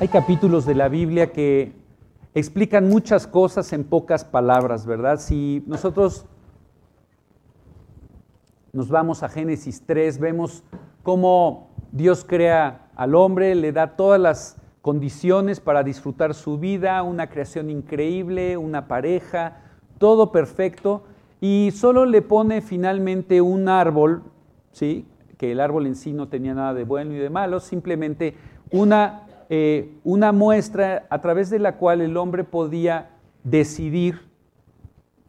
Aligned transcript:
Hay 0.00 0.08
capítulos 0.08 0.64
de 0.64 0.74
la 0.74 0.88
Biblia 0.88 1.30
que 1.30 1.74
explican 2.32 2.88
muchas 2.88 3.26
cosas 3.26 3.70
en 3.74 3.84
pocas 3.84 4.24
palabras, 4.24 4.86
¿verdad? 4.86 5.20
Si 5.20 5.62
nosotros 5.66 6.24
nos 8.72 8.88
vamos 8.88 9.22
a 9.22 9.28
Génesis 9.28 9.82
3, 9.84 10.18
vemos 10.18 10.64
cómo 11.02 11.68
Dios 11.92 12.24
crea 12.26 12.88
al 12.96 13.14
hombre, 13.14 13.54
le 13.54 13.72
da 13.72 13.94
todas 13.96 14.18
las 14.18 14.56
condiciones 14.80 15.60
para 15.60 15.82
disfrutar 15.82 16.32
su 16.32 16.56
vida, 16.56 17.02
una 17.02 17.28
creación 17.28 17.68
increíble, 17.68 18.56
una 18.56 18.88
pareja, 18.88 19.58
todo 19.98 20.32
perfecto, 20.32 21.02
y 21.42 21.72
solo 21.74 22.06
le 22.06 22.22
pone 22.22 22.62
finalmente 22.62 23.42
un 23.42 23.68
árbol, 23.68 24.22
¿sí? 24.72 25.04
que 25.36 25.52
el 25.52 25.60
árbol 25.60 25.86
en 25.86 25.94
sí 25.94 26.14
no 26.14 26.28
tenía 26.28 26.54
nada 26.54 26.72
de 26.72 26.84
bueno 26.84 27.12
y 27.12 27.18
de 27.18 27.28
malo, 27.28 27.60
simplemente 27.60 28.34
una 28.70 29.26
eh, 29.50 29.98
una 30.04 30.30
muestra 30.30 31.06
a 31.10 31.20
través 31.20 31.50
de 31.50 31.58
la 31.58 31.76
cual 31.76 32.00
el 32.00 32.16
hombre 32.16 32.44
podía 32.44 33.10
decidir 33.42 34.30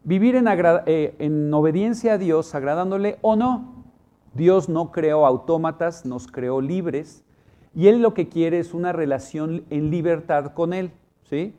vivir 0.04 0.36
en, 0.36 0.46
eh, 0.48 1.16
en 1.18 1.52
obediencia 1.54 2.14
a 2.14 2.18
Dios, 2.20 2.54
agradándole 2.56 3.18
o 3.22 3.36
no. 3.36 3.84
Dios 4.34 4.70
no 4.70 4.92
creó 4.92 5.26
autómatas, 5.26 6.06
nos 6.06 6.28
creó 6.28 6.62
libres 6.62 7.24
y 7.74 7.88
Él 7.88 8.04
lo 8.04 8.14
que 8.14 8.30
quiere 8.30 8.60
es 8.60 8.76
una 8.76 8.94
relación 8.94 9.66
en 9.72 9.90
libertad 9.90 10.54
con 10.54 10.74
Él. 10.74 10.92
¿sí? 11.24 11.56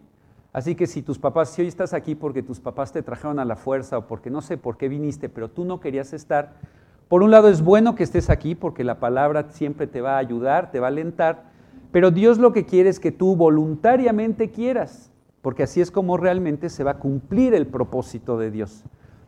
Así 0.53 0.75
que 0.77 0.87
si 0.87 1.03
tus 1.03 1.19
papás, 1.19 1.51
si 1.51 1.63
hoy 1.63 1.69
estás 1.69 1.93
aquí 1.93 2.15
porque 2.15 2.45
tus 2.45 2.61
papás 2.61 2.93
te 2.93 3.03
trajeron 3.03 3.41
a 3.41 3.45
la 3.45 3.57
fuerza 3.57 3.99
o 3.99 4.07
porque 4.07 4.31
no 4.31 4.41
sé 4.41 4.57
por 4.57 4.77
qué 4.77 4.89
viniste, 4.89 5.29
pero 5.29 5.51
tú 5.51 5.65
no 5.65 5.81
querías 5.81 6.13
estar, 6.13 6.55
por 7.09 7.23
un 7.23 7.31
lado 7.31 7.49
es 7.49 7.61
bueno 7.61 7.95
que 7.95 8.05
estés 8.05 8.31
aquí 8.31 8.55
porque 8.55 8.85
la 8.85 9.01
palabra 9.01 9.49
siempre 9.51 9.87
te 9.87 10.01
va 10.01 10.15
a 10.15 10.19
ayudar, 10.19 10.71
te 10.71 10.81
va 10.81 10.87
a 10.87 10.91
alentar, 10.91 11.52
pero 11.93 12.11
Dios 12.11 12.39
lo 12.39 12.53
que 12.53 12.65
quiere 12.65 12.89
es 12.89 12.99
que 12.99 13.13
tú 13.13 13.37
voluntariamente 13.37 14.51
quieras, 14.51 15.13
porque 15.43 15.63
así 15.63 15.81
es 15.81 15.91
como 15.91 16.17
realmente 16.17 16.71
se 16.71 16.83
va 16.83 16.93
a 16.93 16.99
cumplir 16.99 17.55
el 17.55 17.67
propósito 17.67 18.39
de 18.39 18.51
Dios. 18.51 18.85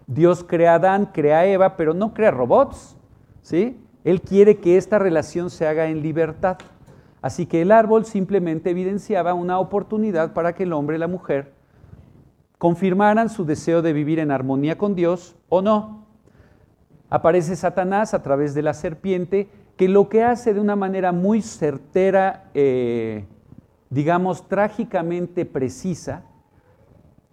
Dios 0.07 0.45
crea 0.45 0.73
a 0.73 0.77
Adán, 0.77 1.11
crea 1.13 1.41
a 1.41 1.47
Eva, 1.47 1.77
pero 1.77 1.95
no 1.95 2.15
crea 2.15 2.31
robots, 2.31 2.97
¿sí? 3.43 3.79
Él 4.03 4.21
quiere 4.21 4.59
que 4.59 4.77
esta 4.77 4.99
relación 4.99 5.51
se 5.51 5.67
haga 5.67 5.87
en 5.87 6.03
libertad. 6.03 6.59
Así 7.23 7.47
que 7.47 7.63
el 7.63 7.73
árbol 7.73 8.05
simplemente 8.05 8.71
evidenciaba 8.71 9.33
una 9.33 9.59
oportunidad 9.59 10.35
para 10.35 10.55
que 10.55 10.65
el 10.65 10.75
hombre 10.75 10.97
y 10.97 10.99
la 10.99 11.09
mujer 11.09 11.53
confirmaran 12.59 13.31
su 13.31 13.45
deseo 13.45 13.83
de 13.83 13.93
vivir 13.93 14.19
en 14.19 14.31
armonía 14.31 14.77
con 14.77 14.95
Dios 14.95 15.37
o 15.49 15.63
no. 15.63 16.07
Aparece 17.09 17.57
Satanás 17.57 18.15
a 18.15 18.23
través 18.23 18.55
de 18.55 18.63
la 18.63 18.75
serpiente 18.75 19.49
que 19.77 19.89
lo 19.89 20.09
que 20.09 20.23
hace 20.23 20.55
de 20.55 20.61
una 20.61 20.77
manera 20.77 21.13
muy 21.13 21.43
certera, 21.43 22.51
eh, 22.55 23.27
digamos, 23.91 24.49
trágicamente 24.49 25.45
precisa, 25.45 26.25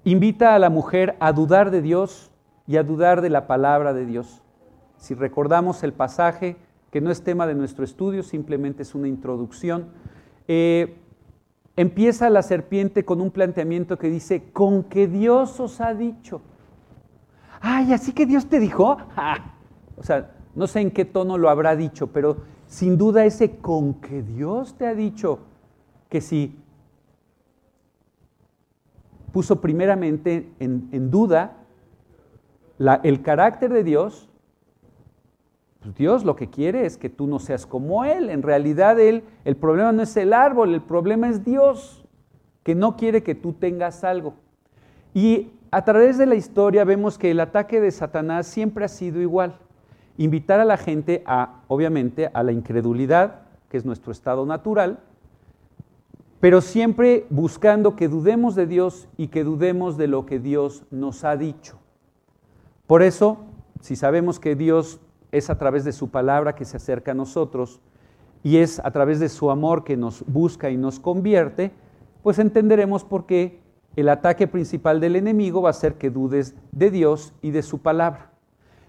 invita 0.04 0.56
a 0.56 0.60
la 0.60 0.70
mujer 0.70 1.16
a 1.20 1.34
dudar 1.34 1.70
de 1.70 1.82
Dios 1.82 2.32
y 2.68 2.78
a 2.78 2.84
dudar 2.84 3.22
de 3.22 3.30
la 3.30 3.48
palabra 3.48 3.94
de 3.94 4.06
Dios. 4.06 4.42
Si 4.98 5.14
recordamos 5.14 5.84
el 5.84 5.94
pasaje, 5.94 6.58
que 6.92 7.02
no 7.02 7.12
es 7.12 7.24
tema 7.24 7.48
de 7.48 7.56
nuestro 7.56 7.84
estudio, 7.84 8.24
simplemente 8.24 8.84
es 8.84 8.96
una 8.96 9.08
introducción, 9.08 9.90
eh, 10.48 10.98
empieza 11.76 12.30
la 12.30 12.42
serpiente 12.42 13.06
con 13.06 13.22
un 13.22 13.32
planteamiento 13.32 13.98
que 13.98 14.10
dice, 14.10 14.52
con 14.52 14.84
que 14.84 15.08
Dios 15.08 15.60
os 15.60 15.80
ha 15.80 15.94
dicho. 15.94 16.42
Ay, 17.62 17.94
así 17.94 18.14
que 18.14 18.26
Dios 18.26 18.48
te 18.48 18.60
dijo. 18.60 18.98
O 19.98 20.04
sea, 20.04 20.32
no 20.56 20.68
sé 20.68 20.82
en 20.82 20.92
qué 20.92 21.06
tono 21.06 21.38
lo 21.38 21.50
habrá 21.50 21.76
dicho, 21.76 22.08
pero 22.08 22.38
sin 22.68 22.98
duda 22.98 23.26
ese 23.26 23.58
con 23.58 23.96
que 23.96 24.22
Dios 24.22 24.76
te 24.76 24.86
ha 24.86 24.96
dicho 24.96 25.40
que 26.10 26.22
si 26.22 26.58
puso 29.32 29.62
primeramente 29.62 30.52
en, 30.60 31.10
duda 31.10 31.58
el 33.04 33.22
carácter 33.22 33.72
de 33.72 33.84
Dios, 33.84 34.30
pues 35.82 35.96
Dios 35.96 36.26
lo 36.26 36.36
que 36.36 36.50
quiere 36.50 36.86
es 36.86 36.98
que 36.98 37.10
tú 37.10 37.28
no 37.28 37.40
seas 37.40 37.66
como 37.66 38.04
Él. 38.04 38.30
En 38.30 38.44
realidad 38.44 39.00
Él, 39.00 39.24
el 39.46 39.56
problema 39.56 39.92
no 39.94 40.04
es 40.04 40.16
el 40.18 40.34
árbol, 40.34 40.74
el 40.74 40.82
problema 40.82 41.30
es 41.30 41.46
Dios, 41.46 42.06
que 42.64 42.76
no 42.76 42.98
quiere 42.98 43.24
que 43.24 43.36
tú 43.36 43.54
tengas 43.54 44.04
algo. 44.04 44.36
Y 45.14 45.52
a 45.72 45.86
través 45.86 46.18
de 46.18 46.26
la 46.26 46.36
historia 46.36 46.84
vemos 46.84 47.18
que 47.18 47.32
el 47.32 47.40
ataque 47.40 47.80
de 47.80 47.92
Satanás 47.92 48.48
siempre 48.48 48.84
ha 48.84 48.90
sido 48.90 49.22
igual 49.22 49.58
invitar 50.24 50.60
a 50.60 50.66
la 50.66 50.78
gente 50.78 51.24
a, 51.26 51.64
obviamente, 51.68 52.30
a 52.34 52.44
la 52.44 52.52
incredulidad, 52.52 53.42
que 53.70 53.78
es 53.78 53.86
nuestro 53.86 54.12
estado 54.12 54.46
natural, 54.46 55.00
pero 56.40 56.62
siempre 56.62 57.26
buscando 57.30 57.96
que 57.96 58.08
dudemos 58.08 58.56
de 58.56 58.68
Dios 58.68 59.08
y 59.18 59.28
que 59.28 59.44
dudemos 59.44 59.98
de 59.98 60.08
lo 60.08 60.26
que 60.26 60.40
Dios 60.40 60.84
nos 60.92 61.24
ha 61.24 61.38
dicho. 61.38 61.80
Por 62.88 63.02
eso, 63.04 63.38
si 63.80 63.96
sabemos 63.96 64.40
que 64.40 64.56
Dios 64.56 65.00
es 65.32 65.50
a 65.50 65.58
través 65.58 65.86
de 65.86 65.92
su 65.92 66.10
palabra 66.10 66.56
que 66.56 66.66
se 66.66 66.78
acerca 66.78 67.12
a 67.12 67.16
nosotros 67.16 67.80
y 68.44 68.58
es 68.58 68.80
a 68.80 68.92
través 68.92 69.20
de 69.20 69.30
su 69.30 69.50
amor 69.50 69.84
que 69.84 69.98
nos 69.98 70.26
busca 70.28 70.70
y 70.70 70.78
nos 70.78 71.00
convierte, 71.00 71.72
pues 72.22 72.38
entenderemos 72.38 73.04
por 73.04 73.26
qué 73.26 73.60
el 73.96 74.10
ataque 74.10 74.48
principal 74.48 75.00
del 75.00 75.16
enemigo 75.16 75.62
va 75.62 75.70
a 75.72 75.74
ser 75.74 75.96
que 75.96 76.10
dudes 76.10 76.56
de 76.72 76.92
Dios 76.92 77.34
y 77.42 77.52
de 77.52 77.62
su 77.64 77.80
palabra. 77.80 78.31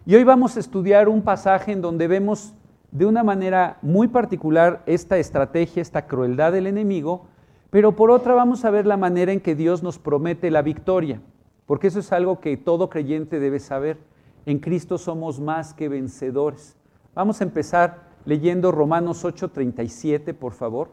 Y 0.04 0.16
hoy 0.16 0.24
vamos 0.24 0.56
a 0.56 0.60
estudiar 0.60 1.08
un 1.08 1.22
pasaje 1.22 1.70
en 1.70 1.80
donde 1.80 2.08
vemos 2.08 2.54
de 2.90 3.06
una 3.06 3.22
manera 3.22 3.78
muy 3.82 4.08
particular 4.08 4.82
esta 4.84 5.16
estrategia, 5.18 5.80
esta 5.80 6.08
crueldad 6.08 6.50
del 6.50 6.66
enemigo, 6.66 7.26
pero 7.70 7.94
por 7.94 8.10
otra 8.10 8.34
vamos 8.34 8.64
a 8.64 8.70
ver 8.70 8.84
la 8.84 8.96
manera 8.96 9.30
en 9.30 9.38
que 9.38 9.54
Dios 9.54 9.84
nos 9.84 10.00
promete 10.00 10.50
la 10.50 10.60
victoria, 10.60 11.20
porque 11.66 11.86
eso 11.86 12.00
es 12.00 12.10
algo 12.10 12.40
que 12.40 12.56
todo 12.56 12.90
creyente 12.90 13.38
debe 13.38 13.60
saber. 13.60 13.96
En 14.44 14.58
Cristo 14.58 14.98
somos 14.98 15.38
más 15.38 15.72
que 15.72 15.88
vencedores. 15.88 16.76
Vamos 17.14 17.40
a 17.40 17.44
empezar 17.44 18.08
leyendo 18.24 18.72
Romanos 18.72 19.24
8:37, 19.24 20.34
por 20.34 20.52
favor. 20.52 20.90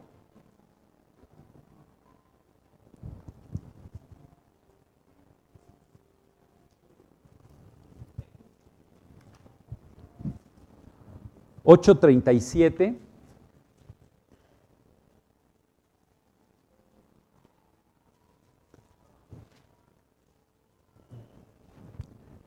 8.37. 11.70 12.98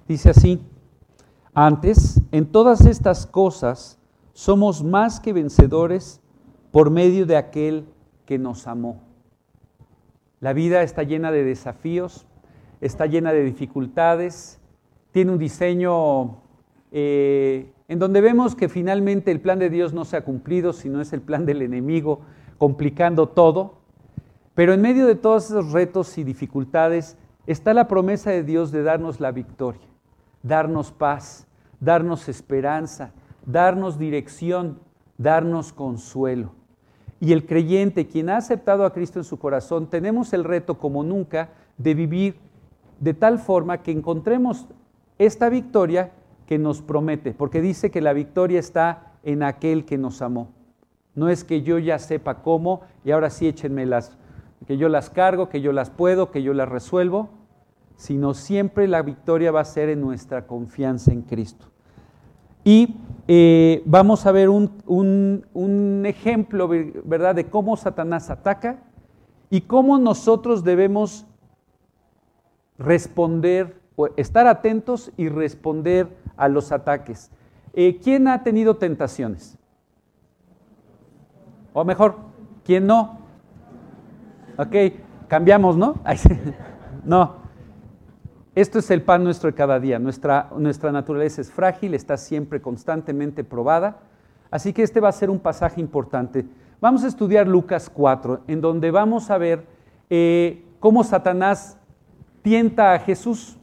Dice 0.08 0.30
así, 0.30 0.60
antes, 1.54 2.20
en 2.32 2.50
todas 2.50 2.84
estas 2.84 3.28
cosas 3.28 3.96
somos 4.32 4.82
más 4.82 5.20
que 5.20 5.32
vencedores 5.32 6.20
por 6.72 6.90
medio 6.90 7.24
de 7.24 7.36
aquel 7.36 7.86
que 8.26 8.40
nos 8.40 8.66
amó. 8.66 9.04
La 10.40 10.52
vida 10.52 10.82
está 10.82 11.04
llena 11.04 11.30
de 11.30 11.44
desafíos, 11.44 12.26
está 12.80 13.06
llena 13.06 13.32
de 13.32 13.44
dificultades, 13.44 14.58
tiene 15.12 15.30
un 15.30 15.38
diseño 15.38 16.41
eh, 16.92 17.72
en 17.88 17.98
donde 17.98 18.20
vemos 18.20 18.54
que 18.54 18.68
finalmente 18.68 19.30
el 19.30 19.40
plan 19.40 19.58
de 19.58 19.70
Dios 19.70 19.94
no 19.94 20.04
se 20.04 20.16
ha 20.16 20.24
cumplido, 20.24 20.74
sino 20.74 21.00
es 21.00 21.12
el 21.14 21.22
plan 21.22 21.46
del 21.46 21.62
enemigo 21.62 22.20
complicando 22.58 23.30
todo. 23.30 23.78
Pero 24.54 24.74
en 24.74 24.82
medio 24.82 25.06
de 25.06 25.14
todos 25.14 25.46
esos 25.46 25.72
retos 25.72 26.18
y 26.18 26.24
dificultades 26.24 27.16
está 27.46 27.72
la 27.72 27.88
promesa 27.88 28.30
de 28.30 28.42
Dios 28.42 28.70
de 28.70 28.82
darnos 28.82 29.20
la 29.20 29.32
victoria, 29.32 29.88
darnos 30.42 30.92
paz, 30.92 31.46
darnos 31.80 32.28
esperanza, 32.28 33.12
darnos 33.46 33.98
dirección, 33.98 34.78
darnos 35.16 35.72
consuelo. 35.72 36.52
Y 37.20 37.32
el 37.32 37.46
creyente, 37.46 38.06
quien 38.06 38.28
ha 38.28 38.36
aceptado 38.36 38.84
a 38.84 38.92
Cristo 38.92 39.18
en 39.18 39.24
su 39.24 39.38
corazón, 39.38 39.88
tenemos 39.88 40.32
el 40.32 40.44
reto 40.44 40.78
como 40.78 41.02
nunca 41.02 41.50
de 41.78 41.94
vivir 41.94 42.36
de 43.00 43.14
tal 43.14 43.38
forma 43.38 43.78
que 43.78 43.92
encontremos 43.92 44.66
esta 45.18 45.48
victoria 45.48 46.12
que 46.52 46.58
nos 46.58 46.82
promete, 46.82 47.32
porque 47.32 47.62
dice 47.62 47.90
que 47.90 48.02
la 48.02 48.12
victoria 48.12 48.60
está 48.60 49.14
en 49.22 49.42
aquel 49.42 49.86
que 49.86 49.96
nos 49.96 50.20
amó. 50.20 50.50
No 51.14 51.30
es 51.30 51.44
que 51.44 51.62
yo 51.62 51.78
ya 51.78 51.98
sepa 51.98 52.42
cómo 52.42 52.82
y 53.06 53.10
ahora 53.10 53.30
sí 53.30 53.48
échenme 53.48 53.86
las, 53.86 54.18
que 54.66 54.76
yo 54.76 54.90
las 54.90 55.08
cargo, 55.08 55.48
que 55.48 55.62
yo 55.62 55.72
las 55.72 55.88
puedo, 55.88 56.30
que 56.30 56.42
yo 56.42 56.52
las 56.52 56.68
resuelvo, 56.68 57.30
sino 57.96 58.34
siempre 58.34 58.86
la 58.86 59.00
victoria 59.00 59.50
va 59.50 59.60
a 59.60 59.64
ser 59.64 59.88
en 59.88 60.02
nuestra 60.02 60.46
confianza 60.46 61.10
en 61.10 61.22
Cristo. 61.22 61.70
Y 62.64 62.98
eh, 63.28 63.82
vamos 63.86 64.26
a 64.26 64.32
ver 64.32 64.50
un, 64.50 64.74
un 64.84 66.02
ejemplo, 66.04 66.68
¿verdad?, 66.68 67.34
de 67.34 67.48
cómo 67.48 67.78
Satanás 67.78 68.28
ataca 68.28 68.82
y 69.48 69.62
cómo 69.62 69.98
nosotros 69.98 70.64
debemos 70.64 71.24
responder 72.76 73.81
estar 74.16 74.46
atentos 74.46 75.12
y 75.16 75.28
responder 75.28 76.08
a 76.36 76.48
los 76.48 76.72
ataques. 76.72 77.30
Eh, 77.72 77.98
¿Quién 78.02 78.28
ha 78.28 78.42
tenido 78.42 78.76
tentaciones? 78.76 79.58
O 81.72 81.84
mejor, 81.84 82.16
¿quién 82.64 82.86
no? 82.86 83.18
Ok, 84.58 84.74
cambiamos, 85.28 85.76
¿no? 85.76 85.94
no. 87.04 87.42
Esto 88.54 88.80
es 88.80 88.90
el 88.90 89.00
pan 89.02 89.24
nuestro 89.24 89.50
de 89.50 89.54
cada 89.54 89.80
día. 89.80 89.98
Nuestra, 89.98 90.50
nuestra 90.58 90.92
naturaleza 90.92 91.40
es 91.40 91.50
frágil, 91.50 91.94
está 91.94 92.18
siempre 92.18 92.60
constantemente 92.60 93.44
probada. 93.44 94.00
Así 94.50 94.74
que 94.74 94.82
este 94.82 95.00
va 95.00 95.08
a 95.08 95.12
ser 95.12 95.30
un 95.30 95.38
pasaje 95.38 95.80
importante. 95.80 96.44
Vamos 96.78 97.04
a 97.04 97.08
estudiar 97.08 97.48
Lucas 97.48 97.88
4, 97.88 98.42
en 98.48 98.60
donde 98.60 98.90
vamos 98.90 99.30
a 99.30 99.38
ver 99.38 99.66
eh, 100.10 100.66
cómo 100.80 101.02
Satanás 101.02 101.78
tienta 102.42 102.92
a 102.92 102.98
Jesús. 102.98 103.58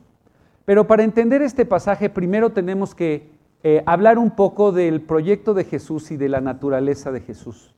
Pero 0.69 0.85
para 0.85 1.03
entender 1.03 1.41
este 1.41 1.65
pasaje, 1.65 2.11
primero 2.11 2.51
tenemos 2.51 2.93
que 2.93 3.31
eh, 3.63 3.81
hablar 3.87 4.19
un 4.19 4.29
poco 4.29 4.71
del 4.71 5.01
proyecto 5.01 5.55
de 5.55 5.63
Jesús 5.63 6.11
y 6.11 6.15
de 6.15 6.29
la 6.29 6.41
naturaleza 6.41 7.11
de 7.11 7.21
Jesús. 7.21 7.73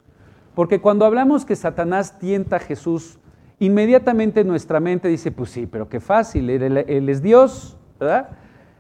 Porque 0.56 0.82
cuando 0.82 1.06
hablamos 1.06 1.46
que 1.46 1.56
Satanás 1.56 2.20
tienta 2.20 2.58
a 2.58 2.60
Jesús, 2.60 3.18
inmediatamente 3.60 4.44
nuestra 4.44 4.82
mente 4.82 5.08
dice, 5.08 5.32
pues 5.32 5.52
sí, 5.52 5.68
pero 5.68 5.88
qué 5.88 6.02
fácil, 6.02 6.50
él, 6.50 7.08
es 7.08 7.22
Dios, 7.22 7.78
¿verdad? 7.98 8.32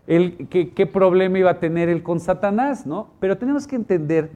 ¿qué, 0.05 0.89
problema 0.91 1.39
iba 1.39 1.51
a 1.51 1.59
tener 1.61 1.87
él 1.87 2.03
con 2.03 2.19
Satanás? 2.19 2.85
¿no? 2.85 3.11
Pero 3.21 3.37
tenemos 3.37 3.65
que 3.65 3.77
entender 3.77 4.29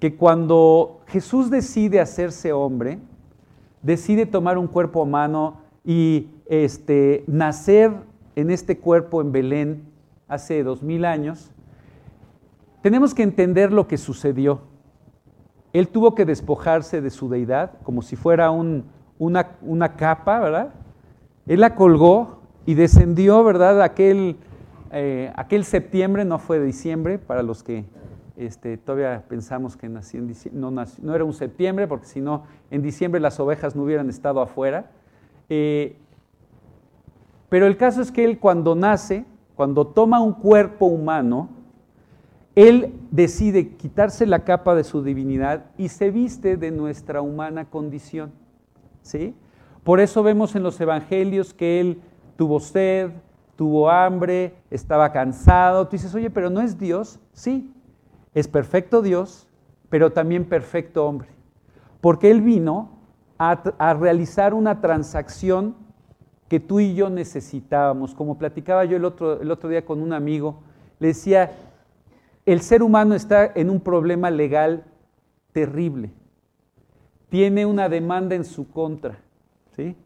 que 0.00 0.16
cuando 0.16 1.00
Jesús 1.06 1.48
decide 1.48 1.98
hacerse 1.98 2.52
hombre, 2.52 2.98
decide 3.80 4.26
tomar 4.26 4.58
un 4.58 4.66
cuerpo 4.66 5.00
humano 5.00 5.62
y 5.82 6.28
este, 6.46 7.24
nacer 7.26 7.90
en 8.36 8.50
este 8.50 8.78
cuerpo 8.78 9.20
en 9.20 9.32
Belén 9.32 9.84
hace 10.28 10.62
dos 10.62 10.82
mil 10.82 11.04
años, 11.04 11.50
tenemos 12.82 13.14
que 13.14 13.22
entender 13.22 13.72
lo 13.72 13.88
que 13.88 13.96
sucedió. 13.96 14.60
Él 15.72 15.88
tuvo 15.88 16.14
que 16.14 16.24
despojarse 16.24 17.00
de 17.00 17.10
su 17.10 17.28
deidad 17.28 17.72
como 17.82 18.02
si 18.02 18.16
fuera 18.16 18.50
un, 18.50 18.84
una, 19.18 19.96
capa, 19.96 20.40
¿verdad? 20.40 20.74
Él 21.46 21.60
la 21.60 21.74
colgó 21.74 22.40
y 22.66 22.74
descendió, 22.74 23.42
¿verdad? 23.44 23.82
Aquel, 23.82 24.36
eh, 24.92 25.32
aquel 25.36 25.64
septiembre, 25.64 26.24
no 26.24 26.38
fue 26.38 26.60
diciembre, 26.60 27.18
para 27.18 27.42
los 27.42 27.62
que 27.62 27.84
este, 28.36 28.76
todavía 28.76 29.24
pensamos 29.28 29.76
que 29.76 29.88
nació 29.88 30.20
en 30.20 30.28
diciembre, 30.28 30.60
no, 30.60 30.70
no, 30.70 31.14
era 31.14 31.24
un 31.24 31.34
septiembre, 31.34 31.86
porque 31.86 32.06
si 32.06 32.20
no, 32.20 32.44
en 32.70 32.82
diciembre 32.82 33.20
las 33.20 33.38
ovejas 33.40 33.76
no 33.76 33.82
hubieran 33.82 34.08
estado 34.10 34.40
afuera. 34.40 34.90
Eh, 35.48 35.96
pero 37.48 37.66
el 37.66 37.76
caso 37.76 38.02
es 38.02 38.10
que 38.10 38.24
él 38.24 38.38
cuando 38.38 38.74
nace, 38.74 39.24
cuando 39.54 39.86
toma 39.86 40.20
un 40.20 40.32
cuerpo 40.32 40.86
humano, 40.86 41.48
él 42.54 42.94
decide 43.10 43.76
quitarse 43.76 44.26
la 44.26 44.44
capa 44.44 44.74
de 44.74 44.84
su 44.84 45.02
divinidad 45.02 45.66
y 45.76 45.88
se 45.88 46.10
viste 46.10 46.56
de 46.56 46.70
nuestra 46.70 47.20
humana 47.20 47.64
condición. 47.64 48.32
¿sí? 49.02 49.34
Por 49.82 50.00
eso 50.00 50.22
vemos 50.22 50.54
en 50.54 50.62
los 50.62 50.80
evangelios 50.80 51.52
que 51.52 51.80
él 51.80 52.00
tuvo 52.36 52.60
sed, 52.60 53.10
tuvo 53.56 53.90
hambre, 53.90 54.54
estaba 54.70 55.12
cansado. 55.12 55.86
Tú 55.86 55.92
dices, 55.92 56.14
oye, 56.14 56.30
pero 56.30 56.50
no 56.50 56.60
es 56.60 56.78
Dios. 56.78 57.18
Sí, 57.32 57.72
es 58.34 58.48
perfecto 58.48 59.02
Dios, 59.02 59.48
pero 59.88 60.12
también 60.12 60.44
perfecto 60.44 61.06
hombre. 61.06 61.28
Porque 62.00 62.30
él 62.30 62.40
vino 62.40 62.90
a, 63.38 63.94
realizar 63.94 64.54
una 64.54 64.80
transacción 64.80 65.74
que 66.48 66.60
tú 66.60 66.80
y 66.80 66.94
yo 66.94 67.10
necesitábamos. 67.10 68.14
Como 68.14 68.38
platicaba 68.38 68.84
yo 68.84 68.96
el 68.96 69.04
otro, 69.04 69.40
el 69.40 69.50
otro 69.50 69.68
día 69.68 69.84
con 69.84 70.02
un 70.02 70.12
amigo, 70.12 70.62
le 70.98 71.08
decía, 71.08 71.52
el 72.46 72.60
ser 72.60 72.82
humano 72.82 73.14
está 73.14 73.50
en 73.54 73.70
un 73.70 73.80
problema 73.80 74.30
legal 74.30 74.84
terrible 75.52 76.12
tiene 77.34 77.66
una 77.66 77.88
demanda 77.88 78.36
en 78.36 78.44
su 78.44 78.70
contra. 78.70 79.18
¿sí? 79.74 79.96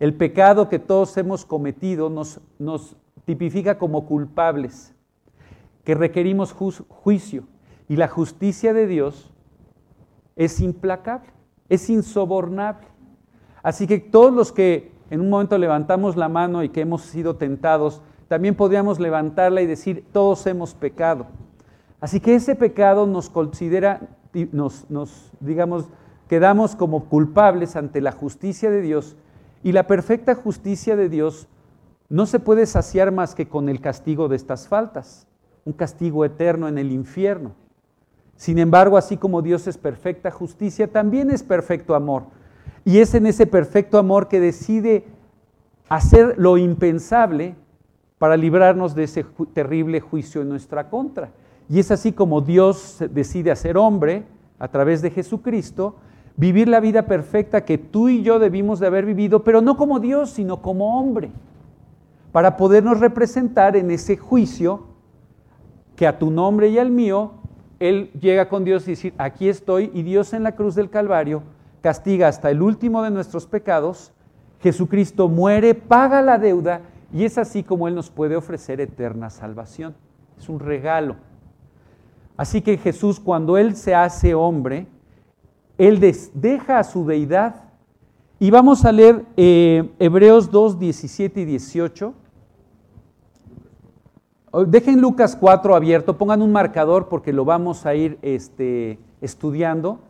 El 0.00 0.14
pecado 0.14 0.70
que 0.70 0.78
todos 0.78 1.14
hemos 1.18 1.44
cometido 1.44 2.08
nos, 2.08 2.40
nos 2.58 2.96
tipifica 3.26 3.76
como 3.76 4.06
culpables, 4.06 4.94
que 5.84 5.94
requerimos 5.94 6.54
juicio. 6.54 7.44
Y 7.90 7.96
la 7.96 8.08
justicia 8.08 8.72
de 8.72 8.86
Dios 8.86 9.30
es 10.34 10.60
implacable, 10.60 11.28
es 11.68 11.90
insobornable. 11.90 12.86
Así 13.62 13.86
que 13.86 13.98
todos 13.98 14.32
los 14.32 14.50
que 14.50 14.90
en 15.10 15.20
un 15.20 15.30
momento 15.30 15.56
levantamos 15.58 16.16
la 16.16 16.28
mano 16.28 16.62
y 16.62 16.68
que 16.68 16.82
hemos 16.82 17.02
sido 17.02 17.36
tentados, 17.36 18.02
también 18.28 18.54
podríamos 18.54 19.00
levantarla 19.00 19.62
y 19.62 19.66
decir, 19.66 20.04
todos 20.12 20.46
hemos 20.46 20.74
pecado. 20.74 21.26
Así 22.00 22.20
que 22.20 22.34
ese 22.34 22.54
pecado 22.54 23.06
nos 23.06 23.30
considera, 23.30 24.00
nos, 24.52 24.88
nos 24.90 25.32
digamos, 25.40 25.88
quedamos 26.28 26.76
como 26.76 27.06
culpables 27.06 27.74
ante 27.74 28.00
la 28.00 28.12
justicia 28.12 28.70
de 28.70 28.82
Dios 28.82 29.16
y 29.62 29.72
la 29.72 29.86
perfecta 29.86 30.34
justicia 30.34 30.94
de 30.94 31.08
Dios 31.08 31.48
no 32.08 32.26
se 32.26 32.38
puede 32.38 32.66
saciar 32.66 33.12
más 33.12 33.34
que 33.34 33.48
con 33.48 33.68
el 33.68 33.80
castigo 33.80 34.28
de 34.28 34.36
estas 34.36 34.68
faltas, 34.68 35.26
un 35.64 35.72
castigo 35.72 36.24
eterno 36.24 36.68
en 36.68 36.78
el 36.78 36.92
infierno. 36.92 37.52
Sin 38.36 38.58
embargo, 38.58 38.96
así 38.96 39.16
como 39.16 39.42
Dios 39.42 39.66
es 39.66 39.76
perfecta 39.76 40.30
justicia, 40.30 40.86
también 40.86 41.30
es 41.30 41.42
perfecto 41.42 41.94
amor. 41.94 42.24
Y 42.88 43.00
es 43.00 43.12
en 43.12 43.26
ese 43.26 43.46
perfecto 43.46 43.98
amor 43.98 44.28
que 44.28 44.40
decide 44.40 45.04
hacer 45.90 46.36
lo 46.38 46.56
impensable 46.56 47.54
para 48.16 48.34
librarnos 48.38 48.94
de 48.94 49.04
ese 49.04 49.26
terrible 49.52 50.00
juicio 50.00 50.40
en 50.40 50.48
nuestra 50.48 50.88
contra. 50.88 51.28
Y 51.68 51.80
es 51.80 51.90
así 51.90 52.12
como 52.12 52.40
Dios 52.40 53.04
decide 53.10 53.50
hacer 53.50 53.76
hombre 53.76 54.24
a 54.58 54.68
través 54.68 55.02
de 55.02 55.10
Jesucristo 55.10 55.96
vivir 56.38 56.66
la 56.66 56.80
vida 56.80 57.04
perfecta 57.04 57.66
que 57.66 57.76
tú 57.76 58.08
y 58.08 58.22
yo 58.22 58.38
debimos 58.38 58.80
de 58.80 58.86
haber 58.86 59.04
vivido, 59.04 59.44
pero 59.44 59.60
no 59.60 59.76
como 59.76 60.00
Dios, 60.00 60.30
sino 60.30 60.62
como 60.62 60.98
hombre, 60.98 61.30
para 62.32 62.56
podernos 62.56 63.00
representar 63.00 63.76
en 63.76 63.90
ese 63.90 64.16
juicio 64.16 64.86
que 65.94 66.06
a 66.06 66.18
tu 66.18 66.30
nombre 66.30 66.70
y 66.70 66.78
al 66.78 66.90
mío, 66.90 67.32
Él 67.80 68.10
llega 68.18 68.48
con 68.48 68.64
Dios 68.64 68.88
y 68.88 68.92
dice, 68.92 69.12
aquí 69.18 69.50
estoy, 69.50 69.90
y 69.92 70.04
Dios 70.04 70.32
en 70.32 70.42
la 70.42 70.56
cruz 70.56 70.74
del 70.74 70.88
Calvario 70.88 71.42
castiga 71.80 72.28
hasta 72.28 72.50
el 72.50 72.62
último 72.62 73.02
de 73.02 73.10
nuestros 73.10 73.46
pecados, 73.46 74.12
Jesucristo 74.60 75.28
muere, 75.28 75.74
paga 75.74 76.22
la 76.22 76.38
deuda, 76.38 76.82
y 77.12 77.24
es 77.24 77.38
así 77.38 77.62
como 77.62 77.88
Él 77.88 77.94
nos 77.94 78.10
puede 78.10 78.36
ofrecer 78.36 78.80
eterna 78.80 79.30
salvación. 79.30 79.94
Es 80.38 80.48
un 80.48 80.60
regalo. 80.60 81.16
Así 82.36 82.60
que 82.60 82.76
Jesús, 82.76 83.18
cuando 83.18 83.56
Él 83.56 83.76
se 83.76 83.94
hace 83.94 84.34
hombre, 84.34 84.86
él 85.78 86.00
deja 86.34 86.80
a 86.80 86.84
su 86.84 87.06
deidad. 87.06 87.62
Y 88.40 88.50
vamos 88.50 88.84
a 88.84 88.92
leer 88.92 89.24
eh, 89.36 89.88
Hebreos 89.98 90.50
2, 90.50 90.78
17 90.78 91.40
y 91.40 91.44
18. 91.44 92.14
Dejen 94.66 95.00
Lucas 95.00 95.36
4 95.36 95.74
abierto, 95.74 96.18
pongan 96.18 96.42
un 96.42 96.50
marcador 96.50 97.08
porque 97.08 97.32
lo 97.32 97.44
vamos 97.44 97.86
a 97.86 97.94
ir 97.94 98.18
este, 98.22 98.98
estudiando, 99.20 100.00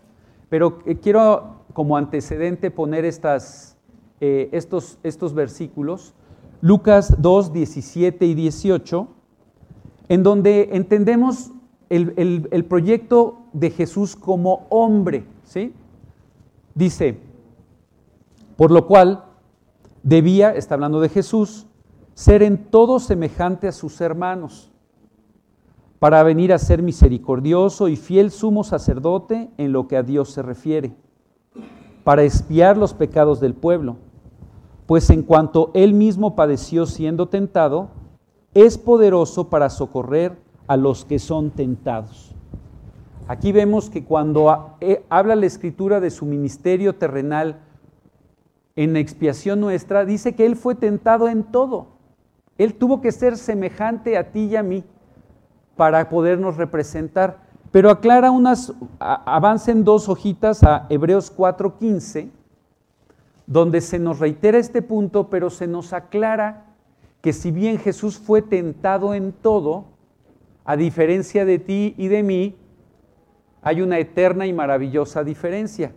pero 0.49 0.78
eh, 0.87 0.97
quiero 0.97 1.58
como 1.73 1.97
antecedente 1.97 2.71
poner 2.71 3.05
estas, 3.05 3.77
eh, 4.21 4.49
estos, 4.53 4.99
estos 5.03 5.35
versículos. 5.35 6.15
Lucas 6.61 7.15
2, 7.19 7.53
17 7.53 8.27
y 8.27 8.35
18, 8.35 9.09
en 10.09 10.23
donde 10.23 10.71
entendemos 10.73 11.53
el, 11.89 12.49
el 12.51 12.65
proyecto 12.65 13.39
de 13.53 13.71
Jesús 13.71 14.17
como 14.17 14.67
hombre. 14.71 15.25
¿sí? 15.45 15.73
Dice, 16.75 17.21
por 18.57 18.71
lo 18.71 18.87
cual 18.87 19.25
debía, 20.03 20.55
está 20.55 20.75
hablando 20.75 21.01
de 21.01 21.09
Jesús, 21.09 21.67
ser 22.15 22.43
en 22.43 22.71
todo 22.71 22.99
semejante 22.99 23.69
a 23.69 23.73
sus 23.73 24.01
hermanos, 24.01 24.73
para 25.99 26.23
venir 26.23 26.53
a 26.53 26.59
ser 26.59 26.83
misericordioso 26.83 27.89
y 27.89 27.97
fiel 27.97 28.31
sumo 28.31 28.65
sacerdote 28.65 29.51
en 29.57 29.73
lo 29.73 29.89
que 29.89 29.97
a 29.97 30.03
Dios 30.03 30.31
se 30.31 30.43
refiere, 30.43 30.95
para 32.05 32.23
espiar 32.23 32.76
los 32.76 32.95
pecados 32.95 33.40
del 33.40 33.55
pueblo, 33.55 33.97
pues 34.87 35.11
en 35.11 35.23
cuanto 35.23 35.71
él 35.75 35.93
mismo 35.93 36.35
padeció 36.35 36.87
siendo 36.87 37.28
tentado, 37.28 37.90
es 38.55 38.78
poderoso 38.78 39.50
para 39.50 39.71
socorrer 39.71 40.38
a 40.67 40.76
los 40.76 41.05
que 41.05 41.19
son 41.19 41.50
tentados. 41.50 42.35
Aquí 43.26 43.52
vemos 43.52 43.90
que 43.90 44.05
cuando 44.05 44.76
eh, 44.81 45.05
habla 45.11 45.37
la 45.37 45.47
escritura 45.47 46.00
de 46.00 46.11
su 46.11 46.25
ministerio 46.25 46.95
terrenal 46.95 47.61
en 48.75 48.97
expiación 48.97 49.61
nuestra, 49.61 50.07
dice 50.07 50.35
que 50.35 50.47
Él 50.47 50.57
fue 50.57 50.75
tentado 50.75 51.28
en 51.28 51.45
todo. 51.45 51.88
Él 52.57 52.75
tuvo 52.75 53.00
que 53.00 53.12
ser 53.12 53.37
semejante 53.37 54.17
a 54.17 54.33
ti 54.33 54.47
y 54.47 54.57
a 54.57 54.62
mí 54.62 54.85
para 55.76 56.09
podernos 56.09 56.57
representar. 56.57 57.48
Pero 57.71 57.91
aclara 57.91 58.31
unas, 58.31 58.73
avancen 58.99 59.85
dos 59.85 60.09
hojitas 60.09 60.63
a 60.63 60.87
Hebreos 60.89 61.31
4:15, 61.31 62.31
donde 63.47 63.81
se 63.81 63.99
nos 63.99 64.19
reitera 64.19 64.59
este 64.59 64.83
punto, 64.83 65.29
pero 65.29 65.51
se 65.51 65.67
nos 65.67 65.93
aclara 65.93 66.67
que 67.21 67.33
si 67.33 67.51
bien 67.51 67.79
Jesús 67.79 68.19
fue 68.19 68.43
tentado 68.43 69.15
en 69.15 69.33
todo, 69.33 69.85
a 70.65 70.77
diferencia 70.77 71.45
de 71.45 71.59
ti 71.59 71.95
y 71.97 72.09
de 72.09 72.23
mí, 72.23 72.57
hay 73.63 73.81
una 73.83 73.99
eterna 73.99 74.47
y 74.47 74.53
maravillosa 74.53 75.25
diferencia. 75.25 75.93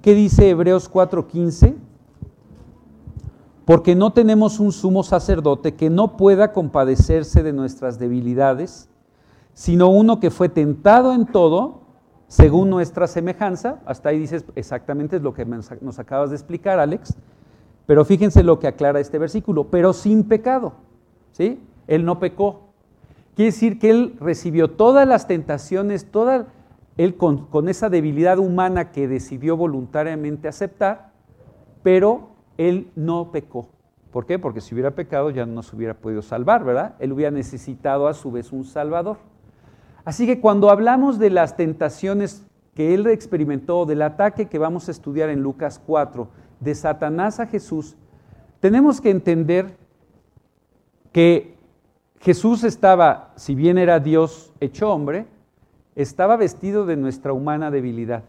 ¿Qué 0.00 0.14
dice 0.14 0.50
Hebreos 0.50 0.90
4:15? 0.90 1.76
porque 3.64 3.94
no 3.94 4.12
tenemos 4.12 4.60
un 4.60 4.72
sumo 4.72 5.02
sacerdote 5.02 5.74
que 5.74 5.90
no 5.90 6.16
pueda 6.16 6.52
compadecerse 6.52 7.42
de 7.42 7.52
nuestras 7.52 7.98
debilidades, 7.98 8.88
sino 9.54 9.88
uno 9.88 10.20
que 10.20 10.30
fue 10.30 10.48
tentado 10.48 11.14
en 11.14 11.26
todo, 11.26 11.82
según 12.28 12.70
nuestra 12.70 13.06
semejanza. 13.06 13.80
Hasta 13.84 14.08
ahí 14.08 14.18
dices 14.18 14.44
exactamente 14.54 15.20
lo 15.20 15.34
que 15.34 15.44
nos 15.44 15.98
acabas 15.98 16.30
de 16.30 16.36
explicar, 16.36 16.78
Alex. 16.78 17.16
Pero 17.86 18.04
fíjense 18.04 18.42
lo 18.42 18.58
que 18.58 18.68
aclara 18.68 19.00
este 19.00 19.18
versículo, 19.18 19.64
pero 19.64 19.92
sin 19.92 20.24
pecado. 20.24 20.74
¿Sí? 21.32 21.60
Él 21.86 22.04
no 22.04 22.18
pecó. 22.18 22.72
Quiere 23.34 23.50
decir 23.50 23.78
que 23.78 23.90
él 23.90 24.16
recibió 24.20 24.70
todas 24.70 25.08
las 25.08 25.26
tentaciones, 25.26 26.10
toda, 26.10 26.48
él 26.96 27.16
con, 27.16 27.46
con 27.46 27.68
esa 27.68 27.88
debilidad 27.88 28.38
humana 28.38 28.92
que 28.92 29.08
decidió 29.08 29.56
voluntariamente 29.56 30.48
aceptar, 30.48 31.12
pero 31.82 32.28
él 32.58 32.90
no 32.94 33.32
pecó. 33.32 33.68
¿Por 34.10 34.26
qué? 34.26 34.38
Porque 34.38 34.60
si 34.60 34.74
hubiera 34.74 34.90
pecado 34.90 35.30
ya 35.30 35.46
no 35.46 35.62
se 35.62 35.74
hubiera 35.74 35.94
podido 35.94 36.20
salvar, 36.20 36.64
¿verdad? 36.64 36.94
Él 36.98 37.12
hubiera 37.12 37.30
necesitado 37.30 38.06
a 38.06 38.14
su 38.14 38.30
vez 38.30 38.52
un 38.52 38.64
salvador. 38.64 39.16
Así 40.04 40.26
que 40.26 40.40
cuando 40.40 40.70
hablamos 40.70 41.18
de 41.18 41.30
las 41.30 41.56
tentaciones 41.56 42.44
que 42.74 42.94
él 42.94 43.06
experimentó, 43.06 43.86
del 43.86 44.02
ataque 44.02 44.46
que 44.46 44.58
vamos 44.58 44.88
a 44.88 44.90
estudiar 44.90 45.28
en 45.28 45.42
Lucas 45.42 45.80
4, 45.84 46.28
de 46.60 46.74
Satanás 46.74 47.40
a 47.40 47.46
Jesús, 47.46 47.96
tenemos 48.60 49.00
que 49.00 49.10
entender 49.10 49.76
que 51.12 51.56
Jesús 52.20 52.64
estaba, 52.64 53.32
si 53.36 53.54
bien 53.54 53.78
era 53.78 54.00
Dios 54.00 54.52
hecho 54.60 54.92
hombre, 54.92 55.26
estaba 55.94 56.36
vestido 56.36 56.86
de 56.86 56.96
nuestra 56.96 57.32
humana 57.32 57.70
debilidad. 57.70 58.24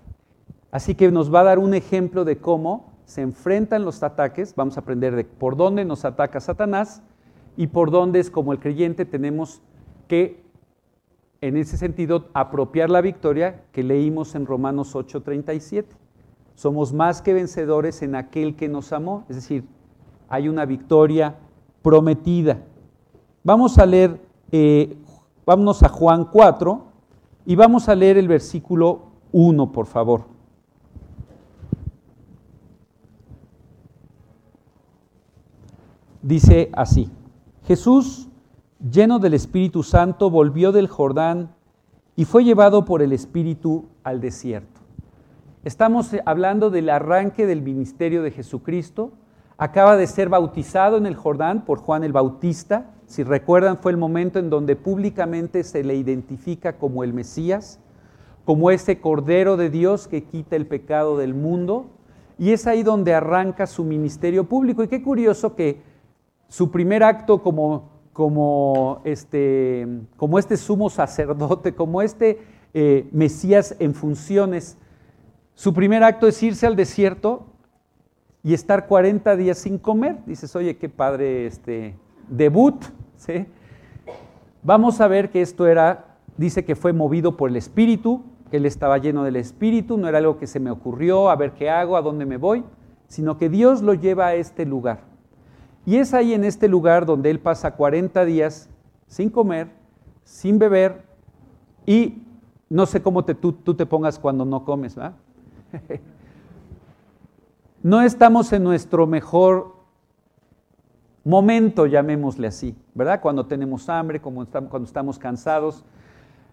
Así 0.72 0.96
que 0.96 1.12
nos 1.12 1.34
va 1.34 1.42
a 1.42 1.44
dar 1.44 1.60
un 1.60 1.74
ejemplo 1.74 2.25
de 2.25 2.38
cómo 2.38 2.94
se 3.06 3.22
enfrentan 3.22 3.86
los 3.86 4.01
ataques, 4.01 4.56
vamos 4.56 4.77
a 4.77 4.82
aprender 4.82 5.15
de 5.15 5.24
por 5.24 5.56
dónde 5.56 5.86
nos 5.86 6.06
ataca 6.06 6.39
Satanás 6.39 7.03
y 7.56 7.68
por 7.68 7.92
dónde 7.92 8.20
es 8.20 8.32
como 8.32 8.53
el 8.53 8.60
creyente 8.60 9.06
tenemos 9.06 9.62
que, 10.08 10.43
en 11.44 11.58
ese 11.58 11.76
sentido, 11.76 12.30
apropiar 12.34 12.90
la 12.90 13.02
victoria 13.02 13.66
que 13.74 13.84
leímos 13.84 14.34
en 14.34 14.46
Romanos 14.46 14.96
8:37. 14.96 15.98
Somos 16.56 16.94
más 16.94 17.22
que 17.22 17.34
vencedores 17.34 18.02
en 18.02 18.16
aquel 18.16 18.56
que 18.56 18.70
nos 18.70 18.94
amó, 18.94 19.26
es 19.28 19.36
decir, 19.36 19.66
hay 20.30 20.48
una 20.48 20.66
victoria 20.66 21.36
prometida. 21.82 22.64
Vamos 23.44 23.78
a 23.78 23.86
leer, 23.86 24.22
eh, 24.54 24.96
vámonos 25.46 25.84
a 25.84 25.90
Juan 25.90 26.24
4 26.32 26.86
y 27.46 27.58
vamos 27.58 27.90
a 27.90 27.96
leer 27.96 28.18
el 28.18 28.30
versículo 28.30 29.02
1, 29.34 29.70
por 29.74 29.86
favor. 29.86 30.24
Dice 36.22 36.70
así, 36.72 37.12
Jesús, 37.66 38.30
lleno 38.92 39.20
del 39.20 39.34
Espíritu 39.34 39.82
Santo, 39.84 40.30
volvió 40.30 40.72
del 40.72 40.88
Jordán 40.88 41.56
y 42.16 42.25
fue 42.25 42.44
llevado 42.44 42.86
por 42.86 43.02
el 43.02 43.13
Espíritu 43.13 43.86
al 44.04 44.20
desierto. 44.20 44.82
Estamos 45.63 46.12
hablando 46.25 46.70
del 46.70 46.90
arranque 46.90 47.46
del 47.46 47.62
ministerio 47.62 48.22
de 48.22 48.32
Jesucristo. 48.32 49.13
Acaba 49.58 49.96
de 49.96 50.08
ser 50.08 50.28
bautizado 50.28 50.98
en 50.98 51.06
el 51.06 51.16
Jordán 51.16 51.63
por 51.63 51.80
Juan 51.80 52.04
el 52.04 52.12
Bautista. 52.12 52.92
Si 53.06 53.24
recuerdan, 53.24 53.78
fue 53.78 53.92
el 53.92 53.98
momento 53.98 54.40
en 54.40 54.50
donde 54.50 54.75
públicamente 54.75 55.63
se 55.63 55.84
le 55.84 55.96
identifica 55.96 56.78
como 56.78 57.04
el 57.04 57.13
Mesías, 57.13 57.80
como 58.44 58.72
ese 58.72 59.00
Cordero 59.00 59.56
de 59.56 59.70
Dios 59.70 60.10
que 60.10 60.25
quita 60.25 60.58
el 60.58 60.68
pecado 60.68 61.18
del 61.18 61.34
mundo. 61.34 61.86
Y 62.38 62.52
es 62.52 62.68
ahí 62.68 62.84
donde 62.84 63.13
arranca 63.13 63.66
su 63.66 63.86
ministerio 63.86 64.44
público. 64.44 64.84
Y 64.84 64.90
qué 64.90 65.02
curioso 65.02 65.56
que 65.56 65.82
su 66.50 66.72
primer 66.72 67.04
acto 67.04 67.42
como, 67.42 67.93
como, 68.13 69.01
este, 69.03 69.88
como 70.15 70.39
este 70.39 70.55
sumo 70.55 70.89
sacerdote, 70.89 71.74
como 71.74 72.01
este 72.01 72.39
eh, 72.74 73.08
Mesías 73.12 73.75
en 73.79 73.93
funciones, 73.93 74.77
su 75.55 75.74
primer 75.74 76.03
acto 76.03 76.27
es 76.27 76.41
irse 76.41 76.65
al 76.65 76.75
desierto 76.75 77.46
y 78.43 78.53
estar 78.53 78.88
40 78.88 79.36
días 79.36 79.58
sin 79.58 79.77
comer. 79.77 80.17
Dices, 80.25 80.55
oye, 80.55 80.77
qué 80.77 80.89
padre 80.89 81.46
este 81.46 81.96
debut. 82.27 82.84
¿sí? 83.17 83.46
Vamos 84.63 85.01
a 85.01 85.08
ver 85.08 85.29
que 85.29 85.41
esto 85.41 85.67
era, 85.67 86.17
dice 86.38 86.65
que 86.65 86.75
fue 86.75 86.93
movido 86.93 87.38
por 87.38 87.50
el 87.50 87.55
Espíritu, 87.55 88.24
que 88.50 88.58
él 88.58 88.65
estaba 88.65 88.98
lleno 88.98 89.24
del 89.24 89.36
Espíritu, 89.36 89.98
no 89.98 90.08
era 90.08 90.20
algo 90.20 90.38
que 90.38 90.48
se 90.48 90.60
me 90.60 90.72
ocurrió, 90.72 91.29
a 91.29 91.36
ver 91.36 91.51
qué 91.51 91.70
hago, 91.70 91.98
a 91.98 92.01
dónde 92.01 92.25
me 92.25 92.38
voy, 92.38 92.63
sino 93.08 93.38
que 93.38 93.50
Dios 93.50 93.82
lo 93.82 93.93
lleva 93.93 94.27
a 94.27 94.36
este 94.36 94.65
lugar. 94.65 95.12
Y 95.86 95.98
es 95.98 96.13
ahí 96.13 96.34
en 96.34 96.44
este 96.44 96.68
lugar 96.68 97.06
donde 97.06 97.30
él 97.30 97.40
pasa 97.40 97.75
40 97.75 98.24
días 98.25 98.70
sin 99.08 99.30
comer, 99.30 99.70
sin 100.24 100.58
beber 100.58 101.04
y 101.86 102.24
no 102.70 102.86
sé 102.86 103.02
cómo 103.02 103.25
te, 103.25 103.36
tú, 103.36 103.52
te 103.52 103.86
pongas 103.86 104.18
cuando 104.18 104.46
no 104.46 104.63
comes, 104.63 104.96
¿verdad? 104.96 105.13
no 107.84 108.02
estamos 108.02 108.52
en 108.54 108.63
nuestro 108.63 109.06
mejor 109.06 109.75
momento, 111.24 111.86
llamémosle 111.86 112.48
así, 112.48 112.75
¿verdad? 112.94 113.22
Cuando 113.22 113.46
tenemos 113.46 113.90
hambre, 113.90 114.22
cuando 114.22 114.84
estamos 114.84 115.20
cansados. 115.20 115.84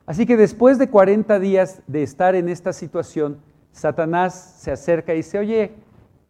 Así 0.07 0.27
que 0.27 0.37
después 0.37 0.79
de 0.79 0.91
40 0.91 1.39
días 1.39 1.83
de 1.87 2.03
estar 2.03 2.35
en 2.35 2.49
esta 2.49 2.73
situación, 2.73 3.39
Satanás 3.73 4.57
se 4.59 4.73
acerca 4.73 5.15
y 5.15 5.19
dice, 5.19 5.39
oye, 5.39 5.73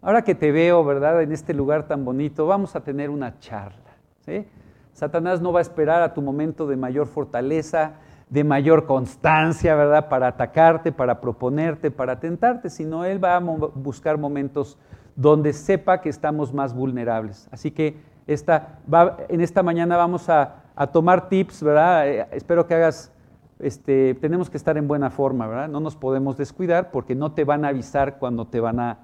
ahora 0.02 0.22
que 0.22 0.34
te 0.34 0.52
veo, 0.52 0.84
¿verdad? 0.84 1.22
En 1.22 1.32
este 1.32 1.54
lugar 1.54 1.86
tan 1.86 2.04
bonito, 2.04 2.46
vamos 2.46 2.76
a 2.76 2.80
tener 2.80 3.10
una 3.10 3.38
charla. 3.38 3.78
Satanás 4.92 5.40
no 5.40 5.52
va 5.52 5.58
a 5.60 5.62
esperar 5.62 6.02
a 6.02 6.14
tu 6.14 6.22
momento 6.22 6.66
de 6.66 6.76
mayor 6.76 7.06
fortaleza, 7.06 7.94
de 8.28 8.44
mayor 8.44 8.86
constancia, 8.86 9.74
¿verdad? 9.74 10.08
Para 10.08 10.28
atacarte, 10.28 10.92
para 10.92 11.20
proponerte, 11.20 11.90
para 11.90 12.20
tentarte, 12.20 12.70
sino 12.70 13.04
él 13.04 13.22
va 13.22 13.36
a 13.36 13.40
buscar 13.40 14.18
momentos 14.18 14.78
donde 15.16 15.52
sepa 15.52 16.00
que 16.00 16.08
estamos 16.08 16.54
más 16.54 16.72
vulnerables. 16.72 17.48
Así 17.50 17.72
que 17.72 17.96
esta, 18.26 18.78
en 19.28 19.40
esta 19.40 19.62
mañana 19.62 19.96
vamos 19.96 20.28
a, 20.28 20.56
tomar 20.92 21.28
tips, 21.28 21.62
¿verdad? 21.62 22.08
Eh, 22.08 22.26
espero 22.32 22.66
que 22.66 22.74
hagas, 22.74 23.12
este, 23.58 24.14
tenemos 24.14 24.48
que 24.48 24.56
estar 24.56 24.78
en 24.78 24.88
buena 24.88 25.10
forma, 25.10 25.46
¿verdad? 25.46 25.68
No 25.68 25.80
nos 25.80 25.94
podemos 25.94 26.38
descuidar 26.38 26.90
porque 26.90 27.14
no 27.14 27.32
te 27.32 27.44
van 27.44 27.66
a 27.66 27.68
avisar 27.68 28.18
cuando 28.18 28.46
te 28.46 28.60
van 28.60 28.80
a 28.80 28.98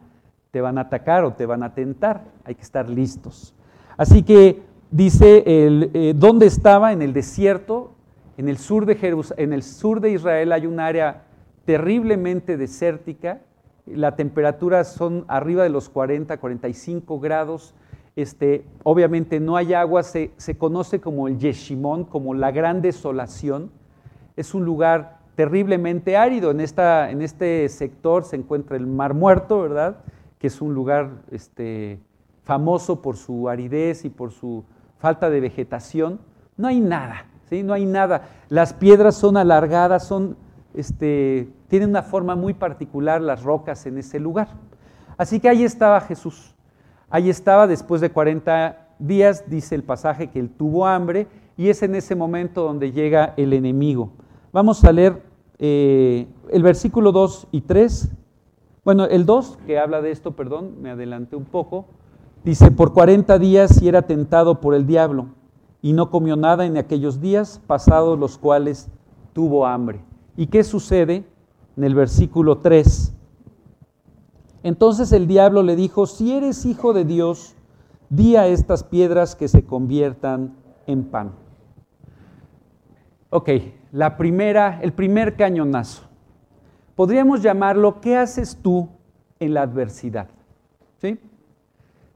te 0.56 0.62
van 0.62 0.78
a 0.78 0.80
atacar 0.80 1.22
o 1.22 1.34
te 1.34 1.44
van 1.44 1.62
a 1.62 1.74
tentar. 1.74 2.24
Hay 2.42 2.54
que 2.54 2.62
estar 2.62 2.88
listos. 2.88 3.52
Así 3.98 4.22
que 4.22 4.62
dice, 4.90 5.44
el, 5.44 5.90
eh, 5.92 6.14
¿dónde 6.16 6.46
estaba? 6.46 6.94
En 6.94 7.02
el 7.02 7.12
desierto, 7.12 7.92
en 8.38 8.48
el, 8.48 8.56
sur 8.56 8.86
de 8.86 8.96
en 9.36 9.52
el 9.52 9.62
sur 9.62 10.00
de 10.00 10.12
Israel 10.12 10.52
hay 10.52 10.66
un 10.66 10.80
área 10.80 11.24
terriblemente 11.66 12.56
desértica. 12.56 13.42
La 13.84 14.16
temperatura 14.16 14.84
son 14.84 15.26
arriba 15.28 15.62
de 15.62 15.68
los 15.68 15.90
40, 15.90 16.38
45 16.38 17.20
grados. 17.20 17.74
Este, 18.16 18.64
obviamente 18.82 19.40
no 19.40 19.58
hay 19.58 19.74
agua, 19.74 20.04
se, 20.04 20.30
se 20.38 20.56
conoce 20.56 21.02
como 21.02 21.28
el 21.28 21.38
Yeshimón, 21.38 22.04
como 22.04 22.32
la 22.32 22.50
gran 22.50 22.80
desolación. 22.80 23.70
Es 24.36 24.54
un 24.54 24.64
lugar 24.64 25.18
terriblemente 25.34 26.16
árido. 26.16 26.50
En, 26.50 26.60
esta, 26.60 27.10
en 27.10 27.20
este 27.20 27.68
sector 27.68 28.24
se 28.24 28.36
encuentra 28.36 28.78
el 28.78 28.86
Mar 28.86 29.12
Muerto, 29.12 29.60
¿verdad? 29.60 29.98
Es 30.46 30.60
un 30.60 30.74
lugar 30.74 31.22
este, 31.30 32.00
famoso 32.42 33.02
por 33.02 33.16
su 33.16 33.48
aridez 33.48 34.04
y 34.04 34.10
por 34.10 34.32
su 34.32 34.64
falta 34.98 35.28
de 35.30 35.40
vegetación, 35.40 36.20
no 36.56 36.68
hay 36.68 36.80
nada, 36.80 37.26
¿sí? 37.50 37.62
no 37.62 37.72
hay 37.72 37.84
nada. 37.84 38.28
Las 38.48 38.72
piedras 38.72 39.16
son 39.16 39.36
alargadas, 39.36 40.06
son, 40.06 40.36
este, 40.74 41.48
tienen 41.68 41.90
una 41.90 42.02
forma 42.02 42.34
muy 42.34 42.54
particular 42.54 43.20
las 43.20 43.42
rocas 43.42 43.84
en 43.86 43.98
ese 43.98 44.18
lugar. 44.18 44.48
Así 45.16 45.40
que 45.40 45.48
ahí 45.48 45.64
estaba 45.64 46.00
Jesús. 46.00 46.54
Ahí 47.08 47.30
estaba 47.30 47.66
después 47.66 48.00
de 48.00 48.10
40 48.10 48.88
días, 48.98 49.44
dice 49.48 49.74
el 49.74 49.82
pasaje 49.82 50.28
que 50.28 50.40
él 50.40 50.50
tuvo 50.50 50.86
hambre 50.86 51.26
y 51.56 51.68
es 51.68 51.82
en 51.82 51.94
ese 51.94 52.14
momento 52.14 52.62
donde 52.62 52.92
llega 52.92 53.34
el 53.36 53.52
enemigo. 53.52 54.12
Vamos 54.52 54.84
a 54.84 54.92
leer 54.92 55.22
eh, 55.58 56.26
el 56.50 56.62
versículo 56.62 57.12
2 57.12 57.48
y 57.52 57.60
3 57.62 58.10
bueno, 58.86 59.06
el 59.06 59.26
2, 59.26 59.58
que 59.66 59.80
habla 59.80 60.00
de 60.00 60.12
esto, 60.12 60.36
perdón, 60.36 60.76
me 60.80 60.90
adelanté 60.90 61.34
un 61.34 61.44
poco, 61.44 61.86
dice, 62.44 62.70
por 62.70 62.92
40 62.92 63.36
días 63.40 63.82
y 63.82 63.88
era 63.88 64.02
tentado 64.02 64.60
por 64.60 64.76
el 64.76 64.86
diablo, 64.86 65.26
y 65.82 65.92
no 65.92 66.08
comió 66.08 66.36
nada 66.36 66.66
en 66.66 66.76
aquellos 66.76 67.20
días, 67.20 67.60
pasados 67.66 68.16
los 68.16 68.38
cuales 68.38 68.88
tuvo 69.32 69.66
hambre. 69.66 70.04
¿Y 70.36 70.46
qué 70.46 70.62
sucede? 70.62 71.24
En 71.76 71.82
el 71.82 71.96
versículo 71.96 72.58
3. 72.58 73.12
Entonces 74.62 75.10
el 75.10 75.26
diablo 75.26 75.64
le 75.64 75.74
dijo, 75.74 76.06
si 76.06 76.32
eres 76.32 76.64
hijo 76.64 76.92
de 76.92 77.04
Dios, 77.04 77.56
di 78.08 78.36
a 78.36 78.46
estas 78.46 78.84
piedras 78.84 79.34
que 79.34 79.48
se 79.48 79.64
conviertan 79.64 80.54
en 80.86 81.02
pan. 81.06 81.32
Ok, 83.30 83.50
la 83.90 84.16
primera, 84.16 84.78
el 84.80 84.92
primer 84.92 85.34
cañonazo 85.34 86.05
podríamos 86.96 87.42
llamarlo, 87.42 88.00
¿qué 88.00 88.16
haces 88.16 88.58
tú 88.60 88.88
en 89.38 89.54
la 89.54 89.62
adversidad? 89.62 90.28
¿Sí? 91.00 91.20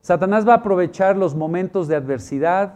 Satanás 0.01 0.49
va 0.49 0.55
a 0.55 0.57
aprovechar 0.57 1.17
los 1.17 1.37
momentos 1.37 1.87
de 1.87 1.95
adversidad, 1.95 2.75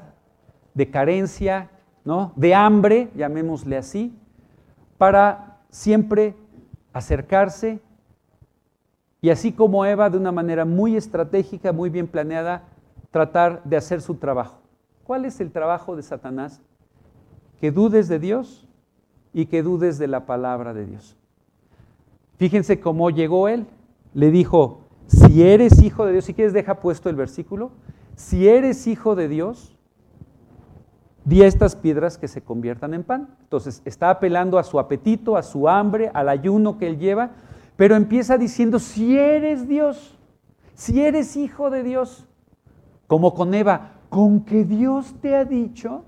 de 0.74 0.90
carencia, 0.90 1.70
¿no? 2.04 2.32
de 2.36 2.54
hambre, 2.54 3.10
llamémosle 3.16 3.76
así, 3.76 4.16
para 4.98 5.58
siempre 5.70 6.36
acercarse 6.92 7.80
y 9.22 9.30
así 9.30 9.52
como 9.52 9.86
Eva, 9.86 10.10
de 10.10 10.18
una 10.18 10.32
manera 10.32 10.66
muy 10.66 10.96
estratégica, 10.96 11.72
muy 11.72 11.88
bien 11.88 12.06
planeada, 12.06 12.64
tratar 13.10 13.64
de 13.64 13.78
hacer 13.78 14.02
su 14.02 14.16
trabajo. 14.16 14.60
¿Cuál 15.04 15.24
es 15.24 15.40
el 15.40 15.50
trabajo 15.50 15.96
de 15.96 16.02
Satanás? 16.02 16.60
Que 17.58 17.70
dudes 17.70 18.08
de 18.08 18.18
Dios 18.18 18.68
y 19.32 19.46
que 19.46 19.62
dudes 19.62 19.98
de 19.98 20.08
la 20.08 20.26
palabra 20.26 20.74
de 20.74 20.84
Dios. 20.84 21.16
Fíjense 22.36 22.80
cómo 22.80 23.10
llegó 23.10 23.48
él. 23.48 23.66
Le 24.12 24.30
dijo, 24.30 24.80
si 25.06 25.42
eres 25.42 25.82
hijo 25.82 26.06
de 26.06 26.12
Dios, 26.12 26.24
si 26.24 26.34
quieres 26.34 26.52
deja 26.52 26.80
puesto 26.80 27.10
el 27.10 27.16
versículo, 27.16 27.72
si 28.16 28.48
eres 28.48 28.86
hijo 28.86 29.14
de 29.14 29.28
Dios, 29.28 29.76
di 31.24 31.42
a 31.42 31.46
estas 31.46 31.74
piedras 31.74 32.18
que 32.18 32.28
se 32.28 32.42
conviertan 32.42 32.94
en 32.94 33.02
pan. 33.02 33.36
Entonces 33.42 33.82
está 33.84 34.10
apelando 34.10 34.58
a 34.58 34.62
su 34.62 34.78
apetito, 34.78 35.36
a 35.36 35.42
su 35.42 35.68
hambre, 35.68 36.10
al 36.14 36.28
ayuno 36.28 36.78
que 36.78 36.86
él 36.86 36.98
lleva, 36.98 37.32
pero 37.76 37.96
empieza 37.96 38.38
diciendo, 38.38 38.78
si 38.78 39.18
eres 39.18 39.66
Dios, 39.68 40.16
si 40.74 41.00
eres 41.00 41.36
hijo 41.36 41.70
de 41.70 41.82
Dios, 41.82 42.26
como 43.06 43.34
con 43.34 43.54
Eva, 43.54 43.94
con 44.08 44.44
que 44.44 44.64
Dios 44.64 45.14
te 45.20 45.34
ha 45.34 45.44
dicho, 45.44 46.04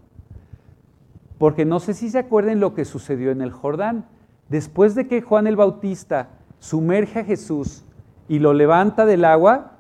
porque 1.39 1.65
no 1.65 1.81
sé 1.81 1.95
si 1.95 2.09
se 2.09 2.19
acuerdan 2.19 2.61
lo 2.61 2.75
que 2.75 2.85
sucedió 2.85 3.31
en 3.31 3.43
el 3.43 3.51
Jordán. 3.51 4.07
Después 4.49 4.95
de 4.95 5.09
que 5.09 5.23
Juan 5.23 5.47
el 5.47 5.57
Bautista 5.57 6.29
sumerge 6.59 7.21
a 7.21 7.25
Jesús 7.25 7.85
y 8.29 8.39
lo 8.39 8.55
levanta 8.55 9.07
del 9.07 9.25
agua, 9.25 9.79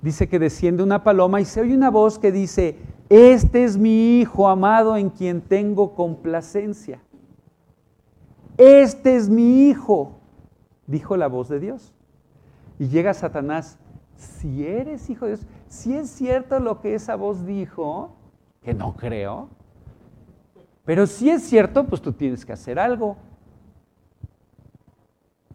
dice 0.00 0.28
que 0.28 0.38
desciende 0.38 0.82
una 0.82 1.04
paloma 1.04 1.40
y 1.40 1.44
se 1.44 1.60
oye 1.60 1.74
una 1.74 1.90
voz 1.90 2.18
que 2.18 2.32
dice, 2.32 2.78
este 3.08 3.64
es 3.64 3.76
mi 3.76 4.20
Hijo 4.20 4.48
amado 4.48 4.96
en 4.96 5.10
quien 5.10 5.40
tengo 5.40 5.94
complacencia. 5.94 7.00
Este 8.56 9.16
es 9.16 9.28
mi 9.28 9.68
Hijo, 9.68 10.18
dijo 10.86 11.16
la 11.16 11.28
voz 11.28 11.48
de 11.48 11.60
Dios. 11.60 11.92
Y 12.78 12.88
llega 12.88 13.14
Satanás, 13.14 13.78
si 14.16 14.66
eres 14.66 15.08
hijo 15.08 15.26
de 15.26 15.36
Dios, 15.36 15.46
si 15.68 15.94
es 15.94 16.10
cierto 16.10 16.58
lo 16.58 16.80
que 16.80 16.94
esa 16.94 17.16
voz 17.16 17.46
dijo, 17.46 18.14
que 18.62 18.74
no 18.74 18.94
creo, 18.96 19.48
pero 20.86 21.06
si 21.06 21.28
es 21.28 21.42
cierto, 21.42 21.84
pues 21.84 22.00
tú 22.00 22.12
tienes 22.12 22.46
que 22.46 22.52
hacer 22.52 22.78
algo. 22.78 23.16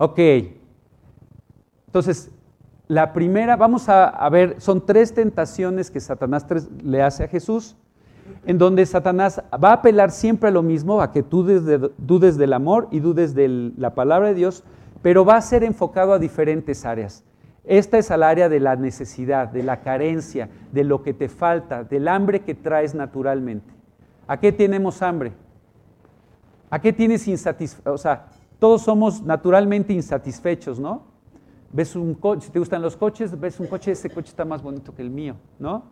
Ok. 0.03 0.19
Entonces, 1.85 2.31
la 2.87 3.13
primera, 3.13 3.55
vamos 3.55 3.87
a, 3.87 4.27
ver, 4.31 4.59
son 4.59 4.83
tres 4.83 5.13
tentaciones 5.13 5.91
que 5.91 5.99
Satanás 5.99 6.43
le 6.83 7.03
hace 7.03 7.25
a 7.25 7.27
Jesús, 7.27 7.77
en 8.47 8.57
donde 8.57 8.83
Satanás 8.87 9.43
va 9.63 9.69
a 9.69 9.73
apelar 9.73 10.09
siempre 10.09 10.49
a 10.49 10.51
lo 10.51 10.63
mismo, 10.63 11.03
a 11.03 11.11
que 11.11 11.21
tú 11.21 11.43
dudes, 11.43 12.37
del 12.37 12.53
amor 12.53 12.87
y 12.89 12.99
dudes 12.99 13.35
de 13.35 13.73
la 13.77 13.93
palabra 13.93 14.29
de 14.29 14.33
Dios, 14.33 14.63
pero 15.03 15.23
va 15.23 15.35
a 15.35 15.41
ser 15.41 15.63
enfocado 15.63 16.13
a 16.13 16.19
diferentes 16.19 16.83
áreas. 16.83 17.23
Esta 17.63 17.99
es 17.99 18.09
al 18.09 18.23
área 18.23 18.49
de 18.49 18.59
la 18.59 18.75
necesidad, 18.75 19.49
de 19.49 19.61
la 19.61 19.81
carencia, 19.81 20.49
de 20.71 20.83
lo 20.83 21.03
que 21.03 21.13
te 21.13 21.29
falta, 21.29 21.83
del 21.83 22.07
hambre 22.07 22.39
que 22.39 22.55
traes 22.55 22.95
naturalmente. 22.95 23.71
¿A 24.27 24.39
qué 24.39 24.51
tenemos 24.51 25.03
hambre? 25.03 25.33
¿A 26.71 26.81
qué 26.81 26.91
tienes 26.91 27.27
insatisfacción? 27.27 27.93
O 27.93 27.99
sea, 27.99 28.25
todos 28.61 28.83
somos 28.83 29.23
naturalmente 29.23 29.91
insatisfechos, 29.91 30.79
¿no? 30.79 31.01
Ves 31.73 31.95
un 31.95 32.13
coche, 32.13 32.45
si 32.45 32.51
te 32.51 32.59
gustan 32.59 32.83
los 32.83 32.95
coches, 32.95 33.39
ves 33.39 33.59
un 33.59 33.65
coche, 33.65 33.93
ese 33.93 34.11
coche 34.11 34.29
está 34.29 34.45
más 34.45 34.61
bonito 34.61 34.93
que 34.93 35.01
el 35.01 35.09
mío, 35.09 35.35
¿no? 35.57 35.85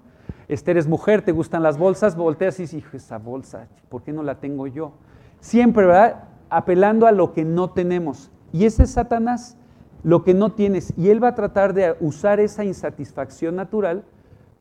Este 0.48 0.70
eres 0.70 0.86
mujer, 0.86 1.24
te 1.24 1.32
gustan 1.32 1.64
las 1.64 1.80
bolsas, 1.80 2.16
volteas 2.16 2.60
y 2.60 2.64
dices, 2.64 2.78
hijo, 2.78 2.96
esa 2.96 3.18
bolsa, 3.18 3.68
¿por 3.90 4.04
qué 4.04 4.14
no 4.14 4.22
la 4.22 4.36
tengo 4.36 4.68
yo? 4.68 4.92
Siempre, 5.40 5.88
¿verdad? 5.88 6.26
Apelando 6.52 7.08
a 7.08 7.12
lo 7.12 7.34
que 7.34 7.44
no 7.44 7.72
tenemos. 7.72 8.30
Y 8.54 8.66
ese 8.66 8.84
es 8.84 8.92
Satanás, 8.92 9.58
lo 10.04 10.24
que 10.24 10.36
no 10.36 10.52
tienes. 10.52 10.94
Y 10.96 11.10
él 11.10 11.24
va 11.24 11.30
a 11.30 11.36
tratar 11.36 11.74
de 11.74 11.96
usar 12.00 12.40
esa 12.40 12.64
insatisfacción 12.64 13.56
natural 13.56 14.04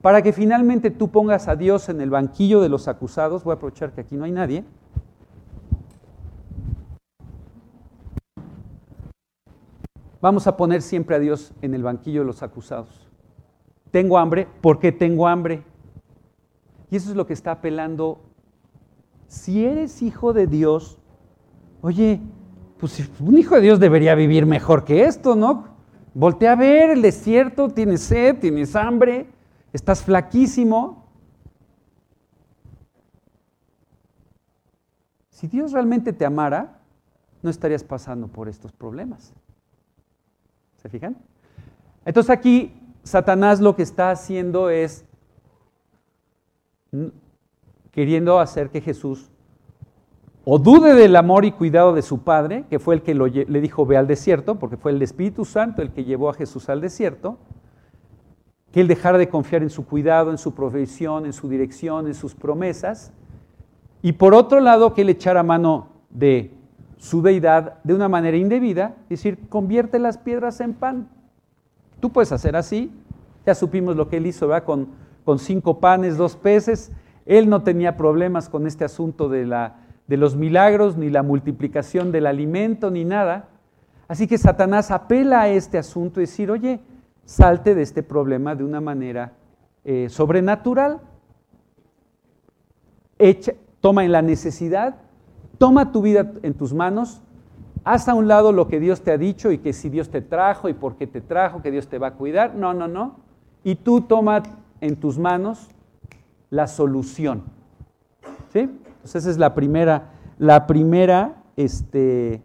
para 0.01 0.23
que 0.23 0.33
finalmente 0.33 0.91
tú 0.91 1.11
pongas 1.11 1.47
a 1.47 1.57
Dios 1.57 1.91
en 1.91 2.01
el 2.01 2.09
banquillo 2.09 2.63
de 2.63 2.71
los 2.71 2.89
acusados. 2.89 3.45
Voy 3.45 3.53
a 3.53 3.57
aprovechar 3.57 3.93
que 3.93 4.01
aquí 4.01 4.17
no 4.17 4.25
hay 4.25 4.33
nadie. 4.33 4.65
Vamos 10.21 10.47
a 10.47 10.57
poner 10.57 10.83
siempre 10.83 11.15
a 11.17 11.19
Dios 11.19 11.53
en 11.63 11.75
el 11.75 11.83
banquillo 11.83 12.21
de 12.21 12.27
los 12.27 12.43
acusados. 12.43 13.09
Tengo 13.91 14.19
hambre, 14.19 14.49
¿por 14.61 14.79
qué 14.79 14.91
tengo 14.93 15.29
hambre? 15.29 15.63
Y 16.91 16.97
eso 16.97 17.11
es 17.11 17.17
lo 17.17 17.27
que 17.27 17.33
está 17.33 17.53
apelando. 17.53 18.21
Si 19.27 19.65
eres 19.65 20.03
hijo 20.03 20.33
de 20.33 20.47
Dios, 20.47 20.99
oye, 21.83 22.21
pues 22.79 23.09
un 23.21 23.39
hijo 23.39 23.55
de 23.55 23.61
Dios 23.61 23.81
debería 23.81 24.15
vivir 24.15 24.47
mejor 24.47 24.85
que 24.85 25.05
esto, 25.05 25.37
¿no? 25.37 25.69
Voltea 26.15 26.53
a 26.53 26.57
ver 26.57 26.91
el 26.91 27.03
desierto, 27.03 27.69
tienes 27.69 28.01
sed, 28.01 28.39
tienes 28.41 28.75
hambre, 28.75 29.29
estás 29.73 30.03
flaquísimo. 30.03 31.07
Si 35.31 35.47
Dios 35.47 35.71
realmente 35.71 36.13
te 36.13 36.25
amara, 36.25 36.81
no 37.43 37.51
estarías 37.51 37.85
pasando 37.85 38.27
por 38.27 38.49
estos 38.49 38.73
problemas. 38.73 39.33
¿Se 40.79 40.89
fijan? 40.89 41.17
Entonces 42.05 42.31
aquí 42.31 42.73
Satanás 43.03 43.61
lo 43.61 43.77
que 43.77 43.83
está 43.83 44.11
haciendo 44.11 44.71
es 44.71 45.05
queriendo 47.91 48.41
hacer 48.41 48.71
que 48.71 48.81
Jesús 48.81 49.31
o 50.51 50.59
dude 50.59 50.95
del 50.95 51.15
amor 51.17 51.45
y 51.45 51.53
cuidado 51.53 51.93
de 51.93 52.01
su 52.01 52.23
Padre, 52.23 52.65
que 52.71 52.79
fue 52.79 52.95
el 52.95 53.03
que 53.03 53.15
le 53.15 53.61
dijo 53.61 53.85
ve 53.85 53.99
al 53.99 54.07
desierto, 54.07 54.55
porque 54.55 54.79
fue 54.79 54.93
el 54.93 55.03
Espíritu 55.03 55.45
Santo 55.45 55.83
el 55.83 55.91
que 55.91 56.05
llevó 56.05 56.31
a 56.31 56.33
Jesús 56.33 56.71
al 56.71 56.81
desierto, 56.81 57.37
que 58.73 58.81
él 58.81 58.89
dejara 58.89 59.19
de 59.19 59.29
confiar 59.29 59.63
en 59.63 59.69
su 59.69 59.85
cuidado, 59.85 60.31
en 60.31 60.39
su 60.39 60.55
provisión, 60.55 61.27
en 61.27 61.35
su 61.35 61.51
dirección, 61.51 62.07
en 62.07 62.15
sus 62.15 62.35
promesas, 62.35 63.13
y 64.01 64.13
por 64.13 64.33
otro 64.33 64.61
lado 64.61 64.95
que 64.95 65.03
él 65.03 65.11
echara 65.11 65.43
mano 65.43 65.89
de 66.09 66.58
su 66.99 67.23
deidad 67.23 67.83
de 67.85 67.95
una 67.95 68.09
manera 68.09 68.37
indebida, 68.37 68.97
es 69.05 69.21
decir, 69.21 69.49
convierte 69.49 69.99
las 69.99 70.19
piedras 70.19 70.61
en 70.61 70.75
pan. 70.75 71.09
Tú 72.01 72.11
puedes 72.11 72.33
hacer 72.33 72.57
así, 72.57 72.93
ya 73.47 73.55
supimos 73.55 73.97
lo 73.97 74.09
que 74.09 74.19
él 74.19 74.27
hizo 74.27 74.49
¿verdad? 74.49 74.65
Con, 74.65 74.89
con 75.25 75.39
cinco 75.39 75.81
panes, 75.81 76.17
dos 76.17 76.37
peces, 76.37 76.93
él 77.25 77.49
no 77.49 77.63
tenía 77.63 77.97
problemas 77.97 78.49
con 78.49 78.67
este 78.67 78.85
asunto 78.85 79.29
de, 79.29 79.47
la, 79.47 79.77
de 80.07 80.17
los 80.17 80.37
milagros, 80.37 80.97
ni 80.97 81.11
la 81.11 81.23
multiplicación 81.23 82.11
del 82.11 82.27
alimento, 82.27 82.91
ni 82.91 83.05
nada. 83.05 83.49
Así 84.09 84.27
que 84.27 84.39
Satanás 84.39 84.91
apela 84.91 85.43
a 85.43 85.49
este 85.49 85.79
asunto 85.79 86.21
y 86.21 86.25
decir, 86.25 86.51
oye, 86.51 86.81
salte 87.25 87.75
de 87.75 87.83
este 87.83 88.03
problema 88.03 88.55
de 88.55 88.65
una 88.65 88.81
manera 88.81 89.35
eh, 89.85 90.09
sobrenatural. 90.09 91.01
Echa, 93.19 93.53
toma 93.81 94.05
en 94.05 94.13
la 94.13 94.23
necesidad 94.23 94.97
Toma 95.59 95.93
tu 95.93 96.03
vida 96.03 96.33
en 96.43 96.55
tus 96.55 96.73
manos, 96.73 97.21
haz 97.85 98.09
a 98.09 98.15
un 98.15 98.29
lado 98.29 98.53
lo 98.53 98.69
que 98.69 98.81
Dios 98.81 99.03
te 99.03 99.11
ha 99.11 99.19
dicho 99.19 99.51
y 99.51 99.59
que 99.59 99.73
si 99.73 99.89
Dios 99.89 100.09
te 100.09 100.21
trajo 100.21 100.69
y 100.69 100.75
por 100.75 100.97
qué 100.97 101.07
te 101.07 101.21
trajo, 101.21 101.63
que 101.63 101.71
Dios 101.71 101.89
te 101.89 101.99
va 101.99 102.09
a 102.09 102.15
cuidar. 102.15 102.55
No, 102.55 102.75
no, 102.75 102.87
no. 102.87 103.17
Y 103.65 103.75
tú 103.77 104.03
toma 104.03 104.43
en 104.81 104.97
tus 104.97 105.19
manos 105.19 105.69
la 106.51 106.67
solución. 106.67 107.43
¿Sí? 108.53 108.61
Entonces 108.61 109.17
esa 109.23 109.31
es 109.31 109.39
la 109.39 109.55
primera, 109.55 110.11
la 110.39 110.67
primera, 110.67 111.43
este, 111.57 112.43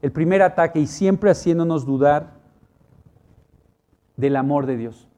el 0.00 0.12
primer 0.12 0.42
ataque 0.42 0.80
y 0.80 0.86
siempre 0.86 1.30
haciéndonos 1.30 1.84
dudar 1.84 2.34
del 4.16 4.36
amor 4.36 4.66
de 4.66 4.76
Dios. 4.76 5.08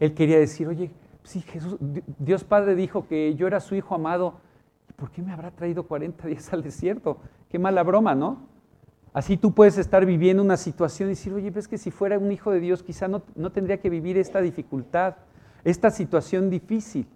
Él 0.00 0.14
quería 0.14 0.38
decir, 0.38 0.68
oye, 0.68 0.90
sí, 1.22 1.40
Jesús, 1.40 1.76
Dios 2.18 2.44
Padre 2.44 2.74
dijo 2.74 3.06
que 3.06 3.34
yo 3.34 3.46
era 3.46 3.60
su 3.60 3.74
hijo 3.74 3.94
amado 3.94 4.34
¿por 5.02 5.10
qué 5.10 5.20
me 5.20 5.32
habrá 5.32 5.50
traído 5.50 5.82
40 5.88 6.28
días 6.28 6.52
al 6.52 6.62
desierto? 6.62 7.16
Qué 7.48 7.58
mala 7.58 7.82
broma, 7.82 8.14
¿no? 8.14 8.46
Así 9.12 9.36
tú 9.36 9.52
puedes 9.52 9.76
estar 9.76 10.06
viviendo 10.06 10.44
una 10.44 10.56
situación 10.56 11.08
y 11.08 11.14
decir, 11.14 11.34
oye, 11.34 11.50
ves 11.50 11.66
que 11.66 11.76
si 11.76 11.90
fuera 11.90 12.20
un 12.20 12.30
hijo 12.30 12.52
de 12.52 12.60
Dios 12.60 12.84
quizá 12.84 13.08
no, 13.08 13.22
no 13.34 13.50
tendría 13.50 13.80
que 13.80 13.90
vivir 13.90 14.16
esta 14.16 14.40
dificultad, 14.40 15.16
esta 15.64 15.90
situación 15.90 16.50
difícil. 16.50 17.08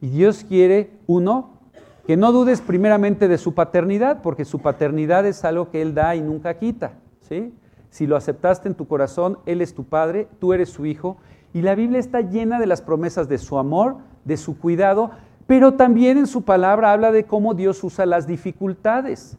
Y 0.00 0.08
Dios 0.08 0.42
quiere, 0.42 0.92
uno, 1.06 1.58
que 2.06 2.16
no 2.16 2.32
dudes 2.32 2.62
primeramente 2.62 3.28
de 3.28 3.36
su 3.36 3.52
paternidad, 3.52 4.22
porque 4.22 4.46
su 4.46 4.60
paternidad 4.60 5.26
es 5.26 5.44
algo 5.44 5.70
que 5.70 5.82
Él 5.82 5.94
da 5.94 6.16
y 6.16 6.22
nunca 6.22 6.54
quita. 6.54 6.94
¿sí? 7.20 7.52
Si 7.90 8.06
lo 8.06 8.16
aceptaste 8.16 8.66
en 8.66 8.76
tu 8.76 8.88
corazón, 8.88 9.40
Él 9.44 9.60
es 9.60 9.74
tu 9.74 9.84
Padre, 9.84 10.26
tú 10.38 10.54
eres 10.54 10.70
su 10.70 10.86
Hijo, 10.86 11.18
y 11.52 11.60
la 11.60 11.74
Biblia 11.74 11.98
está 11.98 12.22
llena 12.22 12.58
de 12.58 12.66
las 12.66 12.80
promesas 12.80 13.28
de 13.28 13.36
su 13.36 13.58
amor, 13.58 13.98
de 14.24 14.38
su 14.38 14.58
cuidado, 14.58 15.10
pero 15.50 15.74
también 15.74 16.16
en 16.16 16.28
su 16.28 16.42
palabra 16.42 16.92
habla 16.92 17.10
de 17.10 17.24
cómo 17.24 17.54
Dios 17.54 17.82
usa 17.82 18.06
las 18.06 18.28
dificultades. 18.28 19.36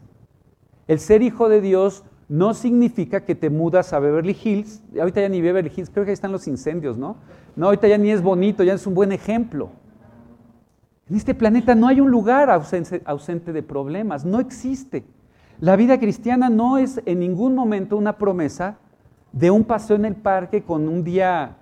El 0.86 1.00
ser 1.00 1.22
hijo 1.22 1.48
de 1.48 1.62
Dios 1.62 2.04
no 2.28 2.54
significa 2.54 3.24
que 3.24 3.34
te 3.34 3.50
mudas 3.50 3.94
a 3.94 4.00
Beverly 4.00 4.36
Hills. 4.44 4.84
Ahorita 5.00 5.22
ya 5.22 5.30
ni 5.30 5.40
Beverly 5.40 5.72
Hills, 5.74 5.90
creo 5.90 6.04
que 6.04 6.12
ahí 6.12 6.14
están 6.14 6.34
los 6.34 6.50
incendios, 6.50 6.98
¿no? 6.98 7.16
No, 7.56 7.68
ahorita 7.68 7.88
ya 7.88 7.98
ni 7.98 8.12
es 8.12 8.22
bonito, 8.22 8.62
ya 8.62 8.74
es 8.74 8.86
un 8.86 8.94
buen 8.94 9.14
ejemplo. 9.14 9.70
En 11.10 11.16
este 11.16 11.34
planeta 11.34 11.76
no 11.76 11.88
hay 11.88 12.02
un 12.02 12.12
lugar 12.12 12.50
ausente, 12.50 13.54
de 13.54 13.64
problemas, 13.64 14.26
no 14.26 14.42
existe. 14.42 15.06
La 15.62 15.78
vida 15.78 15.98
cristiana 15.98 16.50
no 16.50 16.78
es 16.78 17.02
en 17.06 17.22
ningún 17.22 17.56
momento 17.56 17.96
una 17.96 18.18
promesa 18.18 18.80
de 19.32 19.50
un 19.50 19.64
paseo 19.64 19.96
en 19.96 20.04
el 20.04 20.16
parque 20.16 20.62
con 20.62 20.90
un 20.90 21.06
día, 21.06 21.56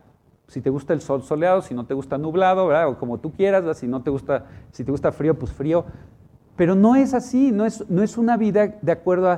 si 0.49 0.61
te 0.61 0.71
gusta 0.71 0.93
el 0.93 1.01
sol 1.01 1.21
soleado, 1.21 1.61
si 1.61 1.75
no 1.75 1.85
te 1.85 1.93
gusta 1.93 2.17
nublado, 2.17 2.69
o 2.89 2.97
como 2.97 3.19
tú 3.19 3.31
quieras, 3.31 3.77
si 3.77 3.87
no 3.87 4.01
te 4.01 4.09
gusta, 4.09 4.45
si 4.71 4.83
te 4.83 4.91
gusta 4.91 5.11
frío, 5.11 5.37
pues 5.37 5.53
frío. 5.53 5.85
Pero 6.55 6.73
no 6.73 6.95
es 6.95 7.13
así, 7.13 7.51
no 7.51 7.65
es, 7.65 7.87
no 7.87 8.01
es 8.01 8.17
una 8.17 8.35
vida 8.35 8.75
de 8.81 8.91
acuerdo 8.91 9.29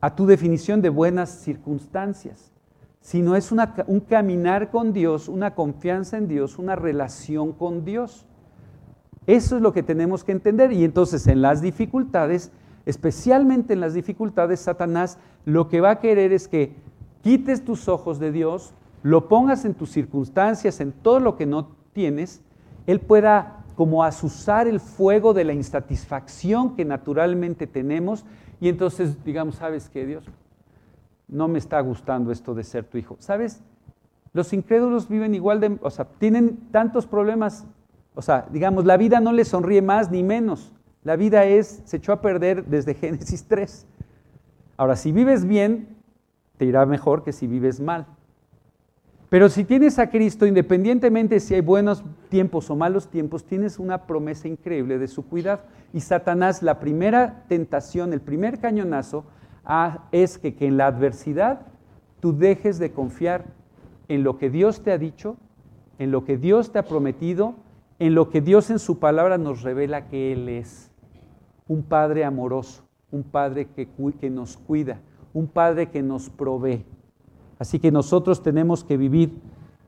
a, 0.00 0.14
tu 0.14 0.26
definición 0.26 0.82
de 0.82 0.90
buenas 0.90 1.30
circunstancias, 1.30 2.52
sino 3.00 3.36
es 3.36 3.50
un 3.50 4.00
caminar 4.00 4.70
con 4.70 4.92
Dios, 4.92 5.28
una 5.28 5.54
confianza 5.54 6.18
en 6.18 6.28
Dios, 6.28 6.58
una 6.58 6.76
relación 6.76 7.52
con 7.52 7.84
Dios. 7.86 8.26
Eso 9.26 9.56
es 9.56 9.62
lo 9.62 9.72
que 9.72 9.82
tenemos 9.82 10.24
que 10.24 10.32
entender. 10.32 10.72
Y 10.72 10.84
entonces 10.84 11.26
en 11.26 11.40
las 11.40 11.62
dificultades, 11.62 12.52
especialmente 12.84 13.72
en 13.72 13.80
las 13.80 13.94
dificultades, 13.94 14.60
Satanás 14.60 15.18
lo 15.46 15.68
que 15.68 15.80
va 15.80 15.90
a 15.90 16.00
querer 16.00 16.32
es 16.32 16.48
que 16.48 16.74
quites 17.22 17.64
tus 17.64 17.88
ojos 17.88 18.18
de 18.18 18.30
Dios, 18.30 18.74
lo 19.02 19.28
pongas 19.28 19.64
en 19.64 19.74
tus 19.74 19.90
circunstancias, 19.90 20.80
en 20.80 20.92
todo 20.92 21.20
lo 21.20 21.36
que 21.36 21.46
no 21.46 21.76
tienes, 21.92 22.42
Él 22.86 23.00
pueda 23.00 23.64
como 23.76 24.04
asusar 24.04 24.66
el 24.66 24.80
fuego 24.80 25.32
de 25.32 25.44
la 25.44 25.52
insatisfacción 25.52 26.76
que 26.76 26.84
naturalmente 26.84 27.66
tenemos 27.66 28.24
y 28.60 28.68
entonces 28.68 29.24
digamos, 29.24 29.56
¿sabes 29.56 29.88
qué, 29.88 30.04
Dios? 30.04 30.24
No 31.28 31.48
me 31.48 31.58
está 31.58 31.80
gustando 31.80 32.32
esto 32.32 32.54
de 32.54 32.64
ser 32.64 32.84
tu 32.84 32.98
hijo. 32.98 33.16
¿Sabes? 33.20 33.62
Los 34.32 34.52
incrédulos 34.52 35.08
viven 35.08 35.34
igual 35.34 35.60
de, 35.60 35.78
o 35.80 35.90
sea, 35.90 36.04
tienen 36.04 36.58
tantos 36.70 37.06
problemas 37.06 37.66
o 38.14 38.22
sea, 38.22 38.46
digamos, 38.50 38.84
la 38.84 38.96
vida 38.96 39.20
no 39.20 39.32
le 39.32 39.44
sonríe 39.44 39.82
más 39.82 40.10
ni 40.10 40.22
menos. 40.22 40.72
La 41.04 41.16
vida 41.16 41.44
es, 41.44 41.82
se 41.84 41.96
echó 41.98 42.12
a 42.12 42.20
perder 42.20 42.66
desde 42.66 42.94
Génesis 42.94 43.44
3. 43.46 43.86
Ahora, 44.76 44.96
si 44.96 45.12
vives 45.12 45.46
bien, 45.46 45.96
te 46.56 46.64
irá 46.64 46.84
mejor 46.86 47.22
que 47.22 47.32
si 47.32 47.46
vives 47.46 47.80
mal. 47.80 48.06
Pero 49.30 49.48
si 49.48 49.64
tienes 49.64 49.98
a 49.98 50.10
Cristo, 50.10 50.44
independientemente 50.44 51.40
si 51.40 51.54
hay 51.54 51.62
buenos 51.62 52.04
tiempos 52.28 52.68
o 52.68 52.76
malos 52.76 53.08
tiempos, 53.08 53.46
tienes 53.46 53.78
una 53.78 54.06
promesa 54.06 54.48
increíble 54.48 54.98
de 54.98 55.08
su 55.08 55.26
cuidado. 55.26 55.62
Y 55.94 56.00
Satanás, 56.00 56.62
la 56.62 56.78
primera 56.78 57.44
tentación, 57.48 58.12
el 58.12 58.20
primer 58.20 58.58
cañonazo, 58.58 59.24
ah, 59.64 60.08
es 60.12 60.36
que, 60.36 60.54
que 60.54 60.66
en 60.66 60.76
la 60.76 60.88
adversidad 60.88 61.60
tú 62.20 62.36
dejes 62.36 62.78
de 62.78 62.92
confiar 62.92 63.46
en 64.08 64.24
lo 64.24 64.36
que 64.36 64.50
Dios 64.50 64.82
te 64.82 64.92
ha 64.92 64.98
dicho, 64.98 65.38
en 65.98 66.10
lo 66.10 66.26
que 66.26 66.36
Dios 66.36 66.72
te 66.72 66.80
ha 66.80 66.84
prometido 66.84 67.54
en 68.00 68.14
lo 68.14 68.30
que 68.30 68.40
Dios 68.40 68.70
en 68.70 68.78
su 68.78 68.98
palabra 68.98 69.38
nos 69.38 69.62
revela 69.62 70.08
que 70.08 70.32
Él 70.32 70.48
es. 70.48 70.90
Un 71.68 71.82
Padre 71.82 72.24
amoroso, 72.24 72.82
un 73.12 73.22
Padre 73.22 73.68
que, 73.68 73.88
que 74.18 74.30
nos 74.30 74.56
cuida, 74.56 75.00
un 75.34 75.46
Padre 75.46 75.90
que 75.90 76.02
nos 76.02 76.30
provee. 76.30 76.84
Así 77.60 77.78
que 77.78 77.92
nosotros 77.92 78.42
tenemos 78.42 78.82
que 78.82 78.96
vivir 78.96 79.38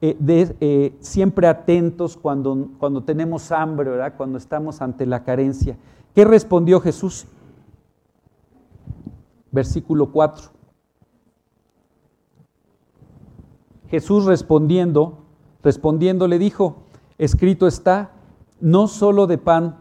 eh, 0.02 0.16
eh, 0.60 0.94
siempre 1.00 1.46
atentos 1.46 2.18
cuando, 2.18 2.68
cuando 2.78 3.02
tenemos 3.02 3.50
hambre, 3.50 3.88
¿verdad? 3.88 4.12
cuando 4.14 4.36
estamos 4.36 4.82
ante 4.82 5.06
la 5.06 5.24
carencia. 5.24 5.78
¿Qué 6.14 6.26
respondió 6.26 6.80
Jesús? 6.80 7.26
Versículo 9.50 10.12
4. 10.12 10.50
Jesús 13.88 14.26
respondiendo, 14.26 15.24
respondiendo 15.62 16.28
le 16.28 16.38
dijo, 16.38 16.76
Escrito 17.16 17.66
está, 17.66 18.10
no 18.60 18.86
solo 18.86 19.26
de 19.26 19.38
pan 19.38 19.78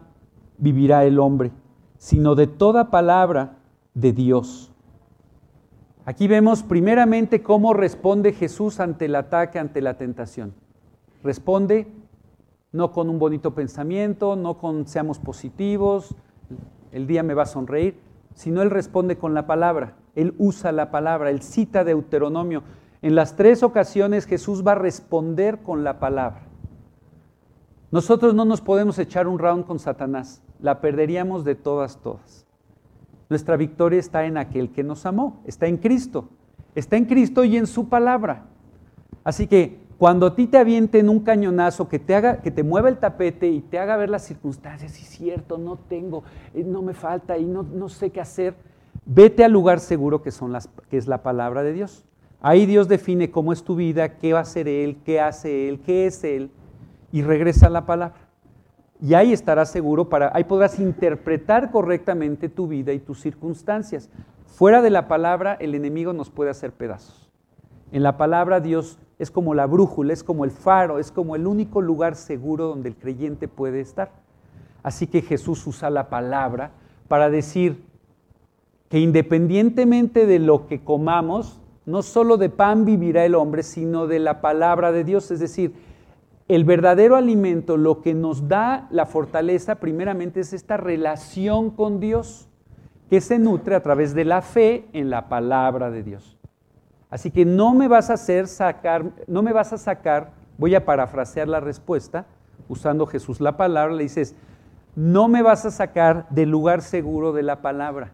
vivirá 0.56 1.04
el 1.04 1.18
hombre, 1.18 1.52
sino 1.98 2.36
de 2.36 2.46
toda 2.46 2.90
palabra 2.90 3.58
de 3.92 4.14
Dios. 4.14 4.71
Aquí 6.04 6.26
vemos 6.26 6.62
primeramente 6.62 7.42
cómo 7.42 7.74
responde 7.74 8.32
Jesús 8.32 8.80
ante 8.80 9.04
el 9.04 9.14
ataque, 9.14 9.58
ante 9.58 9.80
la 9.80 9.96
tentación. 9.96 10.52
Responde 11.22 11.86
no 12.72 12.90
con 12.90 13.08
un 13.08 13.18
bonito 13.18 13.54
pensamiento, 13.54 14.34
no 14.34 14.58
con 14.58 14.88
seamos 14.88 15.18
positivos, 15.18 16.14
el 16.90 17.06
día 17.06 17.22
me 17.22 17.34
va 17.34 17.44
a 17.44 17.46
sonreír, 17.46 18.00
sino 18.34 18.62
Él 18.62 18.70
responde 18.70 19.16
con 19.16 19.34
la 19.34 19.46
palabra. 19.46 19.96
Él 20.14 20.34
usa 20.38 20.72
la 20.72 20.90
palabra, 20.90 21.30
Él 21.30 21.42
cita 21.42 21.84
Deuteronomio. 21.84 22.62
En 23.02 23.14
las 23.14 23.36
tres 23.36 23.62
ocasiones 23.62 24.26
Jesús 24.26 24.66
va 24.66 24.72
a 24.72 24.76
responder 24.76 25.58
con 25.62 25.84
la 25.84 26.00
palabra. 26.00 26.42
Nosotros 27.90 28.34
no 28.34 28.44
nos 28.44 28.62
podemos 28.62 28.98
echar 28.98 29.28
un 29.28 29.38
round 29.38 29.66
con 29.66 29.78
Satanás, 29.78 30.42
la 30.60 30.80
perderíamos 30.80 31.44
de 31.44 31.54
todas, 31.54 31.98
todas. 31.98 32.41
Nuestra 33.32 33.56
victoria 33.56 33.98
está 33.98 34.26
en 34.26 34.36
aquel 34.36 34.72
que 34.72 34.82
nos 34.82 35.06
amó, 35.06 35.40
está 35.46 35.66
en 35.66 35.78
Cristo, 35.78 36.28
está 36.74 36.98
en 36.98 37.06
Cristo 37.06 37.44
y 37.44 37.56
en 37.56 37.66
su 37.66 37.88
palabra. 37.88 38.44
Así 39.24 39.46
que 39.46 39.78
cuando 39.96 40.26
a 40.26 40.34
ti 40.34 40.46
te 40.46 40.58
avienten 40.58 41.08
un 41.08 41.20
cañonazo 41.20 41.88
que 41.88 41.98
te 41.98 42.14
haga, 42.14 42.42
que 42.42 42.50
te 42.50 42.62
mueva 42.62 42.90
el 42.90 42.98
tapete 42.98 43.48
y 43.48 43.62
te 43.62 43.78
haga 43.78 43.96
ver 43.96 44.10
las 44.10 44.26
circunstancias, 44.26 44.92
es 44.92 45.08
cierto, 45.08 45.56
no 45.56 45.78
tengo, 45.78 46.24
eh, 46.52 46.62
no 46.62 46.82
me 46.82 46.92
falta 46.92 47.38
y 47.38 47.46
no, 47.46 47.62
no 47.62 47.88
sé 47.88 48.10
qué 48.10 48.20
hacer, 48.20 48.54
vete 49.06 49.42
al 49.42 49.52
lugar 49.52 49.80
seguro 49.80 50.20
que, 50.20 50.30
son 50.30 50.52
las, 50.52 50.68
que 50.90 50.98
es 50.98 51.06
la 51.06 51.22
palabra 51.22 51.62
de 51.62 51.72
Dios. 51.72 52.04
Ahí 52.42 52.66
Dios 52.66 52.86
define 52.86 53.30
cómo 53.30 53.54
es 53.54 53.64
tu 53.64 53.76
vida, 53.76 54.18
qué 54.18 54.34
va 54.34 54.40
a 54.40 54.42
hacer 54.42 54.68
Él, 54.68 54.98
qué 55.06 55.22
hace 55.22 55.70
Él, 55.70 55.80
qué 55.80 56.04
es 56.04 56.22
Él 56.22 56.50
y 57.12 57.22
regresa 57.22 57.68
a 57.68 57.70
la 57.70 57.86
palabra. 57.86 58.14
Y 59.02 59.14
ahí 59.14 59.32
estarás 59.32 59.72
seguro, 59.72 60.08
para, 60.08 60.30
ahí 60.32 60.44
podrás 60.44 60.78
interpretar 60.78 61.72
correctamente 61.72 62.48
tu 62.48 62.68
vida 62.68 62.92
y 62.92 63.00
tus 63.00 63.20
circunstancias. 63.20 64.08
Fuera 64.46 64.80
de 64.80 64.90
la 64.90 65.08
palabra, 65.08 65.56
el 65.58 65.74
enemigo 65.74 66.12
nos 66.12 66.30
puede 66.30 66.50
hacer 66.50 66.70
pedazos. 66.70 67.28
En 67.90 68.04
la 68.04 68.16
palabra 68.16 68.60
Dios 68.60 69.00
es 69.18 69.32
como 69.32 69.54
la 69.54 69.66
brújula, 69.66 70.12
es 70.12 70.22
como 70.22 70.44
el 70.44 70.52
faro, 70.52 71.00
es 71.00 71.10
como 71.10 71.34
el 71.34 71.48
único 71.48 71.82
lugar 71.82 72.14
seguro 72.14 72.68
donde 72.68 72.90
el 72.90 72.96
creyente 72.96 73.48
puede 73.48 73.80
estar. 73.80 74.12
Así 74.84 75.08
que 75.08 75.20
Jesús 75.20 75.66
usa 75.66 75.90
la 75.90 76.08
palabra 76.08 76.70
para 77.08 77.28
decir 77.28 77.84
que 78.88 79.00
independientemente 79.00 80.26
de 80.26 80.38
lo 80.38 80.68
que 80.68 80.84
comamos, 80.84 81.60
no 81.86 82.02
solo 82.02 82.36
de 82.36 82.50
pan 82.50 82.84
vivirá 82.84 83.24
el 83.24 83.34
hombre, 83.34 83.64
sino 83.64 84.06
de 84.06 84.20
la 84.20 84.40
palabra 84.40 84.92
de 84.92 85.02
Dios. 85.02 85.32
Es 85.32 85.40
decir, 85.40 85.74
el 86.54 86.64
verdadero 86.64 87.16
alimento, 87.16 87.78
lo 87.78 88.02
que 88.02 88.12
nos 88.12 88.46
da 88.46 88.86
la 88.90 89.06
fortaleza, 89.06 89.76
primeramente 89.76 90.40
es 90.40 90.52
esta 90.52 90.76
relación 90.76 91.70
con 91.70 91.98
Dios, 91.98 92.46
que 93.08 93.22
se 93.22 93.38
nutre 93.38 93.74
a 93.74 93.82
través 93.82 94.12
de 94.12 94.26
la 94.26 94.42
fe 94.42 94.86
en 94.92 95.08
la 95.08 95.30
palabra 95.30 95.90
de 95.90 96.02
Dios. 96.02 96.38
Así 97.08 97.30
que 97.30 97.46
no 97.46 97.72
me 97.72 97.88
vas 97.88 98.10
a 98.10 98.14
hacer 98.14 98.48
sacar, 98.48 99.04
no 99.26 99.42
me 99.42 99.54
vas 99.54 99.72
a 99.72 99.78
sacar, 99.78 100.32
voy 100.58 100.74
a 100.74 100.84
parafrasear 100.84 101.48
la 101.48 101.60
respuesta, 101.60 102.26
usando 102.68 103.06
Jesús 103.06 103.40
la 103.40 103.56
palabra, 103.56 103.94
le 103.94 104.02
dices, 104.02 104.36
no 104.94 105.28
me 105.28 105.40
vas 105.40 105.64
a 105.64 105.70
sacar 105.70 106.26
del 106.28 106.50
lugar 106.50 106.82
seguro 106.82 107.32
de 107.32 107.44
la 107.44 107.62
palabra, 107.62 108.12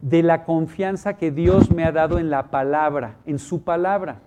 de 0.00 0.24
la 0.24 0.44
confianza 0.44 1.16
que 1.16 1.30
Dios 1.30 1.70
me 1.70 1.84
ha 1.84 1.92
dado 1.92 2.18
en 2.18 2.30
la 2.30 2.50
palabra, 2.50 3.14
en 3.26 3.38
su 3.38 3.62
palabra. 3.62 4.22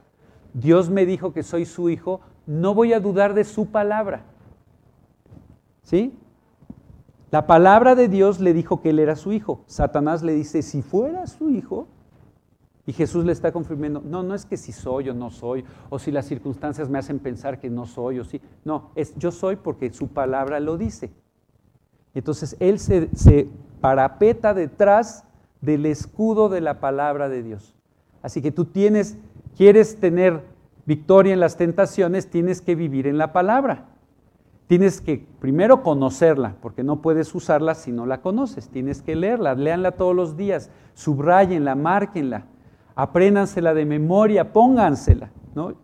Dios 0.54 0.90
me 0.90 1.06
dijo 1.06 1.34
que 1.34 1.44
soy 1.44 1.66
su 1.66 1.90
hijo, 1.90 2.22
no 2.50 2.74
voy 2.74 2.94
a 2.94 3.00
dudar 3.00 3.36
de 3.36 3.44
su 3.44 3.68
palabra. 3.68 4.24
¿Sí? 5.84 6.18
La 7.30 7.46
palabra 7.46 7.94
de 7.94 8.08
Dios 8.08 8.40
le 8.40 8.54
dijo 8.54 8.82
que 8.82 8.90
él 8.90 8.98
era 8.98 9.16
su 9.16 9.32
hijo. 9.32 9.64
Satanás 9.68 10.24
le 10.24 10.34
dice, 10.34 10.64
si 10.64 10.82
fuera 10.82 11.28
su 11.28 11.52
hijo, 11.52 11.88
y 12.88 12.94
Jesús 12.94 13.24
le 13.24 13.34
está 13.34 13.52
confirmando, 13.52 14.02
no, 14.04 14.24
no 14.24 14.34
es 14.34 14.48
que 14.48 14.58
si 14.58 14.72
soy 14.72 15.10
o 15.10 15.14
no 15.14 15.30
soy, 15.30 15.64
o 15.92 16.00
si 16.00 16.12
las 16.12 16.26
circunstancias 16.26 16.90
me 16.90 16.98
hacen 16.98 17.20
pensar 17.20 17.60
que 17.60 17.70
no 17.70 17.86
soy 17.86 18.18
o 18.18 18.26
sí. 18.26 18.42
No, 18.66 18.90
es 18.96 19.16
yo 19.16 19.32
soy 19.32 19.58
porque 19.58 19.94
su 19.94 20.08
palabra 20.08 20.60
lo 20.60 20.76
dice. 20.76 21.12
Entonces 22.16 22.58
él 22.60 22.80
se, 22.80 23.16
se 23.16 23.48
parapeta 23.80 24.56
detrás 24.56 25.24
del 25.62 25.86
escudo 25.86 26.50
de 26.50 26.62
la 26.62 26.80
palabra 26.80 27.30
de 27.30 27.44
Dios. 27.44 27.76
Así 28.24 28.42
que 28.42 28.52
tú 28.52 28.66
tienes, 28.66 29.20
quieres 29.56 30.00
tener 30.00 30.42
victoria 30.90 31.34
en 31.34 31.40
las 31.40 31.56
tentaciones, 31.56 32.32
tienes 32.32 32.62
que 32.62 32.74
vivir 32.74 33.06
en 33.06 33.20
la 33.20 33.32
palabra. 33.32 33.86
Tienes 34.66 35.02
que 35.02 35.24
primero 35.40 35.84
conocerla, 35.84 36.56
porque 36.64 36.84
no 36.84 37.04
puedes 37.04 37.36
usarla 37.36 37.76
si 37.76 37.92
no 37.92 38.08
la 38.08 38.22
conoces. 38.22 38.70
Tienes 38.70 39.04
que 39.04 39.16
leerla, 39.16 39.54
léanla 39.54 39.92
todos 39.92 40.16
los 40.16 40.36
días, 40.36 40.72
subrayenla, 40.96 41.76
márquenla, 41.76 42.48
apréndansela 42.96 43.76
de 43.76 43.86
memoria, 43.86 44.52
póngansela. 44.52 45.30
¿no? 45.54 45.76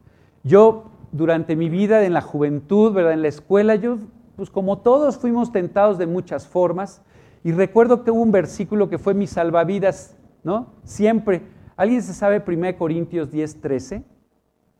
Yo, 0.43 0.85
durante 1.11 1.55
mi 1.55 1.69
vida 1.69 2.03
en 2.03 2.13
la 2.13 2.21
juventud, 2.21 2.91
¿verdad? 2.91 3.13
en 3.13 3.21
la 3.21 3.27
escuela, 3.27 3.75
yo, 3.75 3.97
pues 4.35 4.49
como 4.49 4.79
todos 4.79 5.19
fuimos 5.19 5.51
tentados 5.51 5.99
de 5.99 6.07
muchas 6.07 6.47
formas, 6.47 7.03
y 7.43 7.51
recuerdo 7.51 8.03
que 8.03 8.09
hubo 8.09 8.23
un 8.23 8.31
versículo 8.31 8.89
que 8.89 8.97
fue 8.97 9.13
mi 9.13 9.27
salvavidas, 9.27 10.17
¿no? 10.43 10.73
Siempre 10.83 11.43
¿Alguien 11.77 12.01
se 12.01 12.13
sabe 12.13 12.41
1 12.45 12.77
Corintios 12.77 13.31
10, 13.31 13.59
13? 13.59 14.03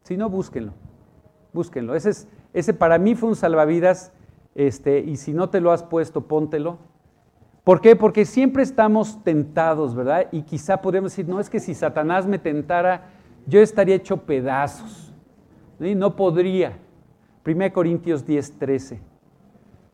Si 0.06 0.18
no, 0.18 0.30
búsquenlo. 0.30 0.72
Búsquenlo. 1.52 1.96
Ese, 1.96 2.12
es, 2.12 2.28
ese 2.54 2.76
para 2.76 3.00
mí 3.00 3.15
fue 3.15 3.30
un 3.30 3.36
salvavidas. 3.36 4.13
Este, 4.54 5.00
y 5.00 5.18
si 5.18 5.34
no 5.34 5.50
te 5.50 5.60
lo 5.60 5.72
has 5.72 5.82
puesto, 5.82 6.22
póntelo. 6.22 6.78
¿Por 7.63 7.82
qué? 7.82 7.96
Porque 7.96 8.24
siempre 8.26 8.62
estamos 8.62 9.24
tentados, 9.24 9.96
¿verdad? 9.96 10.28
Y 10.32 10.44
quizá 10.44 10.80
podemos 10.80 11.12
decir, 11.12 11.28
no 11.28 11.39
es 11.39 11.50
que 11.50 11.60
si 11.60 11.74
Satanás 11.74 12.28
me 12.28 12.38
tentara, 12.38 13.08
yo 13.48 13.60
estaría 13.60 13.96
hecho 13.96 14.18
pedazos. 14.18 15.12
No 15.80 16.15
podría. 16.15 16.78
1 17.44 17.74
Corintios 17.74 18.28
10, 18.28 18.60
13. 18.60 19.00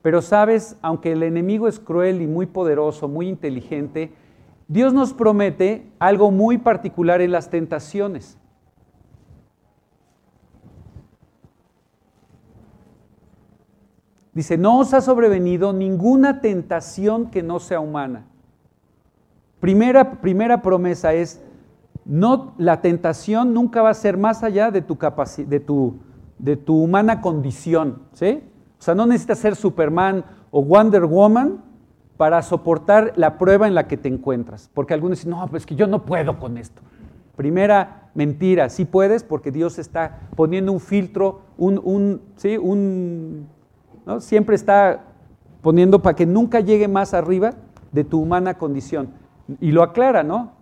Pero 0.01 0.21
sabes, 0.21 0.75
aunque 0.81 1.13
el 1.13 1.23
enemigo 1.23 1.69
es 1.69 1.79
cruel 1.79 2.21
y 2.21 2.27
muy 2.27 2.47
poderoso, 2.47 3.07
muy 3.07 3.29
inteligente, 3.29 4.11
Dios 4.67 4.93
nos 4.93 5.13
promete 5.13 5.87
algo 5.99 6.31
muy 6.31 6.57
particular 6.57 7.21
en 7.21 7.31
las 7.31 7.49
tentaciones. 7.49 8.37
Dice, 14.33 14.57
no 14.57 14.79
os 14.79 14.93
ha 14.93 15.01
sobrevenido 15.01 15.73
ninguna 15.73 16.39
tentación 16.39 17.29
que 17.29 17.43
no 17.43 17.59
sea 17.59 17.81
humana. 17.81 18.25
Primera, 19.59 20.21
primera 20.21 20.61
promesa 20.61 21.13
es, 21.13 21.41
no, 22.05 22.53
la 22.57 22.81
tentación 22.81 23.53
nunca 23.53 23.81
va 23.81 23.89
a 23.89 23.93
ser 23.93 24.17
más 24.17 24.43
allá 24.43 24.71
de 24.71 24.81
tu, 24.81 24.97
de 25.47 25.59
tu, 25.59 25.99
de 26.39 26.55
tu 26.55 26.81
humana 26.81 27.21
condición. 27.21 28.03
¿sí? 28.13 28.41
O 28.79 28.81
sea, 28.81 28.95
no 28.95 29.05
necesitas 29.05 29.39
ser 29.39 29.55
Superman 29.55 30.23
o 30.49 30.63
Wonder 30.63 31.05
Woman 31.05 31.61
para 32.15 32.41
soportar 32.41 33.13
la 33.17 33.37
prueba 33.37 33.67
en 33.67 33.75
la 33.75 33.87
que 33.87 33.97
te 33.97 34.07
encuentras. 34.07 34.69
Porque 34.73 34.93
algunos 34.93 35.19
dicen, 35.19 35.31
no, 35.31 35.45
pues 35.47 35.65
que 35.65 35.75
yo 35.75 35.87
no 35.87 36.05
puedo 36.05 36.39
con 36.39 36.57
esto. 36.57 36.81
Primera 37.35 38.09
mentira, 38.13 38.69
sí 38.69 38.85
puedes 38.85 39.23
porque 39.23 39.51
Dios 39.51 39.77
está 39.77 40.19
poniendo 40.35 40.71
un 40.71 40.79
filtro, 40.79 41.41
un, 41.57 41.81
un, 41.83 42.21
¿sí? 42.35 42.57
un 42.57 43.47
Siempre 44.19 44.55
está 44.55 45.03
poniendo 45.61 46.01
para 46.01 46.15
que 46.15 46.25
nunca 46.25 46.59
llegue 46.59 46.87
más 46.87 47.13
arriba 47.13 47.53
de 47.91 48.03
tu 48.03 48.21
humana 48.21 48.57
condición. 48.57 49.09
Y 49.59 49.71
lo 49.71 49.83
aclara, 49.83 50.23
¿no? 50.23 50.53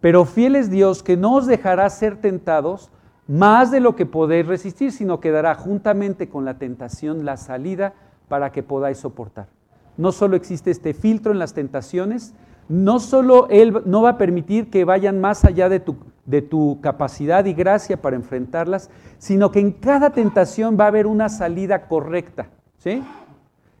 Pero 0.00 0.24
fiel 0.24 0.56
es 0.56 0.70
Dios 0.70 1.02
que 1.02 1.16
no 1.16 1.34
os 1.34 1.46
dejará 1.46 1.88
ser 1.90 2.20
tentados 2.20 2.90
más 3.26 3.70
de 3.70 3.80
lo 3.80 3.96
que 3.96 4.06
podéis 4.06 4.46
resistir, 4.46 4.92
sino 4.92 5.20
que 5.20 5.30
dará 5.30 5.54
juntamente 5.54 6.28
con 6.28 6.44
la 6.44 6.58
tentación 6.58 7.24
la 7.24 7.36
salida 7.36 7.94
para 8.28 8.52
que 8.52 8.62
podáis 8.62 8.98
soportar. 8.98 9.48
No 9.96 10.12
solo 10.12 10.36
existe 10.36 10.70
este 10.70 10.94
filtro 10.94 11.32
en 11.32 11.38
las 11.38 11.54
tentaciones, 11.54 12.34
no 12.68 13.00
solo 13.00 13.48
Él 13.48 13.82
no 13.86 14.02
va 14.02 14.10
a 14.10 14.18
permitir 14.18 14.70
que 14.70 14.84
vayan 14.84 15.20
más 15.20 15.44
allá 15.44 15.68
de 15.68 15.80
tu, 15.80 15.96
de 16.26 16.42
tu 16.42 16.80
capacidad 16.80 17.44
y 17.44 17.54
gracia 17.54 18.02
para 18.02 18.16
enfrentarlas, 18.16 18.90
sino 19.18 19.50
que 19.50 19.60
en 19.60 19.72
cada 19.72 20.10
tentación 20.10 20.76
va 20.78 20.84
a 20.84 20.88
haber 20.88 21.06
una 21.06 21.28
salida 21.28 21.86
correcta. 21.86 22.48
¿sí? 22.78 23.02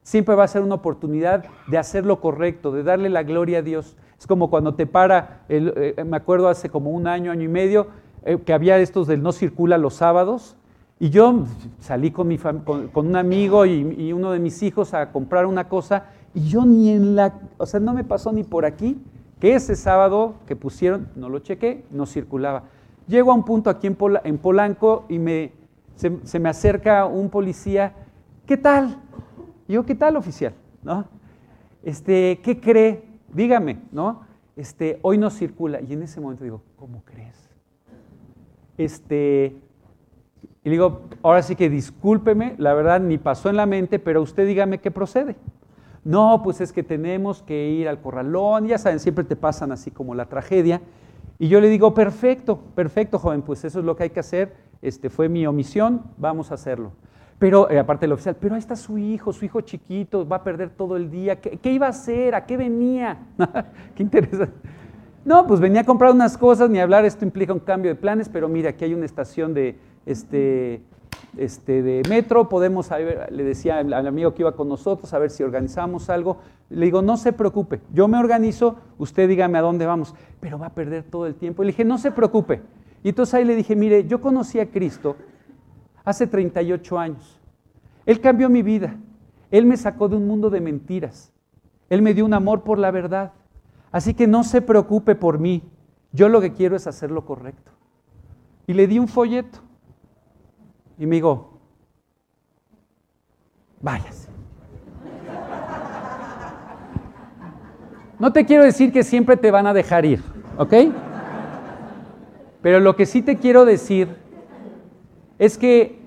Siempre 0.02 0.34
va 0.34 0.44
a 0.44 0.48
ser 0.48 0.62
una 0.62 0.76
oportunidad 0.76 1.44
de 1.66 1.78
hacer 1.78 2.06
lo 2.06 2.20
correcto, 2.20 2.70
de 2.70 2.84
darle 2.84 3.08
la 3.08 3.24
gloria 3.24 3.58
a 3.58 3.62
Dios. 3.62 3.96
Es 4.18 4.26
como 4.26 4.48
cuando 4.48 4.74
te 4.74 4.86
para, 4.86 5.44
eh, 5.48 5.94
me 6.06 6.16
acuerdo 6.16 6.48
hace 6.48 6.70
como 6.70 6.90
un 6.90 7.06
año, 7.06 7.32
año 7.32 7.42
y 7.42 7.48
medio, 7.48 7.88
eh, 8.24 8.38
que 8.44 8.52
había 8.52 8.78
estos 8.78 9.06
del 9.06 9.22
no 9.22 9.32
circula 9.32 9.76
los 9.76 9.94
sábados, 9.94 10.56
y 10.98 11.10
yo 11.10 11.44
salí 11.78 12.10
con, 12.10 12.28
mi 12.28 12.38
con, 12.38 12.90
un 12.94 13.16
amigo 13.16 13.66
y, 13.66 13.94
y 13.98 14.12
uno 14.14 14.32
de 14.32 14.38
mis 14.38 14.62
hijos 14.62 14.94
a 14.94 15.12
comprar 15.12 15.44
una 15.44 15.68
cosa, 15.68 16.04
y 16.32 16.48
yo 16.48 16.64
ni 16.64 16.90
en 16.90 17.16
la, 17.16 17.34
o 17.58 17.66
sea, 17.66 17.80
no 17.80 17.92
me 17.92 18.04
pasó 18.04 18.32
ni 18.32 18.44
por 18.44 18.64
aquí, 18.64 18.98
que 19.38 19.54
ese 19.54 19.76
sábado 19.76 20.36
que 20.46 20.56
pusieron, 20.56 21.08
no 21.14 21.28
lo 21.28 21.40
chequé, 21.40 21.84
no 21.90 22.06
circulaba. 22.06 22.64
Llego 23.06 23.30
a 23.30 23.34
un 23.34 23.44
punto 23.44 23.70
aquí 23.70 23.86
en, 23.86 24.38
Polanco 24.38 25.04
y 25.08 25.18
me, 25.18 25.52
se, 25.94 26.38
me 26.38 26.48
acerca 26.48 27.06
un 27.06 27.30
policía, 27.30 27.94
¿qué 28.46 28.56
tal? 28.56 29.00
Y 29.68 29.74
yo, 29.74 29.84
¿qué 29.84 29.94
tal, 29.94 30.16
oficial? 30.16 30.54
¿No? 30.82 31.04
Este, 31.82 32.40
¿Qué 32.42 32.60
cree? 32.60 33.04
Dígame, 33.32 33.82
¿no? 33.92 34.22
Este, 34.56 34.98
hoy 35.02 35.18
no 35.18 35.30
circula. 35.30 35.80
Y 35.80 35.92
en 35.92 36.02
ese 36.02 36.20
momento 36.20 36.44
digo, 36.44 36.62
¿cómo 36.76 37.02
crees? 37.04 37.50
Este, 38.78 39.56
y 40.64 40.70
digo, 40.70 41.02
ahora 41.22 41.42
sí 41.42 41.54
que 41.54 41.70
discúlpeme, 41.70 42.56
la 42.58 42.74
verdad 42.74 43.00
ni 43.00 43.18
pasó 43.18 43.50
en 43.50 43.56
la 43.56 43.66
mente, 43.66 43.98
pero 43.98 44.20
usted 44.22 44.46
dígame 44.46 44.78
qué 44.78 44.90
procede. 44.90 45.36
No, 46.06 46.40
pues 46.44 46.60
es 46.60 46.72
que 46.72 46.84
tenemos 46.84 47.42
que 47.42 47.68
ir 47.68 47.88
al 47.88 48.00
corralón, 48.00 48.68
ya 48.68 48.78
saben, 48.78 49.00
siempre 49.00 49.24
te 49.24 49.34
pasan 49.34 49.72
así 49.72 49.90
como 49.90 50.14
la 50.14 50.26
tragedia. 50.26 50.80
Y 51.36 51.48
yo 51.48 51.60
le 51.60 51.68
digo, 51.68 51.94
perfecto, 51.94 52.60
perfecto, 52.76 53.18
joven, 53.18 53.42
pues 53.42 53.64
eso 53.64 53.80
es 53.80 53.84
lo 53.84 53.96
que 53.96 54.04
hay 54.04 54.10
que 54.10 54.20
hacer, 54.20 54.54
este, 54.82 55.10
fue 55.10 55.28
mi 55.28 55.44
omisión, 55.48 56.02
vamos 56.16 56.52
a 56.52 56.54
hacerlo. 56.54 56.92
Pero, 57.40 57.68
eh, 57.72 57.80
aparte 57.80 58.02
del 58.02 58.12
oficial, 58.12 58.36
pero 58.40 58.54
ahí 58.54 58.60
está 58.60 58.76
su 58.76 58.98
hijo, 58.98 59.32
su 59.32 59.46
hijo 59.46 59.62
chiquito, 59.62 60.28
va 60.28 60.36
a 60.36 60.44
perder 60.44 60.70
todo 60.70 60.96
el 60.96 61.10
día, 61.10 61.40
¿qué, 61.40 61.72
iba 61.72 61.86
a 61.86 61.90
hacer? 61.90 62.36
¿A 62.36 62.46
qué 62.46 62.56
venía? 62.56 63.18
qué 63.96 64.04
interesante. 64.04 64.54
No, 65.24 65.44
pues 65.44 65.58
venía 65.58 65.80
a 65.80 65.84
comprar 65.84 66.12
unas 66.12 66.38
cosas, 66.38 66.70
ni 66.70 66.78
hablar, 66.78 67.04
esto 67.04 67.24
implica 67.24 67.52
un 67.52 67.58
cambio 67.58 67.90
de 67.90 67.96
planes, 67.96 68.28
pero 68.28 68.48
mira, 68.48 68.70
aquí 68.70 68.84
hay 68.84 68.94
una 68.94 69.06
estación 69.06 69.54
de, 69.54 69.76
este, 70.06 70.82
este, 71.36 71.82
de 71.82 72.02
metro, 72.08 72.48
podemos, 72.48 72.90
le 73.30 73.44
decía 73.44 73.78
al 73.78 74.06
amigo 74.06 74.34
que 74.34 74.42
iba 74.42 74.52
con 74.52 74.68
nosotros, 74.68 75.12
a 75.12 75.18
ver 75.18 75.30
si 75.30 75.42
organizamos 75.42 76.08
algo. 76.10 76.38
Le 76.70 76.86
digo, 76.86 77.02
no 77.02 77.16
se 77.16 77.32
preocupe, 77.32 77.80
yo 77.92 78.08
me 78.08 78.18
organizo, 78.18 78.76
usted 78.98 79.28
dígame 79.28 79.58
a 79.58 79.62
dónde 79.62 79.86
vamos, 79.86 80.14
pero 80.40 80.58
va 80.58 80.66
a 80.66 80.74
perder 80.74 81.04
todo 81.04 81.26
el 81.26 81.34
tiempo. 81.34 81.62
le 81.62 81.68
dije, 81.68 81.84
no 81.84 81.98
se 81.98 82.10
preocupe. 82.10 82.62
Y 83.02 83.10
entonces 83.10 83.34
ahí 83.34 83.44
le 83.44 83.54
dije, 83.54 83.76
mire, 83.76 84.06
yo 84.06 84.20
conocí 84.20 84.58
a 84.58 84.70
Cristo 84.70 85.16
hace 86.04 86.26
38 86.26 86.98
años. 86.98 87.40
Él 88.06 88.20
cambió 88.20 88.48
mi 88.48 88.62
vida. 88.62 88.96
Él 89.50 89.66
me 89.66 89.76
sacó 89.76 90.08
de 90.08 90.16
un 90.16 90.26
mundo 90.26 90.50
de 90.50 90.60
mentiras. 90.60 91.32
Él 91.90 92.02
me 92.02 92.14
dio 92.14 92.24
un 92.24 92.34
amor 92.34 92.62
por 92.62 92.78
la 92.78 92.90
verdad. 92.90 93.32
Así 93.92 94.14
que 94.14 94.26
no 94.26 94.44
se 94.44 94.62
preocupe 94.62 95.14
por 95.14 95.38
mí. 95.38 95.62
Yo 96.12 96.28
lo 96.28 96.40
que 96.40 96.52
quiero 96.52 96.76
es 96.76 96.86
hacer 96.86 97.10
lo 97.10 97.24
correcto. 97.24 97.72
Y 98.66 98.74
le 98.74 98.86
di 98.86 98.98
un 98.98 99.08
folleto. 99.08 99.60
Y 100.98 101.06
me 101.06 101.16
digo, 101.16 101.58
váyase. 103.80 104.28
No 108.18 108.32
te 108.32 108.46
quiero 108.46 108.64
decir 108.64 108.92
que 108.92 109.02
siempre 109.02 109.36
te 109.36 109.50
van 109.50 109.66
a 109.66 109.74
dejar 109.74 110.06
ir, 110.06 110.22
¿ok? 110.56 110.74
Pero 112.62 112.80
lo 112.80 112.96
que 112.96 113.04
sí 113.04 113.20
te 113.20 113.36
quiero 113.36 113.64
decir 113.64 114.08
es 115.38 115.58
que 115.58 116.00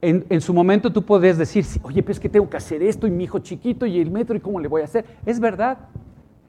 en, 0.00 0.40
su 0.40 0.52
momento 0.52 0.92
tú 0.92 1.02
podés 1.02 1.38
decir, 1.38 1.64
oye, 1.82 2.02
pues 2.02 2.18
es 2.18 2.20
que 2.20 2.28
tengo 2.28 2.48
que 2.48 2.56
hacer 2.56 2.82
esto 2.82 3.06
y 3.06 3.10
mi 3.10 3.24
hijo 3.24 3.38
chiquito 3.38 3.86
y 3.86 4.00
el 4.00 4.10
metro 4.10 4.36
y 4.36 4.40
cómo 4.40 4.60
le 4.60 4.68
voy 4.68 4.82
a 4.82 4.84
hacer. 4.84 5.04
Es 5.24 5.40
verdad, 5.40 5.78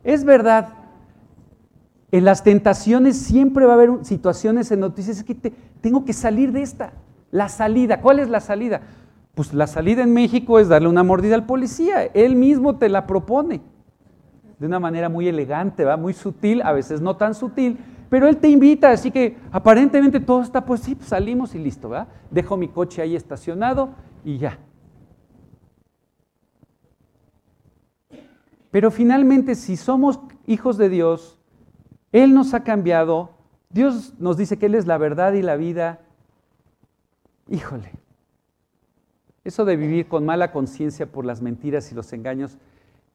es 0.03 0.23
verdad. 0.23 0.84
En 2.15 2.23
las 2.23 2.43
tentaciones 2.43 3.17
siempre 3.17 3.65
va 3.65 3.73
a 3.73 3.75
haber 3.75 3.89
situaciones 4.03 4.71
en 4.71 4.79
noticias 4.79 5.21
que 5.21 5.35
tengo 5.81 6.05
que 6.05 6.13
salir 6.13 6.53
de 6.53 6.61
esta. 6.61 6.93
La 7.29 7.49
salida, 7.49 7.99
¿cuál 7.99 8.19
es 8.19 8.29
la 8.29 8.39
salida? 8.39 8.79
Pues 9.33 9.53
la 9.53 9.67
salida 9.67 10.01
en 10.01 10.13
México 10.13 10.57
es 10.57 10.69
darle 10.69 10.87
una 10.87 11.03
mordida 11.03 11.35
al 11.35 11.45
policía. 11.45 12.03
Él 12.13 12.37
mismo 12.37 12.77
te 12.77 12.87
la 12.87 13.05
propone. 13.05 13.59
De 14.59 14.65
una 14.65 14.79
manera 14.79 15.09
muy 15.09 15.27
elegante, 15.27 15.83
¿va? 15.83 15.97
muy 15.97 16.13
sutil, 16.13 16.61
a 16.61 16.71
veces 16.71 17.01
no 17.01 17.17
tan 17.17 17.35
sutil, 17.35 17.79
pero 18.09 18.29
él 18.29 18.37
te 18.37 18.47
invita, 18.47 18.91
así 18.91 19.11
que 19.11 19.35
aparentemente 19.51 20.21
todo 20.21 20.41
está, 20.41 20.63
pues 20.63 20.79
sí, 20.79 20.95
pues 20.95 21.09
salimos 21.09 21.53
y 21.53 21.59
listo, 21.59 21.89
¿va? 21.89 22.07
Dejo 22.31 22.55
mi 22.55 22.69
coche 22.69 23.01
ahí 23.01 23.17
estacionado 23.17 23.89
y 24.23 24.37
ya. 24.37 24.57
Pero 28.71 28.89
finalmente, 28.89 29.53
si 29.55 29.75
somos 29.75 30.21
hijos 30.47 30.77
de 30.77 30.87
Dios, 30.87 31.34
él 32.23 32.33
nos 32.33 32.53
ha 32.53 32.63
cambiado. 32.63 33.31
Dios 33.69 34.13
nos 34.19 34.37
dice 34.37 34.57
que 34.57 34.67
Él 34.67 34.75
es 34.75 34.87
la 34.87 34.97
verdad 34.97 35.33
y 35.33 35.41
la 35.41 35.57
vida. 35.57 35.99
Híjole, 37.49 37.91
eso 39.43 39.65
de 39.65 39.75
vivir 39.75 40.07
con 40.07 40.25
mala 40.25 40.53
conciencia 40.53 41.07
por 41.07 41.25
las 41.25 41.41
mentiras 41.41 41.91
y 41.91 41.95
los 41.95 42.13
engaños, 42.13 42.57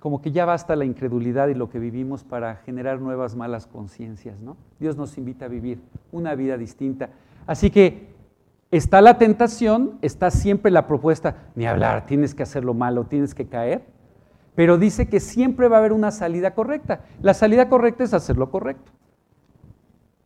como 0.01 0.21
que 0.21 0.33
ya 0.33 0.45
basta 0.45 0.77
la 0.77 0.85
incredulidad 0.85 1.49
y 1.49 1.55
lo 1.55 1.71
que 1.71 1.79
vivimos 1.79 2.25
para 2.25 2.57
generar 2.57 3.01
nuevas 3.01 3.37
malas 3.37 3.67
conciencias, 3.67 4.39
¿no? 4.41 4.59
Dios 4.79 4.99
nos 4.99 5.17
invita 5.17 5.47
a 5.47 5.49
vivir 5.49 5.81
una 6.13 6.35
vida 6.35 6.59
distinta. 6.59 7.09
Así 7.47 7.71
que 7.71 8.09
está 8.71 9.01
la 9.01 9.17
tentación, 9.17 9.99
está 10.03 10.31
siempre 10.31 10.71
la 10.71 10.87
propuesta, 10.87 11.49
ni 11.55 11.67
hablar, 11.67 12.05
tienes 12.05 12.35
que 12.35 12.43
hacer 12.43 12.67
lo 12.67 12.75
malo, 12.75 13.05
tienes 13.05 13.35
que 13.35 13.47
caer, 13.47 13.83
pero 14.55 14.79
dice 14.79 15.09
que 15.09 15.21
siempre 15.21 15.69
va 15.69 15.77
a 15.77 15.81
haber 15.81 15.93
una 15.93 16.11
salida 16.11 16.55
correcta. 16.55 17.05
La 17.23 17.35
salida 17.35 17.69
correcta 17.69 18.05
es 18.05 18.15
hacer 18.15 18.37
lo 18.37 18.51
correcto. 18.51 18.93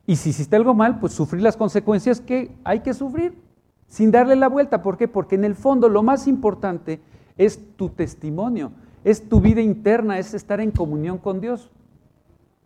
Y 0.07 0.17
si 0.17 0.29
hiciste 0.29 0.55
algo 0.55 0.73
mal, 0.73 0.99
pues 0.99 1.13
sufrir 1.13 1.41
las 1.41 1.57
consecuencias 1.57 2.21
que 2.21 2.55
hay 2.63 2.81
que 2.81 2.93
sufrir, 2.93 3.41
sin 3.87 4.11
darle 4.11 4.35
la 4.35 4.49
vuelta. 4.49 4.81
¿Por 4.81 4.97
qué? 4.97 5.07
Porque 5.07 5.35
en 5.35 5.45
el 5.45 5.55
fondo 5.55 5.89
lo 5.89 6.03
más 6.03 6.27
importante 6.27 7.01
es 7.37 7.75
tu 7.75 7.89
testimonio, 7.89 8.71
es 9.03 9.27
tu 9.27 9.41
vida 9.41 9.61
interna, 9.61 10.19
es 10.19 10.33
estar 10.33 10.59
en 10.59 10.71
comunión 10.71 11.17
con 11.17 11.41
Dios. 11.41 11.71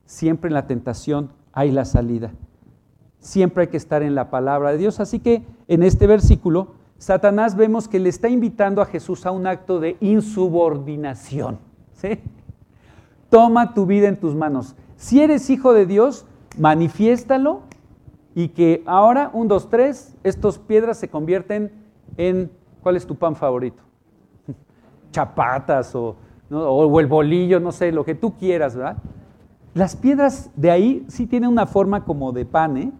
siempre 0.05 0.47
en 0.47 0.55
la 0.55 0.65
tentación 0.65 1.29
hay 1.53 1.71
la 1.71 1.85
salida. 1.85 2.31
Siempre 3.19 3.63
hay 3.63 3.67
que 3.67 3.77
estar 3.77 4.01
en 4.01 4.15
la 4.15 4.31
palabra 4.31 4.71
de 4.71 4.77
Dios. 4.77 4.99
Así 4.99 5.19
que 5.19 5.43
en 5.67 5.83
este 5.83 6.07
versículo, 6.07 6.73
Satanás 6.99 7.55
vemos 7.55 7.87
que 7.87 7.97
le 7.97 8.09
está 8.09 8.27
invitando 8.27 8.81
a 8.81 8.85
Jesús 8.85 9.25
a 9.25 9.31
un 9.31 9.47
acto 9.47 9.79
de 9.79 9.95
insubordinación. 10.01 11.57
Toma 13.29 13.73
tu 13.73 13.85
vida 13.85 14.09
en 14.09 14.19
tus 14.19 14.35
manos. 14.35 14.75
Si 14.97 15.21
eres 15.21 15.49
hijo 15.49 15.73
de 15.73 15.85
Dios, 15.85 16.25
manifiéstalo 16.57 17.61
y 18.35 18.49
que 18.49 18.83
ahora, 18.85 19.31
un, 19.33 19.47
dos, 19.47 19.69
tres, 19.69 20.13
estas 20.23 20.59
piedras 20.59 20.97
se 20.97 21.07
convierten 21.07 21.71
en, 22.17 22.51
¿cuál 22.83 22.97
es 22.97 23.07
tu 23.07 23.15
pan 23.15 23.35
favorito? 23.35 23.81
Chapatas 25.11 25.95
o, 25.95 26.17
o 26.51 26.99
el 26.99 27.07
bolillo, 27.07 27.61
no 27.61 27.71
sé, 27.71 27.93
lo 27.93 28.03
que 28.03 28.13
tú 28.13 28.35
quieras, 28.37 28.75
¿verdad? 28.75 28.97
Las 29.73 29.95
piedras 29.95 30.49
de 30.55 30.69
ahí 30.69 31.05
sí 31.07 31.27
tienen 31.27 31.49
una 31.49 31.65
forma 31.65 32.03
como 32.03 32.33
de 32.33 32.45
pan, 32.45 32.75
¿eh? 32.75 32.91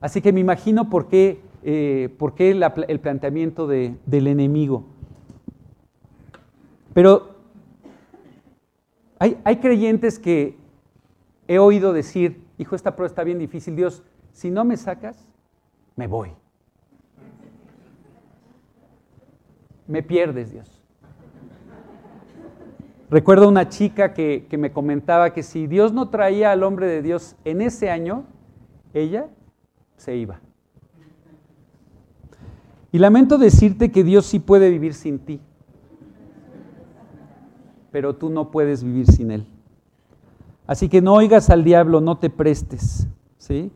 Así 0.00 0.20
que 0.20 0.32
me 0.32 0.40
imagino 0.40 0.90
por 0.90 1.06
qué, 1.08 1.40
eh, 1.68 2.14
por 2.16 2.36
qué 2.36 2.52
el 2.52 3.00
planteamiento 3.00 3.66
de, 3.66 3.96
del 4.06 4.28
enemigo. 4.28 4.84
Pero 6.94 7.34
hay, 9.18 9.56
creyentes 9.56 10.20
que 10.20 10.56
he 11.48 11.58
oído 11.58 11.92
decir, 11.92 12.40
hijo, 12.56 12.76
esta 12.76 12.94
prueba 12.94 13.08
está 13.08 13.24
bien 13.24 13.40
difícil, 13.40 13.74
Dios, 13.74 14.04
si 14.32 14.48
no 14.48 14.64
me 14.64 14.76
sacas, 14.76 15.28
me 15.96 16.06
voy. 16.06 16.30
Me 19.88 20.04
pierdes, 20.04 20.52
Dios. 20.52 20.80
Recuerdo 23.10 23.48
una 23.48 23.68
chica 23.68 24.14
que, 24.14 24.46
me 24.56 24.70
comentaba 24.70 25.32
que 25.32 25.42
si 25.42 25.66
Dios 25.66 25.92
no 25.92 26.10
traía 26.10 26.52
al 26.52 26.62
hombre 26.62 26.86
de 26.86 27.02
Dios 27.02 27.34
en 27.44 27.60
ese 27.60 27.90
año, 27.90 28.24
ella 28.94 29.26
se 29.96 30.14
iba. 30.14 30.45
Y 32.96 32.98
lamento 32.98 33.36
decirte 33.36 33.92
que 33.92 34.04
Dios 34.04 34.24
sí 34.24 34.38
puede 34.38 34.70
vivir 34.70 34.94
sin 34.94 35.18
ti, 35.18 35.38
pero 37.90 38.16
tú 38.16 38.30
no 38.30 38.50
puedes 38.50 38.82
vivir 38.82 39.06
sin 39.06 39.30
Él. 39.32 39.46
Así 40.66 40.88
que 40.88 41.02
no 41.02 41.12
oigas 41.12 41.50
al 41.50 41.62
diablo, 41.62 42.00
no 42.00 42.16
te 42.16 42.30
prestes, 42.30 43.06
¿sí? 43.36 43.70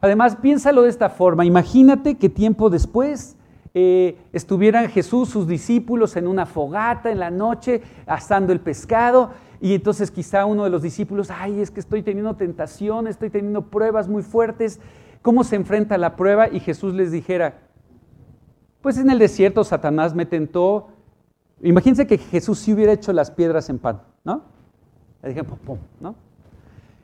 Además, 0.00 0.34
piénsalo 0.34 0.82
de 0.82 0.88
esta 0.88 1.08
forma, 1.08 1.44
imagínate 1.44 2.16
que 2.16 2.28
tiempo 2.28 2.68
después 2.68 3.36
eh, 3.74 4.18
estuvieran 4.32 4.88
Jesús, 4.88 5.28
sus 5.28 5.46
discípulos 5.46 6.16
en 6.16 6.26
una 6.26 6.46
fogata 6.46 7.12
en 7.12 7.20
la 7.20 7.30
noche, 7.30 7.80
asando 8.06 8.52
el 8.52 8.58
pescado, 8.58 9.30
y 9.60 9.72
entonces 9.72 10.10
quizá 10.10 10.46
uno 10.46 10.64
de 10.64 10.70
los 10.70 10.82
discípulos, 10.82 11.30
ay, 11.30 11.60
es 11.60 11.70
que 11.70 11.78
estoy 11.78 12.02
teniendo 12.02 12.34
tentación, 12.34 13.06
estoy 13.06 13.30
teniendo 13.30 13.70
pruebas 13.70 14.08
muy 14.08 14.24
fuertes, 14.24 14.80
¿cómo 15.22 15.44
se 15.44 15.54
enfrenta 15.54 15.96
la 15.96 16.16
prueba? 16.16 16.48
Y 16.48 16.58
Jesús 16.58 16.92
les 16.92 17.12
dijera, 17.12 17.69
pues 18.82 18.98
en 18.98 19.10
el 19.10 19.18
desierto 19.18 19.64
Satanás 19.64 20.14
me 20.14 20.26
tentó, 20.26 20.88
imagínense 21.62 22.06
que 22.06 22.18
Jesús 22.18 22.58
sí 22.58 22.72
hubiera 22.72 22.92
hecho 22.92 23.12
las 23.12 23.30
piedras 23.30 23.68
en 23.70 23.78
pan, 23.78 24.02
¿no? 24.24 24.42
Le 25.22 25.30
dije, 25.30 25.44
pum, 25.44 25.58
pum, 25.58 25.78
¿no? 26.00 26.14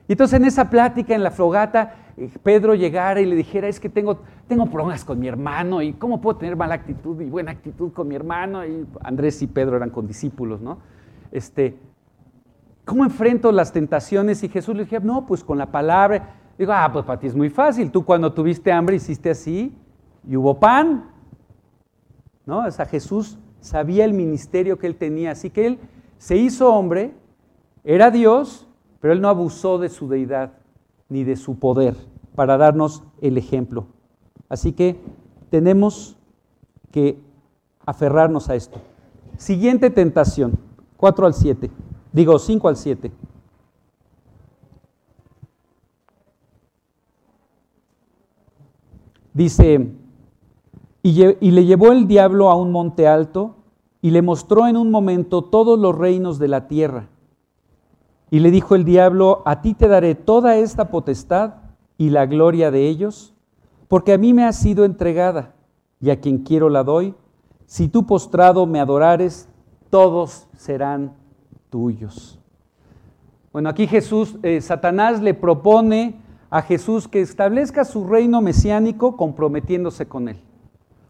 Y 0.07 0.13
entonces 0.13 0.39
en 0.39 0.45
esa 0.45 0.69
plática, 0.69 1.13
en 1.13 1.23
la 1.23 1.31
fogata, 1.31 1.95
eh, 2.15 2.29
Pedro 2.41 2.73
llegara 2.73 3.19
y 3.19 3.25
le 3.25 3.35
dijera, 3.35 3.67
es 3.67 3.79
que 3.79 3.89
tengo, 3.89 4.19
tengo 4.47 4.65
problemas 4.67 5.03
con 5.03 5.19
mi 5.19 5.27
hermano 5.27 5.81
y 5.81 5.93
cómo 5.93 6.21
puedo 6.21 6.37
tener 6.37 6.55
mala 6.55 6.75
actitud 6.75 7.19
y 7.21 7.29
buena 7.29 7.51
actitud 7.51 7.91
con 7.91 8.07
mi 8.07 8.15
hermano. 8.15 8.65
Y 8.65 8.87
Andrés 9.03 9.41
y 9.41 9.47
Pedro 9.47 9.75
eran 9.75 9.89
condiscípulos, 9.89 10.61
¿no? 10.61 10.79
Este, 11.31 11.77
¿Cómo 12.85 13.03
enfrento 13.03 13.51
las 13.51 13.73
tentaciones? 13.73 14.41
Y 14.43 14.49
Jesús 14.49 14.73
le 14.73 14.83
decía, 14.83 15.01
no, 15.01 15.25
pues 15.25 15.43
con 15.43 15.57
la 15.57 15.65
palabra. 15.65 16.35
Digo, 16.57 16.71
ah, 16.71 16.89
pues 16.91 17.03
para 17.03 17.19
ti 17.19 17.27
es 17.27 17.35
muy 17.35 17.49
fácil. 17.49 17.91
Tú 17.91 18.05
cuando 18.05 18.31
tuviste 18.31 18.71
hambre 18.71 18.95
hiciste 18.95 19.29
así 19.29 19.77
y 20.25 20.37
hubo 20.37 20.57
pan. 20.57 21.03
¿No? 22.47 22.65
O 22.65 22.71
sea, 22.71 22.87
Jesús 22.87 23.37
sabía 23.61 24.05
el 24.05 24.13
ministerio 24.13 24.79
que 24.79 24.87
él 24.87 24.95
tenía. 24.95 25.31
Así 25.31 25.51
que 25.51 25.67
él 25.67 25.79
se 26.17 26.37
hizo 26.37 26.73
hombre, 26.73 27.13
era 27.83 28.09
Dios, 28.09 28.65
pero 28.99 29.13
él 29.13 29.21
no 29.21 29.29
abusó 29.29 29.77
de 29.77 29.89
su 29.89 30.07
deidad 30.07 30.53
ni 31.09 31.23
de 31.23 31.35
su 31.35 31.59
poder 31.59 31.95
para 32.35 32.57
darnos 32.57 33.03
el 33.21 33.37
ejemplo. 33.37 33.85
Así 34.49 34.71
que 34.71 34.99
tenemos 35.49 36.17
que 36.91 37.19
aferrarnos 37.85 38.49
a 38.49 38.55
esto. 38.55 38.79
Siguiente 39.37 39.89
tentación, 39.89 40.57
4 40.95 41.27
al 41.27 41.33
7, 41.33 41.69
digo 42.11 42.39
5 42.39 42.67
al 42.67 42.77
7. 42.77 43.11
Dice, 49.33 49.91
y, 51.03 51.51
le 51.51 51.65
llevó 51.65 51.91
el 51.91 52.07
diablo 52.07 52.49
a 52.49 52.55
un 52.55 52.71
monte 52.71 53.07
alto 53.07 53.55
y 54.01 54.11
le 54.11 54.21
mostró 54.21 54.67
en 54.67 54.77
un 54.77 54.91
momento 54.91 55.43
todos 55.43 55.79
los 55.79 55.97
reinos 55.97 56.39
de 56.39 56.47
la 56.47 56.67
tierra 56.67 57.07
y 58.29 58.39
le 58.39 58.51
dijo 58.51 58.75
el 58.75 58.83
diablo, 58.83 59.41
a 59.45 59.61
ti 59.61 59.73
te 59.73 59.87
daré 59.87 60.15
toda 60.15 60.57
esta 60.57 60.89
potestad 60.89 61.55
y 61.97 62.09
la 62.09 62.25
gloria 62.25 62.71
de 62.71 62.87
ellos, 62.87 63.33
porque 63.87 64.13
a 64.13 64.17
mí 64.17 64.33
me 64.33 64.43
ha 64.43 64.51
sido 64.51 64.83
entregada, 64.83 65.53
y 65.99 66.09
a 66.09 66.19
quien 66.19 66.39
quiero 66.39 66.69
la 66.69 66.83
doy. 66.83 67.15
Si 67.65 67.87
tú 67.87 68.05
postrado 68.05 68.65
me 68.65 68.79
adorares, 68.79 69.49
todos 69.89 70.47
serán 70.57 71.13
tuyos. 71.69 72.37
Bueno, 73.51 73.69
aquí 73.69 73.87
Jesús, 73.87 74.37
eh, 74.43 74.61
Satanás 74.61 75.21
le 75.21 75.33
propone 75.33 76.21
a 76.49 76.61
Jesús 76.61 77.07
que 77.07 77.21
establezca 77.21 77.85
su 77.85 78.05
reino 78.05 78.41
mesiánico 78.41 79.17
comprometiéndose 79.17 80.07
con 80.07 80.29
él. 80.29 80.39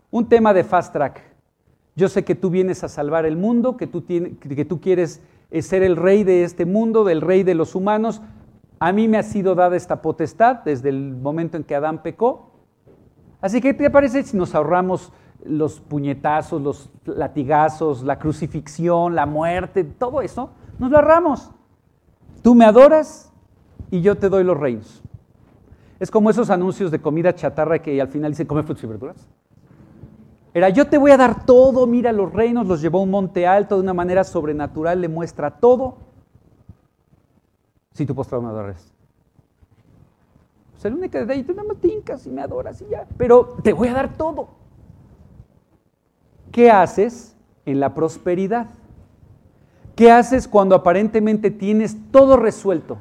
Un 0.09 0.29
tema 0.29 0.53
de 0.53 0.63
fast 0.63 0.93
track. 0.93 1.21
Yo 1.95 2.07
sé 2.09 2.23
que 2.23 2.35
tú 2.35 2.49
vienes 2.49 2.83
a 2.83 2.89
salvar 2.89 3.25
el 3.25 3.37
mundo, 3.37 3.75
que 3.75 3.87
tú, 3.87 4.05
quieres 4.79 5.21
es 5.49 5.65
ser 5.65 5.83
el 5.83 5.95
rey 5.95 6.23
de 6.23 6.43
este 6.43 6.65
mundo, 6.65 7.03
del 7.03 7.21
rey 7.21 7.43
de 7.43 7.55
los 7.55 7.75
humanos. 7.75 8.21
A 8.79 8.91
mí 8.91 9.07
me 9.07 9.17
ha 9.17 9.23
sido 9.23 9.55
dada 9.55 9.75
esta 9.75 10.01
potestad 10.01 10.57
desde 10.63 10.89
el 10.89 11.15
momento 11.15 11.57
en 11.57 11.63
que 11.63 11.75
Adán 11.75 12.03
pecó. 12.03 12.51
Así 13.41 13.59
que, 13.61 13.75
¿qué 13.75 13.85
te 13.85 13.89
parece 13.89 14.23
si 14.23 14.37
nos 14.37 14.53
ahorramos 14.53 15.11
los 15.43 15.79
puñetazos, 15.79 16.61
los 16.61 16.89
latigazos, 17.05 18.03
la 18.03 18.19
crucifixión, 18.19 19.15
la 19.15 19.25
muerte, 19.25 19.83
todo 19.83 20.21
eso? 20.21 20.51
Nos 20.77 20.91
lo 20.91 20.97
ahorramos. 20.97 21.51
Tú 22.43 22.53
me 22.53 22.65
adoras 22.65 23.33
y 23.89 24.01
yo 24.01 24.15
te 24.15 24.29
doy 24.29 24.43
los 24.43 24.57
reinos. 24.57 25.01
Es 25.99 26.11
como 26.11 26.29
esos 26.29 26.51
anuncios 26.51 26.91
de 26.91 27.01
comida 27.01 27.33
chatarra 27.33 27.79
que 27.79 27.99
al 27.99 28.07
final 28.07 28.31
dicen 28.31 28.45
come 28.45 28.61
frutas 28.61 28.83
y 28.83 28.87
verduras. 28.87 29.27
Era, 30.57 30.69
yo 30.69 30.87
te 30.87 30.97
voy 30.97 31.11
a 31.11 31.17
dar 31.17 31.45
todo, 31.45 31.85
mira 31.85 32.11
los 32.11 32.33
reinos, 32.33 32.65
los 32.65 32.81
llevó 32.81 32.97
a 32.97 33.03
un 33.03 33.11
monte 33.11 33.45
alto 33.45 33.75
de 33.75 33.81
una 33.81 33.93
manera 33.93 34.23
sobrenatural, 34.23 34.99
le 34.99 35.07
muestra 35.07 35.51
todo. 35.51 35.97
Si 37.93 38.07
tú 38.07 38.15
postrado 38.15 38.41
me 38.41 38.49
adoras. 38.49 38.91
O 40.75 40.79
sea, 40.79 40.89
la 40.89 40.97
única 40.97 41.23
de 41.23 41.31
ahí, 41.31 41.43
tú 41.43 41.53
nada 41.53 41.67
más 41.67 41.77
tincas 41.77 42.25
y 42.25 42.31
me 42.31 42.41
adoras 42.41 42.81
y 42.81 42.87
ya. 42.87 43.05
Pero 43.17 43.57
te 43.61 43.71
voy 43.71 43.89
a 43.89 43.93
dar 43.93 44.17
todo. 44.17 44.47
¿Qué 46.51 46.71
haces 46.71 47.35
en 47.67 47.79
la 47.79 47.93
prosperidad? 47.93 48.65
¿Qué 49.95 50.09
haces 50.09 50.47
cuando 50.47 50.73
aparentemente 50.73 51.51
tienes 51.51 51.95
todo 52.09 52.35
resuelto? 52.35 52.97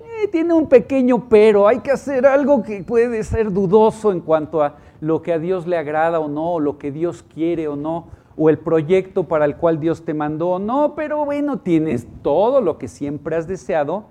Eh, 0.00 0.26
tiene 0.32 0.52
un 0.52 0.68
pequeño 0.68 1.28
pero, 1.28 1.68
hay 1.68 1.78
que 1.78 1.92
hacer 1.92 2.26
algo 2.26 2.64
que 2.64 2.82
puede 2.82 3.22
ser 3.22 3.52
dudoso 3.52 4.10
en 4.10 4.18
cuanto 4.18 4.64
a 4.64 4.78
lo 5.00 5.22
que 5.22 5.32
a 5.32 5.38
Dios 5.38 5.66
le 5.66 5.76
agrada 5.76 6.20
o 6.20 6.28
no, 6.28 6.54
o 6.54 6.60
lo 6.60 6.78
que 6.78 6.92
Dios 6.92 7.22
quiere 7.22 7.68
o 7.68 7.76
no, 7.76 8.06
o 8.36 8.50
el 8.50 8.58
proyecto 8.58 9.24
para 9.24 9.44
el 9.44 9.56
cual 9.56 9.80
Dios 9.80 10.04
te 10.04 10.14
mandó 10.14 10.50
o 10.50 10.58
no, 10.58 10.94
pero 10.94 11.24
bueno, 11.24 11.58
tienes 11.60 12.06
todo 12.22 12.60
lo 12.60 12.78
que 12.78 12.88
siempre 12.88 13.36
has 13.36 13.48
deseado 13.48 14.04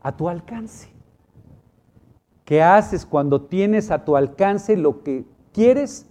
a 0.00 0.16
tu 0.16 0.28
alcance. 0.28 0.92
¿Qué 2.44 2.62
haces 2.62 3.06
cuando 3.06 3.42
tienes 3.42 3.90
a 3.90 4.04
tu 4.04 4.16
alcance 4.16 4.76
lo 4.76 5.02
que 5.02 5.24
quieres, 5.52 6.06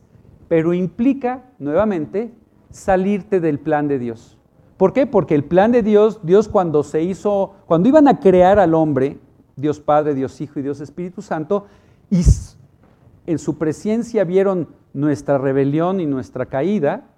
pero 0.47 0.73
implica, 0.73 1.43
nuevamente, 1.59 2.33
salirte 2.71 3.39
del 3.39 3.59
plan 3.59 3.87
de 3.87 3.99
Dios? 3.99 4.37
¿Por 4.77 4.93
qué? 4.93 5.05
Porque 5.05 5.35
el 5.35 5.43
plan 5.43 5.71
de 5.71 5.83
Dios, 5.83 6.21
Dios 6.23 6.47
cuando 6.49 6.83
se 6.83 7.03
hizo, 7.03 7.53
cuando 7.67 7.87
iban 7.87 8.07
a 8.07 8.19
crear 8.19 8.57
al 8.57 8.73
hombre, 8.73 9.19
Dios 9.55 9.79
Padre, 9.79 10.15
Dios 10.15 10.41
Hijo 10.41 10.59
y 10.59 10.63
Dios 10.63 10.81
Espíritu 10.81 11.21
Santo, 11.21 11.67
y 12.09 12.23
en 13.25 13.39
su 13.39 13.57
presencia 13.57 14.23
vieron 14.23 14.69
nuestra 14.93 15.37
rebelión 15.37 15.99
y 15.99 16.05
nuestra 16.05 16.45
caída, 16.45 17.09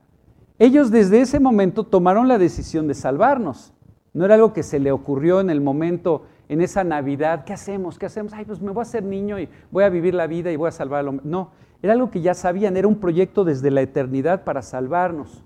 ellos 0.58 0.92
desde 0.92 1.22
ese 1.22 1.40
momento 1.40 1.84
tomaron 1.84 2.28
la 2.28 2.38
decisión 2.38 2.88
de 2.88 2.94
salvarnos. 2.94 3.74
No 4.14 4.24
era 4.24 4.36
algo 4.36 4.54
que 4.54 4.64
se 4.64 4.80
le 4.80 4.92
ocurrió 4.92 5.42
en 5.42 5.50
el 5.50 5.60
momento, 5.60 6.24
en 6.48 6.62
esa 6.62 6.84
Navidad, 6.84 7.44
¿qué 7.44 7.54
hacemos? 7.54 8.00
¿Qué 8.00 8.06
hacemos? 8.06 8.32
Ay, 8.34 8.46
pues 8.46 8.62
me 8.62 8.72
voy 8.72 8.82
a 8.82 8.84
hacer 8.84 9.04
niño 9.04 9.40
y 9.40 9.50
voy 9.72 9.84
a 9.84 9.90
vivir 9.90 10.14
la 10.14 10.28
vida 10.28 10.52
y 10.52 10.56
voy 10.56 10.70
a 10.70 10.72
salvar 10.72 11.02
al 11.02 11.10
hombre. 11.10 11.26
No, 11.28 11.52
era 11.82 11.94
algo 11.94 12.12
que 12.12 12.22
ya 12.22 12.34
sabían, 12.34 12.78
era 12.78 12.88
un 12.88 12.96
proyecto 12.96 13.44
desde 13.44 13.72
la 13.72 13.82
eternidad 13.82 14.44
para 14.44 14.62
salvarnos. 14.62 15.44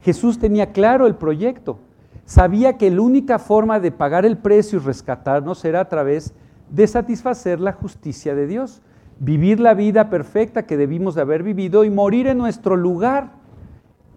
Jesús 0.00 0.38
tenía 0.38 0.72
claro 0.72 1.06
el 1.06 1.16
proyecto. 1.16 1.80
sabía 2.24 2.76
que 2.76 2.90
la 2.90 3.00
única 3.00 3.38
forma 3.38 3.80
de 3.80 3.90
pagar 3.90 4.24
el 4.24 4.38
precio 4.38 4.78
y 4.78 4.82
rescatarnos 4.82 5.64
era 5.64 5.80
a 5.80 5.88
través 5.88 6.34
de 6.70 6.86
satisfacer 6.86 7.58
la 7.58 7.72
justicia 7.72 8.34
de 8.34 8.46
Dios, 8.46 8.82
vivir 9.20 9.60
la 9.60 9.74
vida 9.74 10.10
perfecta 10.10 10.66
que 10.66 10.76
debimos 10.76 11.14
de 11.14 11.22
haber 11.22 11.42
vivido 11.42 11.84
y 11.84 11.90
morir 11.90 12.26
en 12.26 12.38
nuestro 12.38 12.76
lugar. 12.76 13.32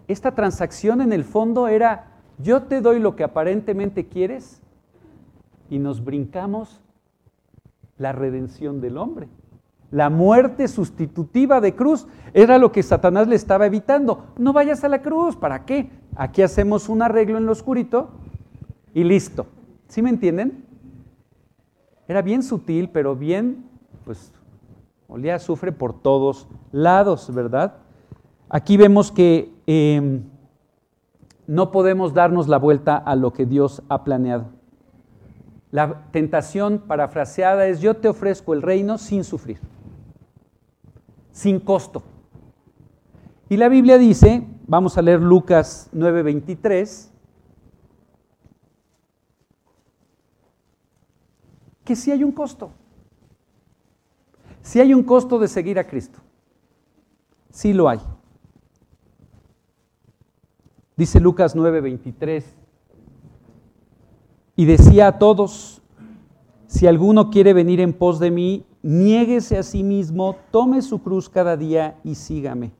Esta 0.08 0.34
transacción 0.34 1.00
en 1.00 1.12
el 1.12 1.24
fondo 1.24 1.68
era, 1.68 2.06
yo 2.38 2.62
te 2.62 2.80
doy 2.80 2.98
lo 2.98 3.16
que 3.16 3.24
aparentemente 3.24 4.06
quieres 4.06 4.60
y 5.70 5.78
nos 5.78 6.04
brincamos 6.04 6.80
la 7.98 8.12
redención 8.12 8.80
del 8.80 8.98
hombre. 8.98 9.28
La 9.90 10.08
muerte 10.08 10.68
sustitutiva 10.68 11.60
de 11.60 11.74
cruz 11.74 12.06
era 12.32 12.56
lo 12.58 12.72
que 12.72 12.82
Satanás 12.82 13.28
le 13.28 13.36
estaba 13.36 13.66
evitando. 13.66 14.26
No 14.38 14.52
vayas 14.52 14.84
a 14.84 14.88
la 14.88 15.02
cruz, 15.02 15.36
¿para 15.36 15.66
qué? 15.66 15.90
Aquí 16.16 16.40
hacemos 16.40 16.88
un 16.88 17.02
arreglo 17.02 17.36
en 17.36 17.44
lo 17.44 17.52
oscurito 17.52 18.10
y 18.94 19.04
listo. 19.04 19.46
¿Sí 19.88 20.00
me 20.00 20.08
entienden? 20.08 20.64
Era 22.08 22.22
bien 22.22 22.42
sutil, 22.42 22.88
pero 22.88 23.14
bien, 23.14 23.66
pues, 24.04 24.32
olía 25.12 25.36
azufre 25.36 25.72
por 25.72 25.92
todos 25.92 26.48
lados, 26.72 27.32
¿verdad? 27.32 27.74
Aquí 28.48 28.76
vemos 28.76 29.12
que 29.12 29.52
em, 29.66 30.24
no 31.46 31.70
podemos 31.70 32.14
darnos 32.14 32.48
la 32.48 32.58
vuelta 32.58 32.96
a 32.96 33.14
lo 33.16 33.32
que 33.32 33.46
Dios 33.46 33.82
ha 33.88 34.04
planeado. 34.04 34.46
La 35.70 36.04
tentación 36.10 36.80
parafraseada 36.86 37.66
es 37.66 37.80
yo 37.80 37.96
te 37.96 38.08
ofrezco 38.08 38.52
el 38.52 38.62
reino 38.62 38.98
sin 38.98 39.24
sufrir 39.24 39.58
sin 41.32 41.58
costo. 41.58 42.02
Y 43.48 43.56
la 43.56 43.68
Biblia 43.68 43.98
dice, 43.98 44.46
vamos 44.66 44.96
a 44.96 45.02
leer 45.02 45.20
Lucas 45.20 45.88
9:23, 45.92 47.10
que 51.84 51.96
sí 51.96 52.10
hay 52.10 52.22
un 52.22 52.32
costo. 52.32 52.70
Sí 54.62 54.80
hay 54.80 54.94
un 54.94 55.02
costo 55.02 55.38
de 55.38 55.48
seguir 55.48 55.78
a 55.78 55.84
Cristo. 55.84 56.20
Sí 57.50 57.72
lo 57.72 57.88
hay. 57.88 58.00
Dice 60.96 61.20
Lucas 61.20 61.56
9:23, 61.56 62.44
y 64.56 64.64
decía 64.64 65.08
a 65.08 65.18
todos, 65.18 65.82
si 66.66 66.86
alguno 66.86 67.30
quiere 67.30 67.52
venir 67.52 67.80
en 67.80 67.92
pos 67.92 68.18
de 68.18 68.30
mí, 68.30 68.64
niéguese 68.82 69.58
a 69.58 69.62
sí 69.62 69.82
mismo, 69.82 70.36
tome 70.50 70.82
su 70.82 71.02
cruz 71.02 71.28
cada 71.28 71.56
día 71.56 71.98
y 72.04 72.14
sígame. 72.14 72.72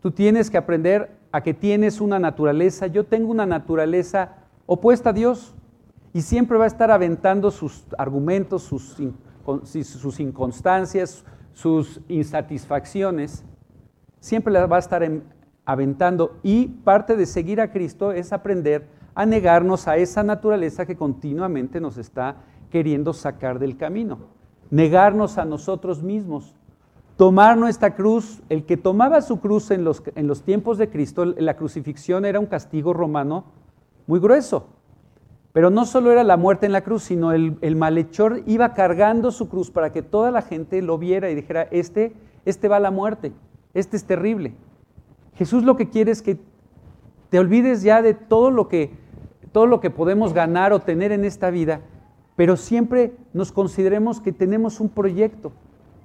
Tú 0.00 0.10
tienes 0.10 0.50
que 0.50 0.58
aprender 0.58 1.16
a 1.30 1.42
que 1.42 1.54
tienes 1.54 2.00
una 2.00 2.18
naturaleza, 2.18 2.88
yo 2.88 3.04
tengo 3.04 3.30
una 3.30 3.46
naturaleza 3.46 4.36
opuesta 4.66 5.10
a 5.10 5.12
Dios 5.12 5.54
y 6.12 6.22
siempre 6.22 6.58
va 6.58 6.64
a 6.64 6.68
estar 6.68 6.90
aventando 6.90 7.50
sus 7.50 7.84
argumentos, 7.96 8.64
sus, 8.64 8.96
sus 9.64 10.20
inconstancias, 10.20 11.24
sus 11.52 12.00
insatisfacciones, 12.08 13.44
siempre 14.20 14.52
las 14.52 14.70
va 14.70 14.76
a 14.76 14.80
estar 14.80 15.08
aventando 15.64 16.38
y 16.42 16.68
parte 16.68 17.16
de 17.16 17.26
seguir 17.26 17.60
a 17.60 17.70
Cristo 17.70 18.12
es 18.12 18.32
aprender 18.32 18.88
a 19.14 19.26
negarnos 19.26 19.88
a 19.88 19.96
esa 19.96 20.22
naturaleza 20.22 20.86
que 20.86 20.96
continuamente 20.96 21.80
nos 21.80 21.98
está 21.98 22.36
queriendo 22.70 23.12
sacar 23.12 23.58
del 23.58 23.76
camino. 23.76 24.18
Negarnos 24.70 25.36
a 25.36 25.44
nosotros 25.44 26.02
mismos. 26.02 26.54
Tomar 27.16 27.58
nuestra 27.58 27.94
cruz. 27.94 28.42
El 28.48 28.64
que 28.64 28.78
tomaba 28.78 29.20
su 29.20 29.38
cruz 29.40 29.70
en 29.70 29.84
los, 29.84 30.02
en 30.14 30.26
los 30.26 30.42
tiempos 30.42 30.78
de 30.78 30.88
Cristo, 30.88 31.26
la 31.26 31.56
crucifixión 31.56 32.24
era 32.24 32.40
un 32.40 32.46
castigo 32.46 32.94
romano 32.94 33.44
muy 34.06 34.18
grueso. 34.18 34.68
Pero 35.52 35.70
no 35.70 35.84
solo 35.84 36.10
era 36.10 36.24
la 36.24 36.36
muerte 36.36 36.66
en 36.66 36.72
la 36.72 36.82
cruz, 36.82 37.02
sino 37.02 37.32
el, 37.32 37.58
el, 37.60 37.76
malhechor 37.76 38.42
iba 38.46 38.72
cargando 38.72 39.30
su 39.30 39.48
cruz 39.48 39.70
para 39.70 39.92
que 39.92 40.02
toda 40.02 40.30
la 40.30 40.42
gente 40.42 40.80
lo 40.80 40.96
viera 40.96 41.30
y 41.30 41.34
dijera, 41.34 41.68
este, 41.70 42.14
este 42.44 42.68
va 42.68 42.76
a 42.76 42.80
la 42.80 42.90
muerte, 42.90 43.32
este 43.74 43.96
es 43.96 44.04
terrible. 44.04 44.54
Jesús 45.34 45.62
lo 45.64 45.76
que 45.76 45.90
quiere 45.90 46.10
es 46.10 46.22
que 46.22 46.38
te 47.28 47.38
olvides 47.38 47.82
ya 47.82 48.00
de 48.00 48.14
todo 48.14 48.50
lo 48.50 48.68
que, 48.68 48.92
todo 49.52 49.66
lo 49.66 49.80
que 49.80 49.90
podemos 49.90 50.32
ganar 50.32 50.72
o 50.72 50.80
tener 50.80 51.12
en 51.12 51.24
esta 51.24 51.50
vida 51.50 51.82
pero 52.36 52.56
siempre 52.56 53.12
nos 53.32 53.52
consideremos 53.52 54.20
que 54.20 54.32
tenemos 54.32 54.80
un 54.80 54.88
proyecto, 54.88 55.52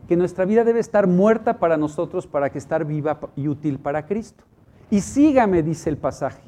que 0.08 0.18
nuestra 0.18 0.46
vida 0.46 0.64
debe 0.64 0.80
estar 0.80 1.08
muerta 1.08 1.60
para 1.60 1.78
nosotros 1.78 2.28
para 2.28 2.50
que 2.50 2.58
estar 2.58 2.86
viva 2.86 3.20
y 3.36 3.48
útil 3.48 3.80
para 3.80 4.06
Cristo. 4.06 4.44
Y 4.90 5.02
sígame, 5.02 5.64
dice 5.64 5.90
el 5.90 5.98
pasaje. 5.98 6.42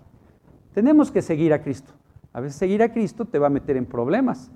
Tenemos 0.73 1.11
que 1.11 1.21
seguir 1.21 1.53
a 1.53 1.61
Cristo. 1.61 1.93
A 2.33 2.41
veces 2.41 2.57
seguir 2.57 2.83
a 2.83 2.91
Cristo 2.91 3.25
te 3.25 3.39
va 3.39 3.47
a 3.47 3.49
meter 3.51 3.77
en 3.77 3.85
problemas. 3.85 4.51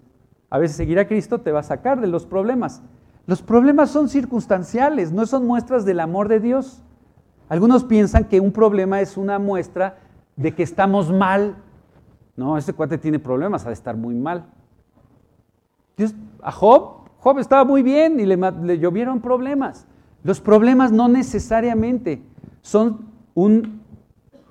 A 0.49 0.59
veces 0.59 0.77
seguir 0.77 0.99
a 0.99 1.07
Cristo 1.07 1.41
te 1.41 1.51
va 1.51 1.61
a 1.61 1.63
sacar 1.63 1.99
de 1.99 2.07
los 2.07 2.25
problemas. 2.25 2.83
Los 3.25 3.41
problemas 3.41 3.89
son 3.89 4.09
circunstanciales, 4.09 5.11
no 5.11 5.25
son 5.25 5.47
muestras 5.47 5.85
del 5.85 5.99
amor 5.99 6.27
de 6.27 6.39
Dios. 6.39 6.83
Algunos 7.49 7.83
piensan 7.83 8.25
que 8.25 8.39
un 8.39 8.51
problema 8.51 9.01
es 9.01 9.17
una 9.17 9.39
muestra 9.39 9.97
de 10.35 10.53
que 10.53 10.63
estamos 10.63 11.11
mal. 11.11 11.55
No, 12.35 12.57
ese 12.57 12.73
cuate 12.73 12.97
tiene 12.97 13.19
problemas, 13.19 13.65
ha 13.65 13.69
de 13.69 13.73
estar 13.73 13.95
muy 13.95 14.15
mal 14.15 14.45
a 16.41 16.51
Job, 16.51 17.09
Job 17.19 17.39
estaba 17.39 17.63
muy 17.63 17.83
bien 17.83 18.19
y 18.19 18.25
le, 18.25 18.79
llovieron 18.79 19.21
problemas. 19.21 19.87
Los 20.23 20.41
problemas 20.41 20.91
no 20.91 21.07
necesariamente 21.07 22.21
son 22.61 23.09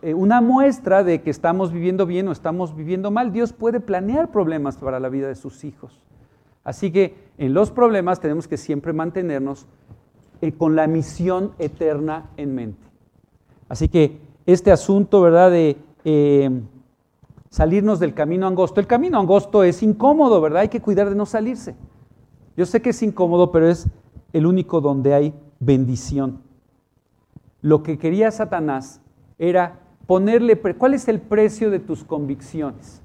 eh, 0.02 0.14
una 0.14 0.40
muestra 0.40 1.04
de 1.04 1.22
que 1.22 1.30
estamos 1.30 1.72
viviendo 1.72 2.06
bien 2.06 2.26
o 2.26 2.32
estamos 2.32 2.74
viviendo 2.74 3.12
mal. 3.12 3.32
Dios 3.32 3.52
puede 3.52 3.78
planear 3.78 4.32
problemas 4.32 4.76
para 4.76 4.98
la 4.98 5.08
vida 5.08 5.28
de 5.28 5.36
sus 5.36 5.62
hijos. 5.62 6.00
Así 6.64 6.90
que 6.90 7.14
en 7.38 7.54
los 7.54 7.70
problemas 7.70 8.18
tenemos 8.18 8.48
que 8.48 8.56
siempre 8.56 8.92
mantenernos 8.92 9.66
eh, 10.40 10.52
con 10.52 10.74
la 10.74 10.88
misión 10.88 11.52
eterna 11.58 12.30
en 12.36 12.54
mente. 12.54 12.84
Así 13.68 13.88
que 13.88 14.18
este 14.44 14.72
asunto, 14.72 15.22
¿verdad? 15.22 15.52
De 15.52 15.76
eh, 16.04 16.50
salirnos 17.48 18.00
del 18.00 18.12
camino 18.12 18.48
angosto. 18.48 18.80
El 18.80 18.88
camino 18.88 19.20
angosto 19.20 19.62
es 19.62 19.84
incómodo, 19.84 20.40
¿verdad? 20.40 20.62
Hay 20.62 20.68
que 20.68 20.80
cuidar 20.80 21.08
de 21.08 21.14
no 21.14 21.26
salirse. 21.26 21.76
Yo 22.56 22.66
sé 22.66 22.82
que 22.82 22.90
es 22.90 23.02
incómodo, 23.02 23.52
pero 23.52 23.68
es 23.68 23.86
el 24.32 24.46
único 24.46 24.80
donde 24.80 25.14
hay 25.14 25.34
bendición. 25.60 26.40
Lo 27.60 27.84
que 27.84 27.98
quería 27.98 28.32
Satanás 28.32 29.00
era 29.38 29.78
ponerle, 30.06 30.58
¿cuál 30.58 30.94
es 30.94 31.08
el 31.08 31.20
precio 31.20 31.70
de 31.70 31.78
tus 31.78 32.04
convicciones? 32.04 33.02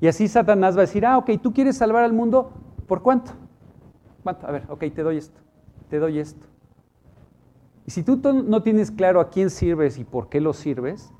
Y 0.00 0.06
así 0.06 0.28
Satanás 0.28 0.76
va 0.76 0.80
a 0.80 0.86
decir, 0.86 1.06
ah, 1.06 1.18
ok, 1.18 1.30
tú 1.42 1.52
quieres 1.52 1.76
salvar 1.76 2.04
al 2.04 2.12
mundo, 2.12 2.50
¿por 2.86 3.02
cuánto? 3.02 3.32
A 4.24 4.52
ver, 4.52 4.64
ok, 4.68 4.84
te 4.94 5.02
doy 5.02 5.18
esto, 5.18 5.40
te 5.88 5.98
doy 5.98 6.18
esto. 6.18 6.46
Y 7.86 7.90
si 7.90 8.02
tú 8.02 8.20
no 8.32 8.62
tienes 8.62 8.90
claro 8.90 9.20
a 9.20 9.28
quién 9.28 9.50
sirves 9.50 9.98
y 9.98 10.04
por 10.04 10.28
qué 10.28 10.40
lo 10.40 10.52
sirves, 10.52 11.12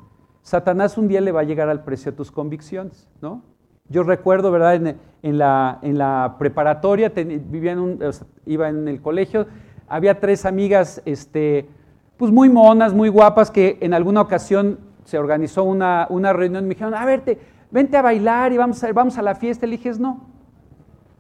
Satanás 0.43 0.99
un 0.99 1.09
día 1.09 1.21
le 1.21 1.33
va 1.33 1.41
a 1.41 1.45
llegar 1.45 1.69
al 1.69 1.85
precio 1.85 2.13
de 2.13 2.17
tus 2.17 2.31
convicciones, 2.31 3.09
¿no? 3.21 3.43
Yo 3.89 4.03
recuerdo, 4.03 4.51
¿verdad? 4.51 4.75
En, 5.23 5.39
la, 5.39 5.79
en 5.83 5.99
la, 5.99 6.37
preparatoria, 6.39 7.11
vivía 7.15 7.73
en 7.73 7.79
un, 7.79 8.01
iba 8.47 8.71
en 8.71 8.89
el 8.89 9.03
colegio, 9.03 9.47
había 9.89 10.21
tres 10.21 10.47
amigas, 10.47 11.03
este, 11.05 11.69
pues 12.17 12.31
muy 12.31 12.49
monas, 12.49 12.95
muy 12.95 13.09
guapas, 13.09 13.51
que 13.51 13.79
en 13.81 13.95
alguna 13.95 14.21
ocasión 14.21 14.79
se 15.05 15.19
organizó 15.19 15.65
una, 15.65 16.07
una 16.11 16.33
reunión 16.33 16.65
me 16.65 16.71
dijeron, 16.71 16.95
a 16.95 17.05
verte, 17.05 17.39
vente 17.71 17.97
a 17.97 18.03
bailar 18.03 18.53
y 18.53 18.57
vamos 18.57 18.83
a, 18.83 18.93
vamos 18.93 19.19
a 19.19 19.23
la 19.23 19.35
fiesta. 19.35 19.67
Le 19.67 19.77
dije, 19.77 19.93
no, 19.99 20.21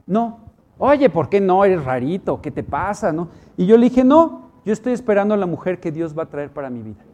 no. 0.06 0.40
Oye, 0.78 1.08
¿por 1.10 1.28
qué 1.28 1.40
no? 1.40 1.64
Eres 1.64 1.84
rarito, 1.84 2.40
¿qué 2.40 2.50
te 2.50 2.62
pasa? 2.62 3.12
¿no? 3.12 3.28
Y 3.56 3.66
yo 3.66 3.76
le 3.76 3.88
dije, 3.88 4.04
no, 4.04 4.50
yo 4.64 4.72
estoy 4.72 4.92
esperando 4.92 5.34
a 5.34 5.36
la 5.36 5.46
mujer 5.46 5.80
que 5.80 5.92
Dios 5.92 6.16
va 6.16 6.24
a 6.24 6.26
traer 6.26 6.50
para 6.50 6.70
mi 6.70 6.82
vida. 6.82 7.04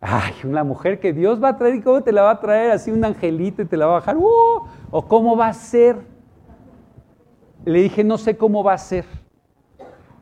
Ay, 0.00 0.32
una 0.44 0.64
mujer 0.64 0.98
que 0.98 1.12
Dios 1.12 1.40
va 1.40 1.50
a 1.50 1.56
traer, 1.56 1.76
¿y 1.76 1.80
cómo 1.80 2.02
te 2.02 2.10
la 2.10 2.22
va 2.22 2.32
a 2.32 2.40
traer? 2.40 2.72
Así 2.72 2.90
un 2.90 3.04
angelito 3.04 3.62
y 3.62 3.66
te 3.66 3.76
la 3.76 3.86
va 3.86 3.92
a 3.92 3.98
bajar. 4.00 4.16
¡Uh! 4.16 4.66
¿O 4.90 5.06
cómo 5.06 5.36
va 5.36 5.46
a 5.46 5.52
ser? 5.52 5.96
Le 7.64 7.82
dije, 7.82 8.02
no 8.02 8.18
sé 8.18 8.36
cómo 8.36 8.64
va 8.64 8.72
a 8.72 8.78
ser, 8.78 9.04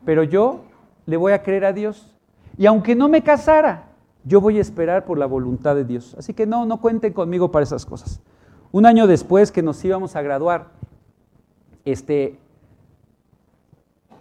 pero 0.05 0.21
yo 0.23 0.65
le 1.07 1.17
voy 1.17 1.33
a 1.33 1.41
creer 1.41 1.65
a 1.65 1.73
Dios. 1.73 2.15
Y 2.57 2.65
aunque 2.65 2.95
no 2.95 3.07
me 3.07 3.21
casara, 3.21 3.89
yo 4.23 4.41
voy 4.41 4.57
a 4.57 4.61
esperar 4.61 5.05
por 5.05 5.17
la 5.17 5.25
voluntad 5.25 5.75
de 5.75 5.85
Dios. 5.85 6.15
Así 6.17 6.33
que 6.33 6.45
no, 6.45 6.65
no 6.65 6.79
cuenten 6.79 7.13
conmigo 7.13 7.51
para 7.51 7.63
esas 7.63 7.85
cosas. 7.85 8.21
Un 8.71 8.85
año 8.85 9.07
después 9.07 9.51
que 9.51 9.61
nos 9.61 9.83
íbamos 9.83 10.15
a 10.15 10.21
graduar, 10.21 10.69
este, 11.83 12.39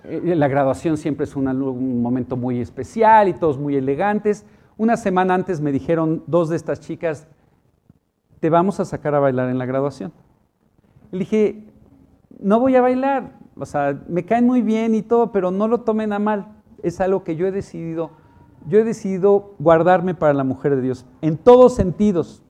eh, 0.05 0.35
la 0.37 0.49
graduación 0.49 0.97
siempre 0.97 1.25
es 1.25 1.37
un 1.37 2.03
momento 2.03 2.37
muy 2.37 2.61
especial 2.61 3.29
y 3.29 3.35
todos 3.35 3.59
muy 3.59 3.77
elegantes. 3.77 4.47
Una 4.77 4.97
semana 4.97 5.35
antes 5.35 5.61
me 5.61 5.73
dijeron 5.73 6.25
dos 6.27 6.49
de 6.49 6.57
estas 6.57 6.81
chicas, 6.81 7.29
te 8.41 8.49
vamos 8.49 8.81
a 8.81 8.85
sacar 8.85 9.15
a 9.15 9.21
bailar 9.21 9.51
en 9.51 9.59
la 9.59 9.67
graduación. 9.67 10.13
Le 11.11 11.21
dije, 11.21 11.65
no 12.39 12.59
voy 12.59 12.75
a 12.77 12.81
bailar, 12.81 13.35
o 13.57 13.67
sea, 13.67 14.01
me 14.09 14.25
caen 14.25 14.47
muy 14.47 14.63
bien 14.63 14.95
y 14.95 15.03
todo, 15.03 15.33
pero 15.33 15.51
no 15.51 15.69
lo 15.69 15.83
tomen 15.83 16.13
a 16.13 16.19
mal. 16.19 16.57
Es 16.83 17.01
algo 17.01 17.23
que 17.23 17.37
yo 17.37 17.47
he 17.47 17.53
decidido 17.53 18.13
yo 18.69 18.79
he 18.79 18.85
decidido 18.85 19.55
guardarme 19.59 20.15
para 20.15 20.35
la 20.35 20.45
mujer 20.45 20.77
de 20.77 20.83
Dios, 20.83 21.07
en 21.23 21.37
todos 21.37 21.75
sentidos. 21.75 22.43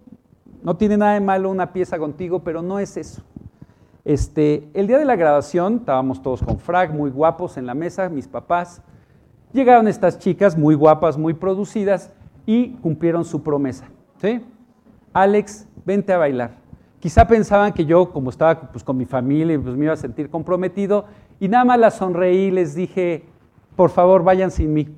No 0.62 0.76
tiene 0.76 0.96
nada 0.96 1.14
de 1.14 1.20
malo 1.20 1.50
una 1.50 1.72
pieza 1.72 1.98
contigo, 1.98 2.40
pero 2.40 2.62
no 2.62 2.78
es 2.78 2.96
eso. 2.96 3.22
Este, 4.04 4.68
el 4.74 4.86
día 4.86 4.98
de 4.98 5.04
la 5.04 5.16
graduación 5.16 5.76
estábamos 5.76 6.22
todos 6.22 6.42
con 6.42 6.58
frag, 6.58 6.94
muy 6.94 7.10
guapos 7.10 7.56
en 7.56 7.66
la 7.66 7.74
mesa, 7.74 8.08
mis 8.08 8.28
papás. 8.28 8.82
Llegaron 9.52 9.88
estas 9.88 10.18
chicas 10.18 10.56
muy 10.56 10.74
guapas, 10.74 11.16
muy 11.18 11.34
producidas 11.34 12.12
y 12.46 12.72
cumplieron 12.76 13.24
su 13.24 13.42
promesa. 13.42 13.86
¿sí? 14.20 14.40
Alex, 15.12 15.66
vente 15.84 16.12
a 16.12 16.18
bailar. 16.18 16.58
Quizá 16.98 17.26
pensaban 17.26 17.72
que 17.72 17.86
yo, 17.86 18.12
como 18.12 18.30
estaba 18.30 18.60
pues, 18.72 18.84
con 18.84 18.96
mi 18.96 19.06
familia, 19.06 19.58
pues, 19.62 19.76
me 19.76 19.86
iba 19.86 19.94
a 19.94 19.96
sentir 19.96 20.28
comprometido 20.28 21.06
y 21.38 21.48
nada 21.48 21.64
más 21.64 21.78
la 21.78 21.90
sonreí 21.90 22.46
y 22.46 22.50
les 22.50 22.74
dije, 22.74 23.24
por 23.76 23.90
favor, 23.90 24.22
vayan 24.22 24.50
sin 24.50 24.74
mí. 24.74 24.88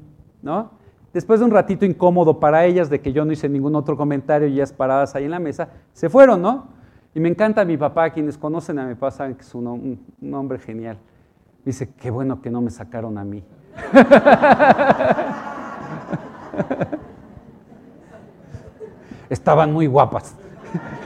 ¿no? 0.43 0.71
Después 1.13 1.41
de 1.41 1.47
un 1.47 1.51
ratito 1.51 1.85
incómodo 1.85 2.41
para 2.41 2.65
ellas, 2.65 2.89
de 2.89 3.01
que 3.01 3.13
yo 3.13 3.25
no 3.25 3.33
hice 3.33 3.49
ningún 3.49 3.75
otro 3.75 3.97
comentario 3.97 4.47
y 4.49 4.55
ellas 4.55 4.73
paradas 4.73 5.15
ahí 5.15 5.25
en 5.25 5.33
la 5.33 5.39
mesa, 5.39 5.69
se 5.93 6.09
fueron, 6.09 6.41
¿no? 6.41 6.69
Y 7.15 7.21
me 7.21 7.29
encanta 7.29 7.67
mi 7.67 7.77
papá, 7.77 8.09
quienes 8.11 8.39
conocen 8.39 8.79
a 8.79 8.87
mi 8.87 8.95
papá 8.95 9.11
saben 9.11 9.35
que 9.35 9.43
es 9.43 9.55
un, 9.55 9.99
hombre 10.33 10.59
genial. 10.59 10.97
Dice, 11.65 11.93
qué 11.95 12.11
bueno 12.11 12.41
que 12.41 12.51
no 12.51 12.63
me 12.63 12.71
sacaron 12.71 13.19
a 13.19 13.25
mí. 13.25 13.45
Estaban 19.29 19.73
muy 19.73 19.87
guapas. 19.87 20.35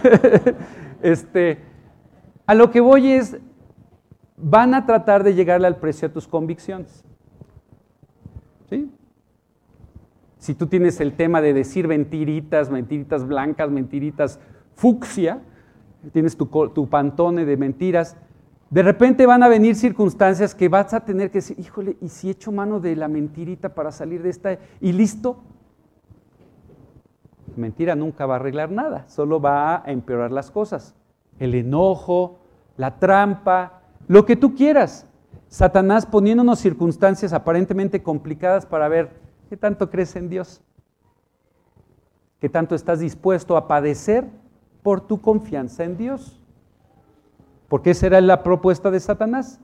este, 1.02 1.58
a 2.46 2.54
lo 2.54 2.70
que 2.70 2.80
voy 2.80 3.10
es, 3.10 3.36
van 4.36 4.74
a 4.74 4.86
tratar 4.86 5.24
de 5.24 5.34
llegarle 5.34 5.66
al 5.66 5.76
precio 5.76 6.06
a 6.06 6.12
tus 6.12 6.28
convicciones. 6.28 7.04
¿Sí? 8.70 8.88
Si 10.46 10.54
tú 10.54 10.68
tienes 10.68 11.00
el 11.00 11.14
tema 11.14 11.42
de 11.42 11.52
decir 11.52 11.88
mentiritas, 11.88 12.70
mentiritas 12.70 13.26
blancas, 13.26 13.68
mentiritas 13.68 14.38
fucsia, 14.76 15.40
tienes 16.12 16.36
tu, 16.36 16.88
pantone 16.88 17.44
de 17.44 17.56
mentiras, 17.56 18.16
de 18.70 18.84
repente 18.84 19.26
van 19.26 19.42
a 19.42 19.48
venir 19.48 19.74
circunstancias 19.74 20.54
que 20.54 20.68
vas 20.68 20.94
a 20.94 21.00
tener 21.00 21.32
que 21.32 21.38
decir, 21.38 21.58
híjole, 21.58 21.96
¿y 22.00 22.10
si 22.10 22.30
echo 22.30 22.52
mano 22.52 22.78
de 22.78 22.94
la 22.94 23.08
mentirita 23.08 23.74
para 23.74 23.90
salir 23.90 24.22
de 24.22 24.30
esta? 24.30 24.56
¿Y 24.80 24.92
listo? 24.92 25.42
Mentira 27.56 27.96
nunca 27.96 28.24
va 28.24 28.34
a 28.34 28.36
arreglar 28.36 28.70
nada, 28.70 29.08
solo 29.08 29.40
va 29.40 29.82
a 29.84 29.90
empeorar 29.90 30.30
las 30.30 30.52
cosas. 30.52 30.94
El 31.40 31.56
enojo, 31.56 32.38
la 32.76 33.00
trampa, 33.00 33.80
lo 34.06 34.24
que 34.24 34.36
tú 34.36 34.54
quieras. 34.54 35.10
Satanás 35.48 36.06
poniéndonos 36.06 36.60
circunstancias 36.60 37.32
aparentemente 37.32 38.00
complicadas 38.04 38.64
para 38.64 38.86
ver 38.86 39.25
¿Qué 39.48 39.56
tanto 39.56 39.90
crees 39.90 40.16
en 40.16 40.28
Dios? 40.28 40.60
¿Qué 42.40 42.48
tanto 42.48 42.74
estás 42.74 43.00
dispuesto 43.00 43.56
a 43.56 43.68
padecer 43.68 44.28
por 44.82 45.00
tu 45.00 45.20
confianza 45.20 45.84
en 45.84 45.96
Dios? 45.96 46.40
Porque 47.68 47.90
esa 47.90 48.06
era 48.06 48.20
la 48.20 48.42
propuesta 48.42 48.90
de 48.90 49.00
Satanás. 49.00 49.60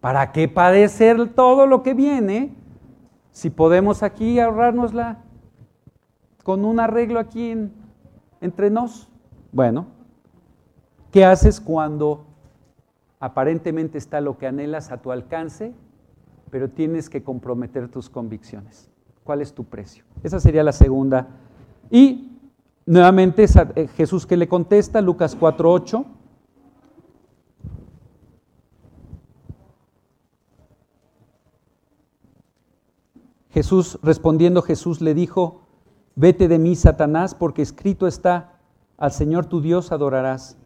¿Para 0.00 0.32
qué 0.32 0.48
padecer 0.48 1.34
todo 1.34 1.66
lo 1.66 1.82
que 1.82 1.94
viene 1.94 2.54
si 3.32 3.50
podemos 3.50 4.02
aquí 4.02 4.40
ahorrárnosla 4.40 5.18
con 6.42 6.64
un 6.64 6.80
arreglo 6.80 7.20
aquí 7.20 7.54
entre 8.40 8.70
nos? 8.70 9.08
Bueno, 9.52 9.86
¿qué 11.10 11.24
haces 11.24 11.60
cuando 11.60 12.26
aparentemente 13.18 13.98
está 13.98 14.20
lo 14.20 14.38
que 14.38 14.46
anhelas 14.46 14.90
a 14.90 15.02
tu 15.02 15.12
alcance, 15.12 15.74
pero 16.50 16.70
tienes 16.70 17.10
que 17.10 17.22
comprometer 17.22 17.88
tus 17.88 18.08
convicciones? 18.08 18.89
¿Cuál 19.24 19.42
es 19.42 19.52
tu 19.54 19.64
precio? 19.64 20.04
Esa 20.22 20.40
sería 20.40 20.62
la 20.62 20.72
segunda. 20.72 21.28
Y 21.90 22.38
nuevamente 22.86 23.44
eh, 23.44 23.88
Jesús 23.88 24.26
que 24.26 24.36
le 24.36 24.48
contesta, 24.48 25.00
Lucas 25.00 25.38
4.8. 25.38 26.04
Jesús, 33.50 33.98
respondiendo 34.02 34.62
Jesús 34.62 35.00
le 35.00 35.12
dijo, 35.12 35.62
vete 36.14 36.46
de 36.48 36.58
mí, 36.58 36.76
Satanás, 36.76 37.34
porque 37.34 37.62
escrito 37.62 38.06
está, 38.06 38.60
al 38.96 39.12
Señor 39.12 39.46
tu 39.46 39.60
Dios 39.60 39.92
adorarás 39.92 40.56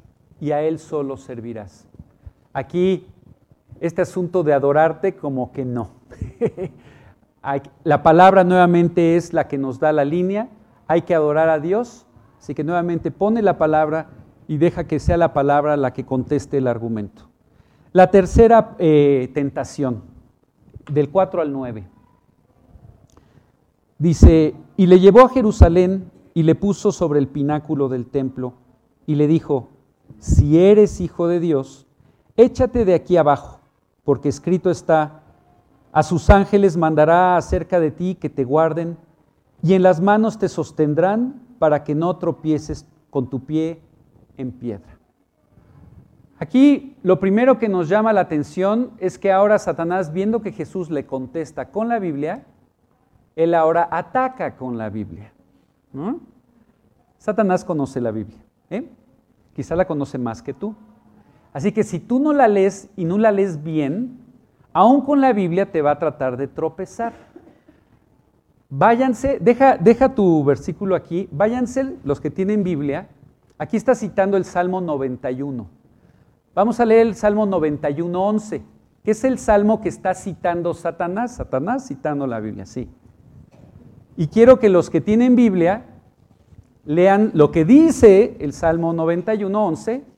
y 0.40 0.50
a 0.50 0.62
Él 0.62 0.78
solo 0.78 1.16
servirás. 1.16 1.86
Aquí, 2.52 3.06
este 3.80 4.02
asunto 4.02 4.42
de 4.42 4.52
adorarte 4.52 5.16
como 5.16 5.50
que 5.52 5.64
no. 5.64 5.90
la 7.84 8.02
palabra 8.02 8.44
nuevamente 8.44 9.16
es 9.16 9.32
la 9.32 9.48
que 9.48 9.58
nos 9.58 9.78
da 9.78 9.92
la 9.92 10.04
línea, 10.04 10.48
hay 10.86 11.02
que 11.02 11.14
adorar 11.14 11.48
a 11.48 11.60
Dios, 11.60 12.06
así 12.38 12.54
que 12.54 12.64
nuevamente 12.64 13.10
pone 13.10 13.42
la 13.42 13.58
palabra 13.58 14.08
y 14.48 14.56
deja 14.58 14.84
que 14.84 14.98
sea 14.98 15.16
la 15.16 15.32
palabra 15.32 15.76
la 15.76 15.92
que 15.92 16.04
conteste 16.04 16.58
el 16.58 16.66
argumento. 16.66 17.28
La 17.92 18.10
tercera 18.10 18.74
eh, 18.78 19.30
tentación, 19.34 20.02
del 20.90 21.10
4 21.10 21.42
al 21.42 21.52
9, 21.52 21.86
dice, 23.98 24.54
y 24.76 24.86
le 24.86 25.00
llevó 25.00 25.20
a 25.20 25.28
Jerusalén 25.28 26.10
y 26.34 26.42
le 26.42 26.54
puso 26.54 26.92
sobre 26.92 27.18
el 27.20 27.28
pináculo 27.28 27.88
del 27.88 28.06
templo 28.06 28.54
y 29.06 29.14
le 29.14 29.26
dijo, 29.26 29.70
si 30.18 30.58
eres 30.58 31.00
hijo 31.00 31.28
de 31.28 31.40
Dios, 31.40 31.86
échate 32.36 32.84
de 32.84 32.94
aquí 32.94 33.16
abajo, 33.16 33.60
porque 34.04 34.28
escrito 34.28 34.70
está, 34.70 35.23
a 35.94 36.02
sus 36.02 36.28
ángeles 36.28 36.76
mandará 36.76 37.36
acerca 37.36 37.78
de 37.78 37.92
ti 37.92 38.16
que 38.16 38.28
te 38.28 38.42
guarden 38.42 38.98
y 39.62 39.74
en 39.74 39.84
las 39.84 40.00
manos 40.00 40.40
te 40.40 40.48
sostendrán 40.48 41.40
para 41.60 41.84
que 41.84 41.94
no 41.94 42.16
tropieces 42.16 42.84
con 43.10 43.30
tu 43.30 43.44
pie 43.44 43.80
en 44.36 44.50
piedra. 44.50 44.98
Aquí 46.40 46.96
lo 47.04 47.20
primero 47.20 47.60
que 47.60 47.68
nos 47.68 47.88
llama 47.88 48.12
la 48.12 48.22
atención 48.22 48.90
es 48.98 49.20
que 49.20 49.30
ahora 49.30 49.56
Satanás, 49.60 50.12
viendo 50.12 50.42
que 50.42 50.50
Jesús 50.50 50.90
le 50.90 51.06
contesta 51.06 51.70
con 51.70 51.88
la 51.88 52.00
Biblia, 52.00 52.44
él 53.36 53.54
ahora 53.54 53.88
ataca 53.88 54.56
con 54.56 54.76
la 54.76 54.90
Biblia. 54.90 55.32
Satanás 57.18 57.64
conoce 57.64 58.00
la 58.00 58.10
Biblia, 58.10 58.44
¿eh? 58.68 58.90
quizá 59.54 59.76
la 59.76 59.86
conoce 59.86 60.18
más 60.18 60.42
que 60.42 60.54
tú. 60.54 60.74
Así 61.52 61.70
que 61.70 61.84
si 61.84 62.00
tú 62.00 62.18
no 62.18 62.32
la 62.32 62.48
lees 62.48 62.90
y 62.96 63.04
no 63.04 63.16
la 63.16 63.30
lees 63.30 63.62
bien, 63.62 64.23
aún 64.74 65.00
con 65.02 65.20
la 65.20 65.32
Biblia 65.32 65.70
te 65.70 65.80
va 65.80 65.92
a 65.92 65.98
tratar 65.98 66.36
de 66.36 66.48
tropezar. 66.48 67.14
Váyanse, 68.68 69.38
deja, 69.40 69.78
deja 69.78 70.14
tu 70.14 70.44
versículo 70.44 70.96
aquí, 70.96 71.28
váyanse 71.30 71.96
los 72.04 72.20
que 72.20 72.30
tienen 72.30 72.64
Biblia. 72.64 73.08
Aquí 73.56 73.76
está 73.76 73.94
citando 73.94 74.36
el 74.36 74.44
Salmo 74.44 74.80
91. 74.80 75.66
Vamos 76.54 76.80
a 76.80 76.84
leer 76.84 77.06
el 77.06 77.14
Salmo 77.14 77.46
91, 77.46 78.28
11, 78.28 78.62
que 79.04 79.10
es 79.12 79.24
el 79.24 79.38
salmo 79.38 79.80
que 79.80 79.88
está 79.88 80.14
citando 80.14 80.74
Satanás. 80.74 81.36
Satanás 81.36 81.86
citando 81.86 82.26
la 82.26 82.40
Biblia, 82.40 82.66
sí. 82.66 82.90
Y 84.16 84.26
quiero 84.26 84.58
que 84.58 84.68
los 84.68 84.90
que 84.90 85.00
tienen 85.00 85.36
Biblia 85.36 85.84
lean 86.84 87.30
lo 87.34 87.52
que 87.52 87.64
dice 87.64 88.36
el 88.40 88.52
Salmo 88.52 88.92
91, 88.92 89.66
11 89.66 90.13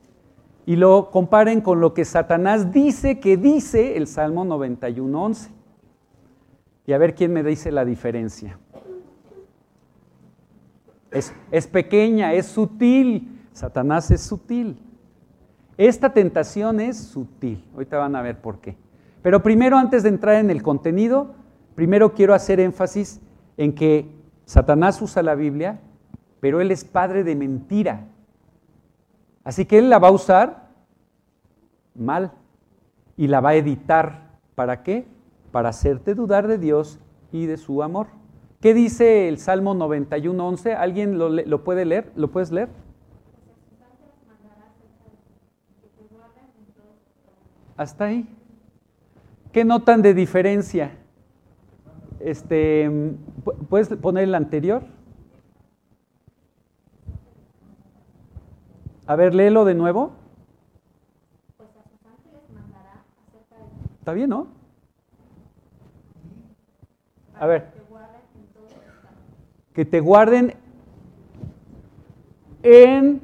y 0.67 0.75
lo 0.75 1.11
comparen 1.11 1.61
con 1.61 1.79
lo 1.79 1.93
que 1.93 2.03
Satanás 2.03 2.73
dice 2.73 3.21
que 3.21 3.37
dice 3.37 3.95
el 3.95 4.05
Salmo 4.05 4.43
91.11. 4.43 5.47
Y 6.85 6.91
a 6.91 6.97
ver 6.97 7.15
quién 7.15 7.31
me 7.31 7.41
dice 7.41 7.71
la 7.71 7.85
diferencia. 7.85 8.59
Es, 11.09 11.33
es 11.51 11.67
pequeña, 11.67 12.33
es 12.33 12.47
sutil. 12.47 13.39
Satanás 13.53 14.11
es 14.11 14.19
sutil. 14.19 14.77
Esta 15.77 16.11
tentación 16.11 16.81
es 16.81 16.97
sutil. 16.97 17.63
Ahorita 17.73 17.97
van 17.97 18.17
a 18.17 18.21
ver 18.21 18.41
por 18.41 18.59
qué. 18.59 18.75
Pero 19.21 19.41
primero, 19.41 19.77
antes 19.77 20.03
de 20.03 20.09
entrar 20.09 20.35
en 20.35 20.49
el 20.49 20.63
contenido, 20.63 21.33
primero 21.75 22.13
quiero 22.13 22.33
hacer 22.33 22.59
énfasis 22.59 23.21
en 23.55 23.73
que 23.73 24.05
Satanás 24.43 25.01
usa 25.01 25.23
la 25.23 25.35
Biblia, 25.35 25.79
pero 26.41 26.59
él 26.59 26.71
es 26.71 26.83
padre 26.83 27.23
de 27.23 27.37
mentira. 27.37 28.09
Así 29.47 29.63
que 29.63 29.77
él 29.77 29.89
la 29.89 29.97
va 29.97 30.09
a 30.09 30.11
usar 30.11 30.67
mal 31.95 32.33
y 33.15 33.27
la 33.27 33.39
va 33.39 33.51
a 33.51 33.55
editar. 33.55 34.27
¿Para 34.55 34.83
qué? 34.83 35.07
Para 35.53 35.69
hacerte 35.69 36.15
dudar 36.15 36.49
de 36.49 36.57
Dios 36.57 36.99
y 37.31 37.45
de 37.45 37.55
su 37.55 37.81
amor. 37.81 38.07
¿Qué 38.59 38.73
dice 38.73 39.29
el 39.29 39.37
Salmo 39.37 39.73
91.11? 39.73 40.75
¿Alguien 40.75 41.17
lo, 41.17 41.29
lo 41.29 41.63
puede 41.63 41.85
leer? 41.85 42.11
¿Lo 42.17 42.29
puedes 42.29 42.51
leer? 42.51 42.67
Hasta 47.77 48.03
ahí. 48.03 48.27
¿Qué 49.53 49.63
notan 49.63 50.01
de 50.01 50.13
diferencia? 50.13 50.97
Este, 52.19 52.91
¿Puedes 53.69 53.87
poner 53.95 54.25
el 54.25 54.35
anterior? 54.35 54.96
A 59.07 59.15
ver, 59.15 59.33
léelo 59.33 59.63
de 59.63 59.73
nuevo. 59.73 60.11
Pues 61.55 61.69
a 61.69 61.83
sus 61.89 62.05
ángeles 62.05 62.41
mandará 62.53 63.03
acerca 63.25 63.55
de 63.55 63.93
Está 63.99 64.13
bien, 64.13 64.29
¿no? 64.29 64.47
A 67.39 67.45
ver. 67.45 67.77
que 69.73 69.85
te 69.85 69.99
guarden 69.99 70.55
en 72.63 73.21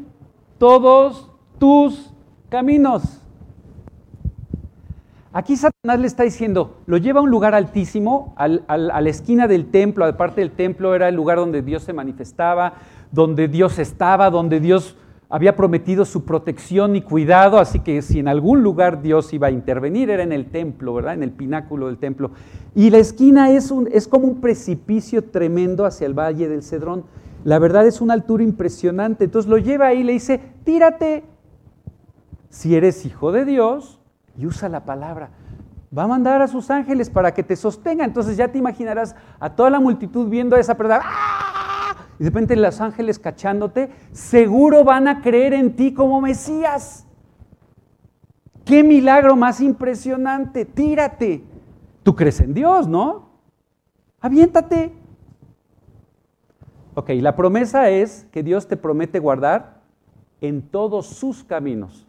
todos 0.59 1.31
tus 1.57 2.13
caminos. 2.47 3.23
Aquí 5.33 5.57
Satanás 5.57 5.99
le 5.99 6.05
está 6.05 6.21
diciendo, 6.21 6.77
lo 6.85 6.97
lleva 6.97 7.19
a 7.19 7.23
un 7.23 7.31
lugar 7.31 7.55
altísimo, 7.55 8.35
a 8.37 8.47
la 8.47 9.09
esquina 9.09 9.47
del 9.47 9.71
templo, 9.71 10.05
aparte 10.05 10.41
del 10.41 10.51
templo 10.51 10.93
era 10.93 11.09
el 11.09 11.15
lugar 11.15 11.39
donde 11.39 11.63
Dios 11.63 11.81
se 11.81 11.91
manifestaba, 11.91 12.73
donde 13.11 13.47
Dios 13.47 13.79
estaba, 13.79 14.29
donde 14.29 14.59
Dios 14.59 14.95
había 15.33 15.55
prometido 15.55 16.05
su 16.05 16.25
protección 16.25 16.95
y 16.95 17.01
cuidado, 17.01 17.57
así 17.57 17.79
que 17.79 18.03
si 18.03 18.19
en 18.19 18.27
algún 18.27 18.61
lugar 18.61 19.01
Dios 19.01 19.33
iba 19.33 19.47
a 19.47 19.49
intervenir 19.49 20.11
era 20.11 20.21
en 20.21 20.31
el 20.31 20.51
templo, 20.51 20.93
¿verdad? 20.93 21.15
En 21.15 21.23
el 21.23 21.31
pináculo 21.31 21.87
del 21.87 21.97
templo. 21.97 22.29
Y 22.75 22.91
la 22.91 22.99
esquina 22.99 23.49
es, 23.49 23.73
como 24.07 24.27
un 24.27 24.41
precipicio 24.41 25.23
tremendo 25.23 25.87
hacia 25.87 26.05
el 26.05 26.13
valle 26.13 26.47
del 26.47 26.61
Cedrón. 26.61 27.05
La 27.45 27.57
verdad 27.57 27.87
es 27.87 27.99
una 27.99 28.13
altura 28.13 28.43
impresionante. 28.43 29.23
Entonces 29.23 29.49
lo 29.49 29.57
lleva 29.57 29.87
ahí 29.87 30.01
y 30.01 30.03
le 30.03 30.13
dice, 30.13 30.39
tírate. 30.65 31.23
Si 32.51 32.75
eres 32.75 33.03
hijo 33.03 33.31
de 33.31 33.43
Dios, 33.43 33.99
y 34.37 34.45
usa 34.45 34.69
la 34.69 34.85
palabra. 34.85 35.31
Va 35.97 36.03
a 36.03 36.07
mandar 36.07 36.43
a 36.43 36.47
sus 36.47 36.69
ángeles 36.69 37.09
para 37.09 37.33
que 37.33 37.41
te 37.41 37.55
sostengan. 37.55 38.09
Entonces 38.09 38.37
ya 38.37 38.49
te 38.49 38.59
imaginarás 38.59 39.15
a 39.39 39.49
toda 39.49 39.71
la 39.71 39.79
multitud 39.79 40.29
viendo 40.29 40.55
a 40.55 40.59
esa 40.59 40.77
persona. 40.77 41.01
¡ah! 41.03 41.52
Y 42.19 42.23
de 42.23 42.29
repente 42.29 42.55
los 42.55 42.79
ángeles 42.81 43.19
cachándote, 43.19 43.89
seguro 44.11 44.83
van 44.83 45.07
a 45.07 45.21
creer 45.21 45.53
en 45.53 45.75
ti 45.75 45.93
como 45.93 46.21
Mesías. 46.21 47.05
Qué 48.65 48.83
milagro 48.83 49.35
más 49.35 49.61
impresionante. 49.61 50.65
Tírate. 50.65 51.43
Tú 52.03 52.15
crees 52.15 52.39
en 52.39 52.53
Dios, 52.53 52.87
¿no? 52.87 53.29
Aviéntate. 54.21 54.93
Ok, 56.95 57.09
la 57.15 57.35
promesa 57.35 57.89
es 57.89 58.27
que 58.31 58.43
Dios 58.43 58.67
te 58.67 58.77
promete 58.77 59.19
guardar 59.19 59.81
en 60.41 60.61
todos 60.61 61.07
sus 61.07 61.43
caminos. 61.43 62.07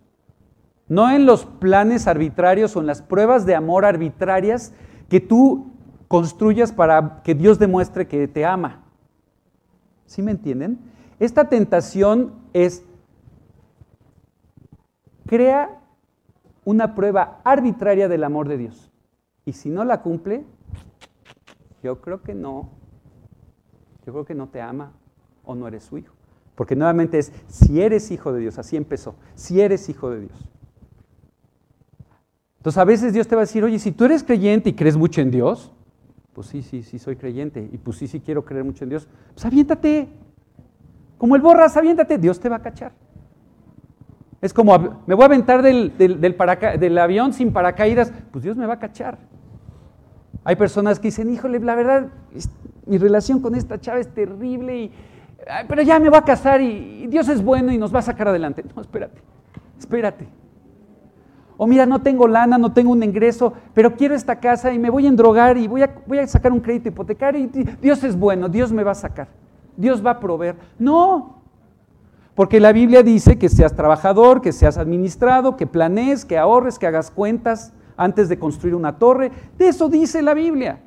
No 0.86 1.10
en 1.10 1.24
los 1.24 1.46
planes 1.46 2.06
arbitrarios 2.06 2.76
o 2.76 2.80
en 2.80 2.86
las 2.86 3.00
pruebas 3.00 3.46
de 3.46 3.54
amor 3.54 3.84
arbitrarias 3.84 4.74
que 5.08 5.20
tú 5.20 5.72
construyas 6.08 6.72
para 6.72 7.22
que 7.24 7.34
Dios 7.34 7.58
demuestre 7.58 8.06
que 8.06 8.28
te 8.28 8.44
ama. 8.44 8.83
¿Sí 10.06 10.22
me 10.22 10.30
entienden? 10.30 10.78
Esta 11.18 11.48
tentación 11.48 12.34
es, 12.52 12.84
crea 15.26 15.80
una 16.64 16.94
prueba 16.94 17.40
arbitraria 17.44 18.08
del 18.08 18.24
amor 18.24 18.48
de 18.48 18.58
Dios. 18.58 18.90
Y 19.44 19.52
si 19.52 19.70
no 19.70 19.84
la 19.84 20.02
cumple, 20.02 20.44
yo 21.82 22.00
creo 22.00 22.22
que 22.22 22.34
no. 22.34 22.70
Yo 24.06 24.12
creo 24.12 24.24
que 24.24 24.34
no 24.34 24.48
te 24.48 24.60
ama 24.60 24.92
o 25.44 25.54
no 25.54 25.68
eres 25.68 25.84
su 25.84 25.98
hijo. 25.98 26.14
Porque 26.54 26.76
nuevamente 26.76 27.18
es, 27.18 27.32
si 27.48 27.80
eres 27.80 28.10
hijo 28.10 28.32
de 28.32 28.40
Dios, 28.40 28.58
así 28.58 28.76
empezó, 28.76 29.16
si 29.34 29.60
eres 29.60 29.88
hijo 29.88 30.10
de 30.10 30.20
Dios. 30.20 30.50
Entonces 32.58 32.78
a 32.78 32.84
veces 32.84 33.12
Dios 33.12 33.28
te 33.28 33.34
va 33.34 33.42
a 33.42 33.44
decir, 33.44 33.64
oye, 33.64 33.78
si 33.78 33.92
tú 33.92 34.04
eres 34.04 34.22
creyente 34.22 34.70
y 34.70 34.74
crees 34.74 34.96
mucho 34.96 35.20
en 35.20 35.30
Dios, 35.30 35.72
pues 36.34 36.48
sí, 36.48 36.62
sí, 36.62 36.82
sí 36.82 36.98
soy 36.98 37.16
creyente 37.16 37.68
y 37.72 37.78
pues 37.78 37.96
sí, 37.96 38.08
sí 38.08 38.20
quiero 38.20 38.44
creer 38.44 38.64
mucho 38.64 38.84
en 38.84 38.90
Dios, 38.90 39.08
pues 39.32 39.44
aviéntate. 39.46 40.08
Como 41.16 41.36
el 41.36 41.42
borras, 41.42 41.76
aviéntate, 41.76 42.18
Dios 42.18 42.40
te 42.40 42.48
va 42.48 42.56
a 42.56 42.62
cachar. 42.62 42.92
Es 44.42 44.52
como, 44.52 45.02
me 45.06 45.14
voy 45.14 45.22
a 45.22 45.26
aventar 45.26 45.62
del, 45.62 45.96
del, 45.96 46.98
avión 46.98 47.32
sin 47.32 47.52
paracaídas, 47.52 48.12
pues 48.30 48.44
Dios 48.44 48.56
me 48.56 48.66
va 48.66 48.74
a 48.74 48.78
cachar. 48.78 49.16
Hay 50.42 50.56
personas 50.56 50.98
que 50.98 51.08
dicen, 51.08 51.32
híjole, 51.32 51.60
la 51.60 51.74
verdad, 51.74 52.08
mi 52.84 52.98
relación 52.98 53.40
con 53.40 53.54
esta 53.54 53.80
chava 53.80 54.00
es 54.00 54.12
terrible, 54.12 54.76
y, 54.76 54.92
pero 55.66 55.80
ya 55.80 55.98
me 55.98 56.10
va 56.10 56.18
a 56.18 56.24
casar 56.24 56.60
y 56.60 57.06
Dios 57.06 57.28
es 57.28 57.42
bueno 57.42 57.72
y 57.72 57.78
nos 57.78 57.94
va 57.94 58.00
a 58.00 58.02
sacar 58.02 58.28
adelante. 58.28 58.62
No, 58.74 58.82
espérate, 58.82 59.22
espérate. 59.78 60.28
O 61.56 61.66
mira, 61.66 61.86
no 61.86 62.02
tengo 62.02 62.26
lana, 62.26 62.58
no 62.58 62.72
tengo 62.72 62.92
un 62.92 63.02
ingreso, 63.02 63.52
pero 63.74 63.94
quiero 63.94 64.14
esta 64.14 64.40
casa 64.40 64.72
y 64.72 64.78
me 64.78 64.90
voy 64.90 65.06
a 65.06 65.08
endrogar 65.08 65.56
y 65.56 65.68
voy 65.68 65.82
a, 65.82 65.94
voy 66.06 66.18
a 66.18 66.26
sacar 66.26 66.52
un 66.52 66.60
crédito 66.60 66.88
hipotecario 66.88 67.40
y 67.40 67.46
Dios 67.80 68.02
es 68.02 68.18
bueno, 68.18 68.48
Dios 68.48 68.72
me 68.72 68.82
va 68.82 68.90
a 68.90 68.96
sacar, 68.96 69.28
Dios 69.76 70.04
va 70.04 70.12
a 70.12 70.20
proveer. 70.20 70.56
No, 70.78 71.42
porque 72.34 72.58
la 72.58 72.72
Biblia 72.72 73.04
dice 73.04 73.38
que 73.38 73.48
seas 73.48 73.76
trabajador, 73.76 74.40
que 74.40 74.52
seas 74.52 74.76
administrado, 74.76 75.56
que 75.56 75.66
planees, 75.66 76.24
que 76.24 76.36
ahorres, 76.36 76.78
que 76.78 76.88
hagas 76.88 77.10
cuentas 77.10 77.72
antes 77.96 78.28
de 78.28 78.38
construir 78.38 78.74
una 78.74 78.98
torre. 78.98 79.30
De 79.56 79.68
eso 79.68 79.88
dice 79.88 80.20
la 80.20 80.34
Biblia. 80.34 80.80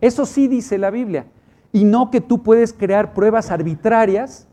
Eso 0.00 0.26
sí 0.26 0.48
dice 0.48 0.76
la 0.76 0.90
Biblia. 0.90 1.26
Y 1.72 1.84
no 1.84 2.10
que 2.10 2.20
tú 2.20 2.42
puedes 2.42 2.72
crear 2.72 3.14
pruebas 3.14 3.52
arbitrarias 3.52 4.47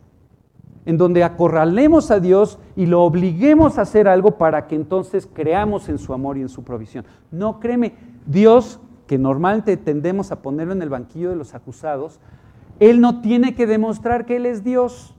en 0.86 0.98
donde 0.98 1.24
acorralemos 1.24 2.12
a 2.12 2.20
Dios 2.20 2.60
y 2.76 2.86
lo 2.86 3.04
obliguemos 3.04 3.78
a 3.78 3.82
hacer 3.82 4.08
algo 4.08 4.38
para 4.38 4.68
que 4.68 4.76
entonces 4.76 5.28
creamos 5.32 5.90
en 5.90 5.98
su 5.98 6.14
amor 6.14 6.38
y 6.38 6.42
en 6.42 6.50
su 6.50 6.64
provisión. 6.64 7.06
No, 7.32 7.60
créeme, 7.60 7.94
Dios, 8.26 8.80
que 9.08 9.18
normalmente 9.18 9.78
tendemos 9.78 10.32
a 10.32 10.42
ponerlo 10.42 10.74
en 10.74 10.82
el 10.82 10.90
banquillo 10.90 11.30
de 11.30 11.36
los 11.36 11.56
acusados, 11.56 12.20
Él 12.80 13.02
no 13.02 13.22
tiene 13.22 13.56
que 13.56 13.66
demostrar 13.66 14.26
que 14.26 14.36
Él 14.36 14.46
es 14.46 14.64
Dios. 14.64 15.16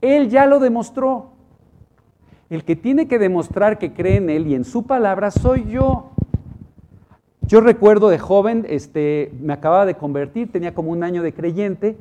Él 0.00 0.30
ya 0.30 0.46
lo 0.46 0.58
demostró. 0.58 1.32
El 2.48 2.64
que 2.64 2.76
tiene 2.76 3.08
que 3.08 3.18
demostrar 3.18 3.78
que 3.78 3.92
cree 3.92 4.16
en 4.16 4.30
Él 4.30 4.46
y 4.46 4.54
en 4.54 4.64
su 4.64 4.84
palabra 4.86 5.30
soy 5.30 5.66
yo. 5.68 6.10
Yo 7.42 7.60
recuerdo 7.60 8.08
de 8.08 8.18
joven, 8.18 8.66
este, 8.68 9.32
me 9.40 9.52
acababa 9.52 9.86
de 9.86 9.94
convertir, 9.94 10.50
tenía 10.50 10.74
como 10.74 10.90
un 10.90 11.04
año 11.04 11.22
de 11.22 11.32
creyente, 11.32 11.96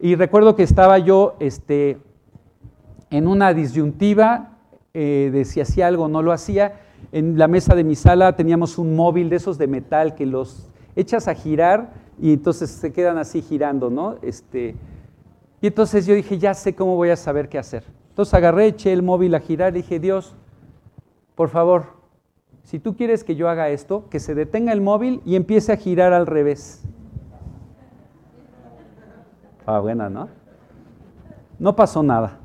y 0.00 0.14
recuerdo 0.14 0.54
que 0.54 0.62
estaba 0.62 0.98
yo 0.98 1.36
este, 1.40 1.98
en 3.10 3.26
una 3.26 3.52
disyuntiva 3.52 4.58
eh, 4.94 5.30
de 5.32 5.44
si 5.44 5.60
hacía 5.60 5.86
algo 5.86 6.04
o 6.04 6.08
no 6.08 6.22
lo 6.22 6.32
hacía. 6.32 6.80
En 7.12 7.38
la 7.38 7.48
mesa 7.48 7.74
de 7.74 7.84
mi 7.84 7.94
sala 7.94 8.36
teníamos 8.36 8.78
un 8.78 8.94
móvil 8.94 9.28
de 9.28 9.36
esos 9.36 9.58
de 9.58 9.66
metal 9.66 10.14
que 10.14 10.26
los 10.26 10.68
echas 10.94 11.28
a 11.28 11.34
girar 11.34 11.92
y 12.20 12.32
entonces 12.32 12.70
se 12.70 12.92
quedan 12.92 13.18
así 13.18 13.42
girando, 13.42 13.90
¿no? 13.90 14.16
Este, 14.22 14.76
y 15.60 15.66
entonces 15.66 16.06
yo 16.06 16.14
dije, 16.14 16.38
ya 16.38 16.54
sé 16.54 16.74
cómo 16.74 16.96
voy 16.96 17.10
a 17.10 17.16
saber 17.16 17.48
qué 17.48 17.58
hacer. 17.58 17.84
Entonces 18.10 18.34
agarré, 18.34 18.66
eché 18.66 18.92
el 18.92 19.02
móvil 19.02 19.34
a 19.34 19.40
girar 19.40 19.72
y 19.72 19.82
dije, 19.82 19.98
Dios, 19.98 20.34
por 21.34 21.48
favor, 21.48 21.98
si 22.64 22.78
tú 22.78 22.96
quieres 22.96 23.24
que 23.24 23.36
yo 23.36 23.48
haga 23.48 23.68
esto, 23.68 24.08
que 24.10 24.20
se 24.20 24.34
detenga 24.34 24.72
el 24.72 24.80
móvil 24.80 25.22
y 25.24 25.36
empiece 25.36 25.72
a 25.72 25.76
girar 25.76 26.12
al 26.12 26.26
revés. 26.26 26.84
Ah, 29.70 29.80
buena, 29.80 30.08
¿no? 30.08 30.30
No 31.58 31.76
pasó 31.76 32.02
nada. 32.02 32.38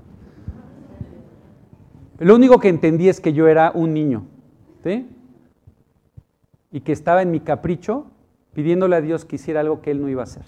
Lo 2.19 2.35
único 2.35 2.59
que 2.59 2.67
entendí 2.67 3.07
es 3.07 3.21
que 3.21 3.31
yo 3.31 3.47
era 3.47 3.71
un 3.73 3.93
niño, 3.93 4.25
¿sí? 4.83 5.07
Y 6.69 6.81
que 6.81 6.91
estaba 6.91 7.21
en 7.21 7.31
mi 7.31 7.39
capricho 7.39 8.07
pidiéndole 8.51 8.97
a 8.97 9.01
Dios 9.01 9.23
que 9.23 9.37
hiciera 9.37 9.61
algo 9.61 9.79
que 9.79 9.91
Él 9.91 10.01
no 10.01 10.09
iba 10.09 10.19
a 10.19 10.25
hacer. 10.25 10.43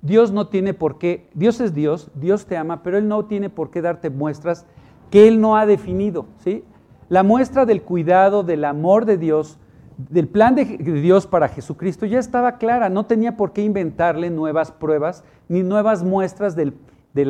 Dios 0.00 0.32
no 0.32 0.48
tiene 0.48 0.74
por 0.74 0.98
qué, 0.98 1.28
Dios 1.34 1.60
es 1.60 1.72
Dios, 1.72 2.10
Dios 2.16 2.46
te 2.46 2.56
ama, 2.56 2.82
pero 2.82 2.98
Él 2.98 3.06
no 3.06 3.26
tiene 3.26 3.48
por 3.48 3.70
qué 3.70 3.80
darte 3.80 4.10
muestras 4.10 4.66
que 5.08 5.28
Él 5.28 5.40
no 5.40 5.56
ha 5.56 5.66
definido, 5.66 6.26
¿sí? 6.38 6.64
La 7.10 7.22
muestra 7.22 7.64
del 7.64 7.82
cuidado, 7.82 8.42
del 8.42 8.64
amor 8.64 9.04
de 9.04 9.18
Dios, 9.18 9.56
del 9.96 10.28
plan 10.28 10.54
de 10.54 10.64
Dios 10.64 11.26
para 11.26 11.48
Jesucristo 11.48 12.06
ya 12.06 12.18
estaba 12.18 12.58
clara, 12.58 12.88
no 12.88 13.06
tenía 13.06 13.36
por 13.36 13.52
qué 13.52 13.62
inventarle 13.62 14.30
nuevas 14.30 14.72
pruebas 14.72 15.24
ni 15.48 15.62
nuevas 15.62 16.02
muestras 16.02 16.56
del, 16.56 16.74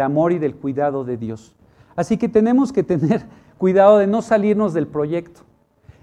amor 0.00 0.32
y 0.32 0.38
del 0.38 0.54
cuidado 0.54 1.04
de 1.04 1.16
Dios. 1.16 1.54
Así 1.96 2.16
que 2.16 2.28
tenemos 2.28 2.72
que 2.72 2.82
tener 2.82 3.26
cuidado 3.58 3.98
de 3.98 4.06
no 4.06 4.22
salirnos 4.22 4.74
del 4.74 4.86
proyecto 4.86 5.42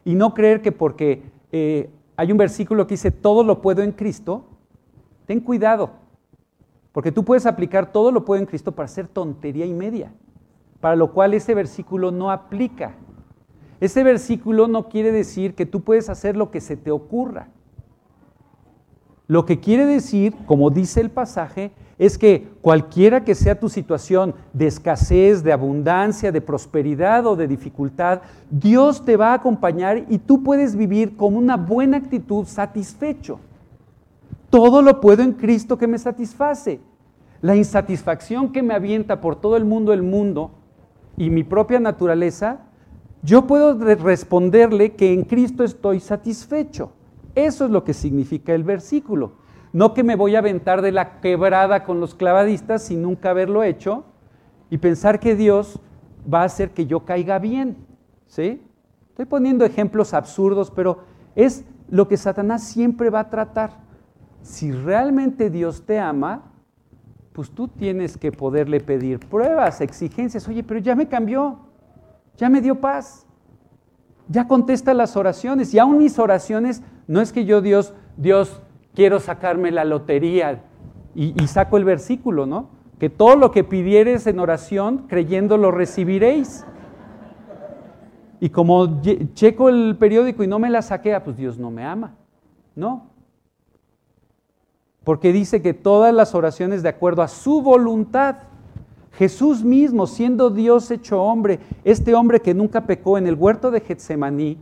y 0.05 0.15
no 0.15 0.33
creer 0.33 0.61
que 0.61 0.71
porque 0.71 1.23
eh, 1.51 1.89
hay 2.15 2.31
un 2.31 2.37
versículo 2.37 2.87
que 2.87 2.93
dice 2.93 3.11
todo 3.11 3.43
lo 3.43 3.61
puedo 3.61 3.81
en 3.81 3.91
Cristo, 3.91 4.45
ten 5.25 5.39
cuidado, 5.39 5.91
porque 6.91 7.11
tú 7.11 7.23
puedes 7.23 7.45
aplicar 7.45 7.91
todo 7.91 8.11
lo 8.11 8.25
puedo 8.25 8.41
en 8.41 8.47
Cristo 8.47 8.73
para 8.73 8.85
hacer 8.85 9.07
tontería 9.07 9.65
y 9.65 9.73
media, 9.73 10.11
para 10.79 10.95
lo 10.95 11.13
cual 11.13 11.33
ese 11.33 11.53
versículo 11.55 12.11
no 12.11 12.31
aplica. 12.31 12.95
Ese 13.79 14.03
versículo 14.03 14.67
no 14.67 14.89
quiere 14.89 15.11
decir 15.11 15.55
que 15.55 15.65
tú 15.65 15.81
puedes 15.81 16.09
hacer 16.09 16.35
lo 16.35 16.51
que 16.51 16.61
se 16.61 16.75
te 16.75 16.91
ocurra. 16.91 17.47
Lo 19.27 19.45
que 19.45 19.59
quiere 19.59 19.85
decir, 19.85 20.35
como 20.47 20.69
dice 20.71 21.01
el 21.01 21.11
pasaje, 21.11 21.71
es 21.99 22.17
que 22.17 22.47
cualquiera 22.61 23.23
que 23.23 23.35
sea 23.35 23.59
tu 23.59 23.69
situación 23.69 24.33
de 24.53 24.67
escasez, 24.67 25.43
de 25.43 25.53
abundancia, 25.53 26.31
de 26.31 26.41
prosperidad 26.41 27.27
o 27.27 27.35
de 27.35 27.47
dificultad, 27.47 28.21
Dios 28.49 29.05
te 29.05 29.17
va 29.17 29.31
a 29.31 29.35
acompañar 29.35 30.05
y 30.09 30.17
tú 30.17 30.41
puedes 30.41 30.75
vivir 30.75 31.15
con 31.15 31.35
una 31.35 31.57
buena 31.57 31.97
actitud 31.97 32.45
satisfecho. 32.45 33.39
Todo 34.49 34.81
lo 34.81 34.99
puedo 34.99 35.21
en 35.21 35.33
Cristo 35.33 35.77
que 35.77 35.87
me 35.87 35.99
satisface. 35.99 36.79
La 37.41 37.55
insatisfacción 37.55 38.51
que 38.51 38.63
me 38.63 38.73
avienta 38.73 39.21
por 39.21 39.35
todo 39.35 39.57
el 39.57 39.65
mundo 39.65 39.93
el 39.93 40.01
mundo 40.01 40.51
y 41.17 41.29
mi 41.29 41.43
propia 41.43 41.79
naturaleza 41.79 42.61
yo 43.21 43.47
puedo 43.47 43.77
responderle 43.95 44.93
que 44.93 45.13
en 45.13 45.23
Cristo 45.23 45.63
estoy 45.63 45.99
satisfecho. 45.99 46.91
Eso 47.35 47.65
es 47.65 47.71
lo 47.71 47.83
que 47.83 47.93
significa 47.93 48.53
el 48.53 48.63
versículo. 48.63 49.33
no 49.71 49.93
que 49.93 50.03
me 50.03 50.15
voy 50.15 50.35
a 50.35 50.39
aventar 50.39 50.81
de 50.81 50.91
la 50.91 51.19
quebrada 51.21 51.83
con 51.83 51.99
los 51.99 52.15
clavadistas 52.15 52.81
sin 52.81 53.03
nunca 53.03 53.29
haberlo 53.29 53.61
hecho 53.61 54.03
y 54.71 54.79
pensar 54.79 55.19
que 55.19 55.35
Dios 55.35 55.79
va 56.31 56.41
a 56.41 56.45
hacer 56.45 56.71
que 56.71 56.87
yo 56.87 57.05
caiga 57.05 57.37
bien. 57.37 57.77
¿Sí? 58.25 58.61
Estoy 59.09 59.25
poniendo 59.25 59.65
ejemplos 59.65 60.13
absurdos, 60.13 60.71
pero 60.71 61.03
es 61.35 61.65
lo 61.89 62.07
que 62.07 62.17
Satanás 62.17 62.63
siempre 62.63 63.09
va 63.09 63.21
a 63.21 63.29
tratar. 63.29 63.77
Si 64.41 64.71
realmente 64.71 65.49
Dios 65.49 65.85
te 65.85 65.99
ama, 65.99 66.51
pues 67.33 67.51
tú 67.51 67.67
tienes 67.67 68.17
que 68.17 68.31
poderle 68.31 68.79
pedir 68.79 69.19
pruebas, 69.19 69.81
exigencias. 69.81 70.47
Oye, 70.47 70.63
pero 70.63 70.79
ya 70.79 70.95
me 70.95 71.07
cambió, 71.07 71.68
ya 72.39 72.49
me 72.49 72.61
dio 72.61 72.79
paz, 72.79 73.27
ya 74.29 74.47
contesta 74.47 74.93
las 74.93 75.17
oraciones. 75.17 75.73
Y 75.73 75.79
aún 75.79 75.97
mis 75.97 76.17
oraciones, 76.17 76.81
no 77.05 77.19
es 77.19 77.33
que 77.33 77.43
yo 77.43 77.61
Dios, 77.61 77.93
Dios, 78.15 78.61
quiero 78.95 79.19
sacarme 79.19 79.71
la 79.71 79.83
lotería 79.83 80.63
y, 81.13 81.33
saco 81.47 81.75
el 81.75 81.83
versículo, 81.83 82.45
¿no? 82.45 82.69
Que 82.97 83.09
todo 83.09 83.35
lo 83.35 83.51
que 83.51 83.65
pidieres 83.65 84.25
en 84.25 84.39
oración, 84.39 85.05
creyendo 85.09 85.57
lo 85.57 85.71
recibiréis. 85.71 86.65
Y 88.39 88.49
como 88.51 89.01
checo 89.33 89.67
el 89.67 89.97
periódico 89.99 90.41
y 90.41 90.47
no 90.47 90.59
me 90.59 90.69
la 90.69 90.81
saquea, 90.81 91.25
pues 91.25 91.35
Dios 91.35 91.57
no 91.59 91.71
me 91.71 91.83
ama. 91.83 92.15
No. 92.73 93.09
Porque 95.03 95.33
dice 95.33 95.61
que 95.61 95.73
todas 95.73 96.13
las 96.13 96.33
oraciones 96.35 96.83
de 96.83 96.89
acuerdo 96.89 97.21
a 97.21 97.27
su 97.27 97.61
voluntad. 97.61 98.37
Jesús 99.19 99.65
mismo, 99.65 100.07
siendo 100.07 100.49
Dios 100.49 100.89
hecho 100.91 101.21
hombre, 101.21 101.59
este 101.83 102.15
hombre 102.15 102.39
que 102.39 102.53
nunca 102.53 102.85
pecó 102.85 103.17
en 103.17 103.27
el 103.27 103.35
huerto 103.35 103.69
de 103.69 103.81
Getsemaní, 103.81 104.57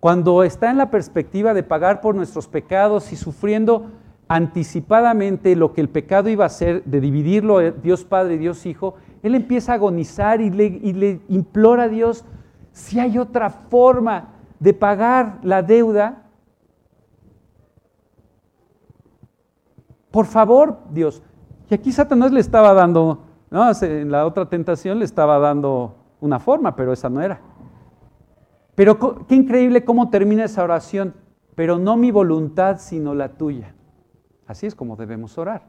cuando 0.00 0.42
está 0.42 0.72
en 0.72 0.78
la 0.78 0.90
perspectiva 0.90 1.54
de 1.54 1.62
pagar 1.62 2.00
por 2.00 2.16
nuestros 2.16 2.48
pecados 2.48 3.12
y 3.12 3.16
sufriendo 3.16 3.92
anticipadamente 4.26 5.54
lo 5.54 5.72
que 5.72 5.82
el 5.82 5.88
pecado 5.88 6.28
iba 6.28 6.42
a 6.42 6.48
hacer, 6.48 6.82
de 6.82 7.00
dividirlo 7.00 7.60
Dios 7.70 8.02
Padre 8.02 8.34
y 8.34 8.38
Dios 8.38 8.66
Hijo, 8.66 8.96
él 9.22 9.36
empieza 9.36 9.70
a 9.70 9.74
agonizar 9.76 10.40
y 10.40 10.50
le, 10.50 10.64
y 10.64 10.94
le 10.94 11.20
implora 11.28 11.84
a 11.84 11.88
Dios, 11.88 12.24
si 12.72 12.98
hay 12.98 13.18
otra 13.18 13.50
forma 13.50 14.30
de 14.58 14.74
pagar 14.74 15.38
la 15.44 15.62
deuda, 15.62 16.24
por 20.10 20.26
favor, 20.26 20.78
Dios. 20.90 21.22
Y 21.70 21.74
aquí 21.74 21.92
Satanás 21.92 22.32
le 22.32 22.40
estaba 22.40 22.74
dando, 22.74 23.26
¿no? 23.52 23.70
en 23.82 24.10
la 24.10 24.26
otra 24.26 24.48
tentación 24.48 24.98
le 24.98 25.04
estaba 25.04 25.38
dando 25.38 25.94
una 26.20 26.40
forma, 26.40 26.74
pero 26.74 26.92
esa 26.92 27.10
no 27.10 27.20
era. 27.20 27.40
Pero 28.74 29.26
qué 29.26 29.34
increíble 29.34 29.84
cómo 29.84 30.08
termina 30.08 30.44
esa 30.44 30.64
oración, 30.64 31.14
pero 31.54 31.78
no 31.78 31.96
mi 31.98 32.10
voluntad, 32.10 32.78
sino 32.78 33.14
la 33.14 33.34
tuya. 33.34 33.74
Así 34.46 34.66
es 34.66 34.74
como 34.74 34.96
debemos 34.96 35.36
orar. 35.36 35.68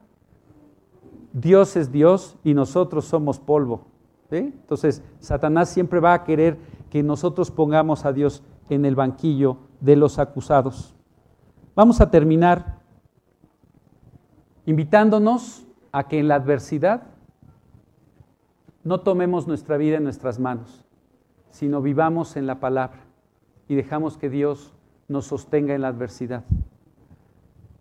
Dios 1.34 1.76
es 1.76 1.92
Dios 1.92 2.38
y 2.44 2.54
nosotros 2.54 3.06
somos 3.06 3.40
polvo. 3.40 3.86
Entonces, 4.32 5.04
Satanás 5.20 5.70
siempre 5.70 6.00
va 6.00 6.14
a 6.14 6.24
querer 6.24 6.58
que 6.90 7.04
nosotros 7.04 7.52
pongamos 7.52 8.04
a 8.06 8.14
Dios 8.14 8.42
en 8.70 8.86
el 8.86 8.96
banquillo 8.96 9.58
de 9.80 9.96
los 9.96 10.18
acusados. 10.18 10.96
Vamos 11.76 12.02
a 12.02 12.10
terminar 12.10 12.80
invitándonos 14.66 15.68
a 15.92 16.08
que 16.08 16.20
en 16.20 16.30
la 16.30 16.36
adversidad 16.36 17.13
no 18.84 19.02
tomemos 19.02 19.48
nuestra 19.48 19.78
vida 19.78 19.98
en 19.98 20.04
nuestras 20.04 20.40
manos, 20.40 20.86
sino 21.50 21.82
vivamos 21.82 22.36
en 22.36 22.48
la 22.48 22.60
palabra 22.60 23.00
y 23.68 23.76
dejamos 23.76 24.18
que 24.18 24.30
Dios 24.30 24.74
nos 25.08 25.26
sostenga 25.26 25.74
en 25.74 25.82
la 25.82 25.90
adversidad. 25.90 26.44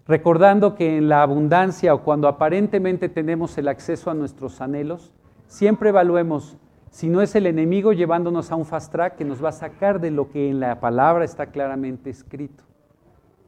Recordando 0.07 0.75
que 0.75 0.97
en 0.97 1.09
la 1.09 1.23
abundancia 1.23 1.95
o 1.95 2.03
cuando 2.03 2.29
aparentemente 2.29 3.09
tenemos 3.09 3.57
el 3.59 3.69
acceso 3.69 4.11
a 4.11 4.15
nuestros 4.15 4.61
anhelos, 4.61 5.13
siempre 5.47 5.91
evaluemos 5.91 6.57
si 6.91 7.09
no 7.09 7.23
es 7.23 7.35
el 7.35 7.47
enemigo 7.47 7.95
llevándonos 7.95 8.53
a 8.53 8.57
un 8.57 8.67
fast 8.67 8.93
track 8.93 9.17
que 9.17 9.25
nos 9.25 9.43
va 9.43 9.49
a 9.49 9.53
sacar 9.53 9.99
de 9.99 10.11
lo 10.11 10.29
que 10.29 10.51
en 10.51 10.61
la 10.61 10.79
palabra 10.79 11.25
está 11.25 11.47
claramente 11.47 12.11
escrito. 12.11 12.65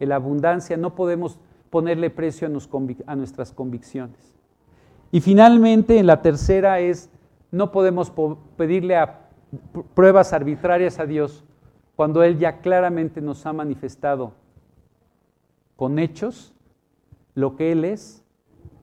En 0.01 0.09
la 0.09 0.17
abundancia 0.17 0.79
no 0.79 0.95
podemos 0.95 1.39
ponerle 1.69 2.09
precio 2.09 2.49
a, 2.49 3.17
nuestras 3.17 3.53
convicciones. 3.53 4.35
Y 5.13 5.21
finalmente, 5.21 5.99
en 5.99 6.07
la 6.07 6.23
tercera 6.23 6.81
es, 6.81 7.11
no 7.55 7.71
podemos 7.71 8.13
pedirle 8.57 8.99
pruebas 9.95 10.33
arbitrarias 10.33 10.99
a 10.99 11.07
Dios 11.07 11.45
cuando 11.95 12.25
Él 12.25 12.37
ya 12.37 12.61
claramente 12.61 13.21
nos 13.21 13.47
ha 13.47 13.53
manifestado 13.53 14.33
con 15.77 16.01
hechos 16.01 16.53
lo 17.35 17.55
que 17.55 17.71
Él 17.71 17.85
es, 17.85 18.25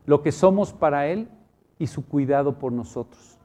lo 0.06 0.22
que 0.22 0.32
somos 0.32 0.72
para 0.72 1.08
Él 1.08 1.28
y 1.80 1.88
su 1.88 2.08
cuidado 2.08 2.60
por 2.60 2.72
nosotros. 2.72 3.38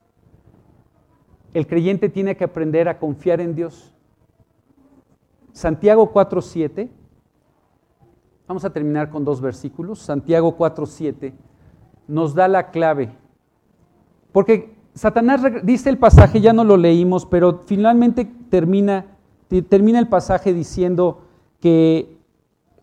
El 1.52 1.66
creyente 1.66 2.08
tiene 2.08 2.36
que 2.36 2.44
aprender 2.44 2.88
a 2.88 3.00
confiar 3.00 3.40
en 3.40 3.56
Dios. 3.56 3.92
Santiago 5.52 6.12
4.7, 6.12 6.88
vamos 8.46 8.64
a 8.64 8.72
terminar 8.72 9.10
con 9.10 9.24
dos 9.24 9.40
versículos. 9.40 9.98
Santiago 9.98 10.56
4.7 10.56 11.32
nos 12.06 12.32
da 12.32 12.46
la 12.46 12.70
clave. 12.70 13.10
Porque 14.30 14.75
Satanás 14.96 15.42
dice 15.62 15.90
el 15.90 15.98
pasaje, 15.98 16.40
ya 16.40 16.54
no 16.54 16.64
lo 16.64 16.78
leímos, 16.78 17.26
pero 17.26 17.60
finalmente 17.66 18.24
termina, 18.48 19.04
termina 19.68 19.98
el 19.98 20.08
pasaje 20.08 20.54
diciendo 20.54 21.20
que 21.60 22.16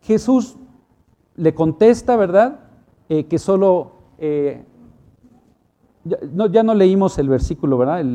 Jesús 0.03 0.57
le 1.36 1.55
contesta, 1.55 2.16
¿verdad? 2.16 2.59
Eh, 3.09 3.26
que 3.26 3.39
solo 3.39 3.93
eh, 4.20 4.64
ya 6.03 6.20
no, 6.32 6.45
ya 6.45 6.61
no 6.61 6.76
leímos 6.76 7.18
el 7.18 7.30
versículo, 7.30 7.80
¿verdad? 7.80 8.05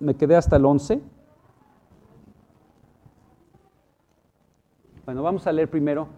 me 0.00 0.16
quedé 0.16 0.34
hasta 0.34 0.56
el 0.56 0.64
11. 0.64 1.00
Bueno, 5.04 5.22
vamos 5.22 5.46
a 5.46 5.52
leer 5.52 5.70
primero. 5.70 6.08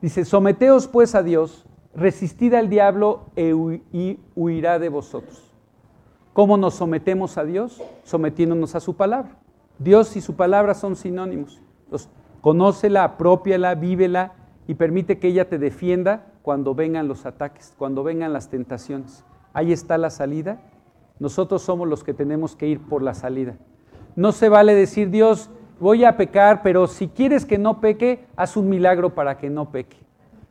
Dice, 0.00 0.24
someteos 0.24 0.88
pues 0.88 1.14
a 1.14 1.22
Dios, 1.22 1.66
resistid 1.94 2.54
al 2.54 2.70
diablo 2.70 3.26
e 3.36 3.54
y 3.92 4.18
huirá 4.34 4.78
de 4.78 4.88
vosotros. 4.88 5.53
¿Cómo 6.34 6.58
nos 6.58 6.74
sometemos 6.74 7.38
a 7.38 7.44
Dios? 7.44 7.82
Sometiéndonos 8.02 8.74
a 8.74 8.80
su 8.80 8.94
palabra. 8.94 9.38
Dios 9.78 10.14
y 10.16 10.20
su 10.20 10.36
palabra 10.36 10.74
son 10.74 10.96
sinónimos. 10.96 11.62
Entonces, 11.84 12.10
conócela, 12.42 13.04
apropiala, 13.04 13.74
vívela 13.74 14.34
y 14.68 14.74
permite 14.74 15.18
que 15.18 15.28
ella 15.28 15.48
te 15.48 15.58
defienda 15.58 16.26
cuando 16.42 16.74
vengan 16.74 17.08
los 17.08 17.24
ataques, 17.24 17.74
cuando 17.78 18.04
vengan 18.04 18.34
las 18.34 18.50
tentaciones 18.50 19.24
ahí 19.54 19.72
está 19.72 19.96
la 19.96 20.10
salida. 20.10 20.58
Nosotros 21.18 21.62
somos 21.62 21.88
los 21.88 22.04
que 22.04 22.12
tenemos 22.12 22.54
que 22.54 22.66
ir 22.66 22.80
por 22.80 23.02
la 23.02 23.14
salida. 23.14 23.54
No 24.16 24.32
se 24.32 24.50
vale 24.50 24.74
decir, 24.74 25.10
Dios, 25.10 25.48
voy 25.80 26.04
a 26.04 26.16
pecar, 26.16 26.62
pero 26.62 26.86
si 26.86 27.08
quieres 27.08 27.46
que 27.46 27.56
no 27.56 27.80
peque, 27.80 28.26
haz 28.36 28.56
un 28.56 28.68
milagro 28.68 29.14
para 29.14 29.38
que 29.38 29.48
no 29.48 29.70
peque. 29.70 29.96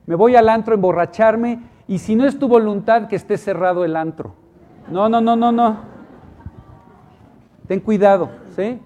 Me 0.05 0.15
voy 0.15 0.35
al 0.35 0.49
antro 0.49 0.73
a 0.73 0.75
emborracharme 0.75 1.61
y 1.87 1.99
si 1.99 2.15
no 2.15 2.25
es 2.25 2.39
tu 2.39 2.47
voluntad 2.47 3.07
que 3.07 3.15
esté 3.15 3.37
cerrado 3.37 3.85
el 3.85 3.95
antro. 3.95 4.35
No, 4.89 5.09
no, 5.09 5.21
no, 5.21 5.35
no, 5.35 5.51
no. 5.51 5.77
Ten 7.67 7.79
cuidado, 7.79 8.29
¿sí? 8.55 8.79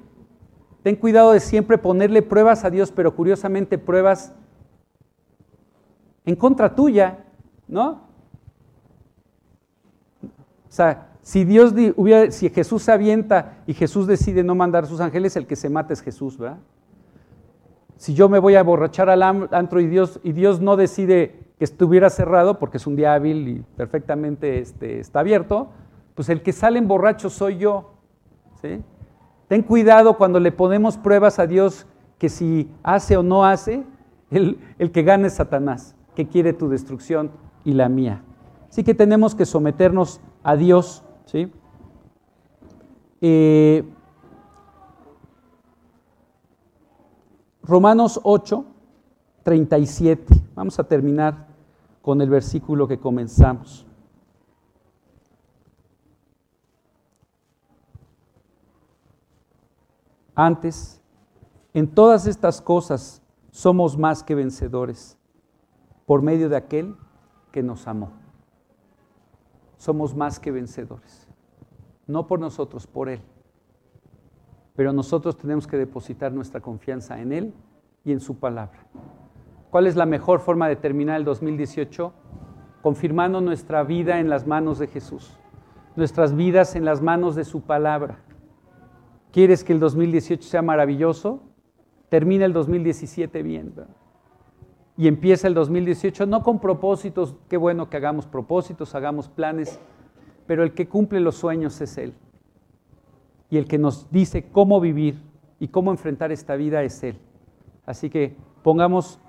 Ten 0.83 0.95
cuidado 0.95 1.31
de 1.31 1.39
siempre 1.39 1.77
ponerle 1.77 2.21
pruebas 2.21 2.63
a 2.63 2.69
Dios, 2.69 2.91
pero 2.91 3.15
curiosamente 3.15 3.77
pruebas 3.77 4.33
en 6.25 6.35
contra 6.35 6.75
tuya, 6.75 7.25
¿no? 7.67 8.07
O 10.23 10.71
sea, 10.71 11.07
si 11.21 11.43
Dios 11.43 11.73
hubiera, 11.95 12.31
si 12.31 12.49
Jesús 12.49 12.83
se 12.83 12.91
avienta 12.91 13.63
y 13.65 13.73
Jesús 13.73 14.07
decide 14.07 14.43
no 14.43 14.55
mandar 14.55 14.85
sus 14.85 15.01
ángeles, 15.01 15.35
el 15.35 15.47
que 15.47 15.55
se 15.55 15.69
mata 15.69 15.93
es 15.93 16.01
Jesús, 16.01 16.37
¿verdad? 16.37 16.59
Si 17.97 18.13
yo 18.13 18.29
me 18.29 18.39
voy 18.39 18.55
a 18.55 18.63
borrachar 18.63 19.09
al 19.09 19.23
antro 19.23 19.81
y 19.81 19.87
Dios, 19.87 20.19
y 20.23 20.31
Dios 20.31 20.61
no 20.61 20.77
decide 20.77 21.47
que 21.57 21.65
estuviera 21.65 22.09
cerrado, 22.09 22.59
porque 22.59 22.77
es 22.77 22.85
un 22.85 22.95
día 22.95 23.13
hábil 23.13 23.47
y 23.47 23.65
perfectamente 23.75 24.59
este, 24.59 24.99
está 24.99 25.21
abierto, 25.21 25.69
pues 26.17 26.29
el 26.29 26.41
que 26.41 26.51
sale 26.51 26.79
en 26.79 26.87
borracho 26.87 27.29
soy 27.29 27.59
yo. 27.59 27.91
¿sí? 28.59 28.81
Ten 29.47 29.61
cuidado 29.61 30.17
cuando 30.17 30.39
le 30.39 30.51
ponemos 30.51 30.97
pruebas 30.97 31.37
a 31.37 31.45
Dios 31.45 31.85
que 32.17 32.27
si 32.27 32.71
hace 32.81 33.15
o 33.17 33.21
no 33.21 33.45
hace, 33.45 33.85
el, 34.31 34.59
el 34.79 34.91
que 34.91 35.03
gane 35.03 35.27
es 35.27 35.35
Satanás, 35.35 35.95
que 36.15 36.27
quiere 36.27 36.53
tu 36.53 36.69
destrucción 36.69 37.29
y 37.63 37.73
la 37.73 37.87
mía. 37.87 38.23
Así 38.67 38.83
que 38.83 38.95
tenemos 38.95 39.35
que 39.35 39.45
someternos 39.45 40.19
a 40.41 40.55
Dios. 40.55 41.03
¿sí? 41.25 41.51
Eh, 43.21 43.87
Romanos 47.61 48.19
8, 48.23 48.65
37. 49.43 50.33
Vamos 50.55 50.79
a 50.79 50.83
terminar 50.83 51.45
con 52.01 52.21
el 52.21 52.29
versículo 52.31 52.87
que 52.87 52.97
comenzamos. 52.97 53.85
Antes, 60.39 61.01
en 61.73 61.87
todas 61.87 62.27
estas 62.27 62.61
cosas 62.61 63.23
somos 63.49 63.97
más 63.97 64.21
que 64.21 64.35
vencedores 64.35 65.17
por 66.05 66.21
medio 66.21 66.47
de 66.47 66.55
aquel 66.55 66.95
que 67.51 67.63
nos 67.63 67.87
amó. 67.87 68.11
Somos 69.77 70.15
más 70.15 70.39
que 70.39 70.51
vencedores. 70.51 71.27
No 72.05 72.27
por 72.27 72.39
nosotros, 72.39 72.85
por 72.85 73.09
Él. 73.09 73.19
Pero 74.75 74.93
nosotros 74.93 75.35
tenemos 75.35 75.65
que 75.65 75.75
depositar 75.75 76.31
nuestra 76.31 76.61
confianza 76.61 77.19
en 77.19 77.31
Él 77.31 77.53
y 78.05 78.11
en 78.11 78.19
su 78.19 78.37
palabra. 78.37 78.85
¿Cuál 79.71 79.87
es 79.87 79.95
la 79.95 80.05
mejor 80.05 80.39
forma 80.39 80.67
de 80.69 80.75
terminar 80.75 81.17
el 81.17 81.25
2018? 81.25 82.13
Confirmando 82.83 83.41
nuestra 83.41 83.81
vida 83.83 84.19
en 84.19 84.29
las 84.29 84.45
manos 84.45 84.77
de 84.77 84.85
Jesús, 84.85 85.35
nuestras 85.95 86.35
vidas 86.35 86.75
en 86.75 86.85
las 86.85 87.01
manos 87.01 87.35
de 87.35 87.43
su 87.43 87.61
palabra. 87.61 88.19
¿Quieres 89.31 89.63
que 89.63 89.73
el 89.73 89.79
2018 89.79 90.47
sea 90.47 90.61
maravilloso? 90.61 91.41
Termina 92.09 92.45
el 92.45 92.53
2017 92.53 93.43
bien. 93.43 93.73
Y 94.97 95.07
empieza 95.07 95.47
el 95.47 95.53
2018 95.53 96.25
no 96.25 96.41
con 96.41 96.59
propósitos, 96.59 97.35
qué 97.49 97.57
bueno 97.57 97.89
que 97.89 97.97
hagamos 97.97 98.25
propósitos, 98.25 98.95
hagamos 98.95 99.29
planes, 99.29 99.79
pero 100.47 100.63
el 100.63 100.73
que 100.73 100.87
cumple 100.87 101.19
los 101.19 101.35
sueños 101.35 101.79
es 101.81 101.97
Él. 101.97 102.13
Y 103.49 103.57
el 103.57 103.67
que 103.67 103.77
nos 103.77 104.09
dice 104.11 104.49
cómo 104.51 104.79
vivir 104.79 105.21
y 105.59 105.67
cómo 105.67 105.91
enfrentar 105.91 106.31
esta 106.31 106.55
vida 106.55 106.83
es 106.83 107.03
Él. 107.03 107.19
Así 107.85 108.09
que 108.09 108.35
pongamos 108.63 109.19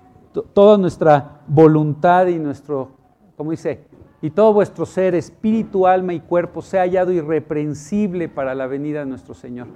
toda 0.53 0.77
nuestra 0.77 1.41
voluntad 1.47 2.27
y 2.27 2.39
nuestro, 2.39 2.91
como 3.37 3.51
dice, 3.51 3.85
y 4.21 4.31
todo 4.31 4.53
vuestro 4.53 4.85
ser, 4.85 5.15
espíritu, 5.15 5.87
alma 5.87 6.13
y 6.13 6.19
cuerpo, 6.19 6.61
sea 6.61 6.81
hallado 6.81 7.11
irreprensible 7.11 8.27
para 8.27 8.53
la 8.53 8.67
venida 8.67 8.99
de 8.99 9.05
nuestro 9.05 9.33
Señor. 9.33 9.67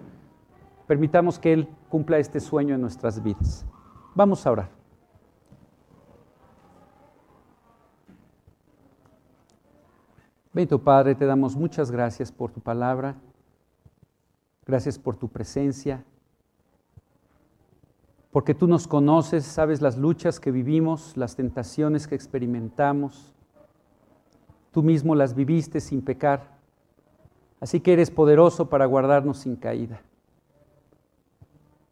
Permitamos 0.88 1.40
que 1.40 1.54
Él 1.54 1.70
cumpla 1.90 2.18
este 2.18 2.40
sueño 2.40 2.76
en 2.76 2.82
nuestras 2.82 3.24
vidas. 3.24 3.66
Vamos 4.16 4.46
a 4.46 4.52
orar. 4.52 4.84
Bendito 10.54 10.78
Padre, 10.78 11.16
te 11.16 11.26
damos 11.26 11.56
muchas 11.56 11.90
gracias 11.90 12.32
por 12.32 12.52
tu 12.52 12.62
palabra, 12.62 13.16
gracias 14.68 15.00
por 15.00 15.16
tu 15.16 15.28
presencia, 15.28 16.06
porque 18.32 18.54
tú 18.54 18.68
nos 18.68 18.88
conoces, 18.88 19.46
sabes 19.46 19.82
las 19.82 19.98
luchas 19.98 20.40
que 20.40 20.52
vivimos, 20.52 21.18
las 21.18 21.36
tentaciones 21.36 22.08
que 22.08 22.14
experimentamos, 22.14 23.33
tú 24.74 24.84
mismo 24.84 25.16
las 25.16 25.36
viviste 25.36 25.80
sin 25.80 26.02
pecar, 26.02 26.58
así 27.62 27.80
que 27.80 27.94
eres 27.94 28.12
poderoso 28.12 28.68
para 28.68 28.86
guardarnos 28.86 29.38
sin 29.38 29.56
caída. 29.56 30.02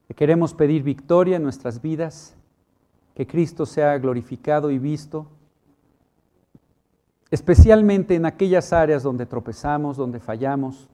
Te 0.07 0.15
queremos 0.15 0.53
pedir 0.53 0.83
victoria 0.83 1.37
en 1.37 1.43
nuestras 1.43 1.81
vidas, 1.81 2.35
que 3.15 3.25
Cristo 3.25 3.65
sea 3.65 3.97
glorificado 3.97 4.71
y 4.71 4.79
visto 4.79 5.27
especialmente 7.29 8.15
en 8.15 8.25
aquellas 8.25 8.73
áreas 8.73 9.03
donde 9.03 9.25
tropezamos, 9.25 9.95
donde 9.95 10.19
fallamos, 10.19 10.89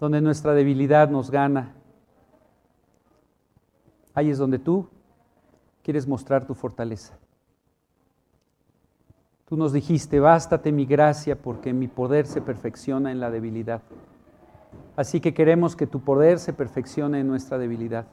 donde 0.00 0.22
nuestra 0.22 0.54
debilidad 0.54 1.10
nos 1.10 1.30
gana. 1.30 1.74
Ahí 4.14 4.30
es 4.30 4.38
donde 4.38 4.58
tú 4.58 4.88
quieres 5.82 6.06
mostrar 6.08 6.46
tu 6.46 6.54
fortaleza. 6.54 7.18
Tú 9.46 9.56
nos 9.56 9.72
dijiste, 9.72 10.20
bástate 10.20 10.72
mi 10.72 10.86
gracia 10.86 11.40
porque 11.40 11.72
mi 11.72 11.88
poder 11.88 12.26
se 12.26 12.40
perfecciona 12.40 13.12
en 13.12 13.20
la 13.20 13.30
debilidad. 13.30 13.80
Así 14.96 15.20
que 15.20 15.34
queremos 15.34 15.76
que 15.76 15.86
tu 15.86 16.00
poder 16.00 16.38
se 16.38 16.52
perfeccione 16.52 17.20
en 17.20 17.28
nuestra 17.28 17.56
debilidad. 17.56 18.06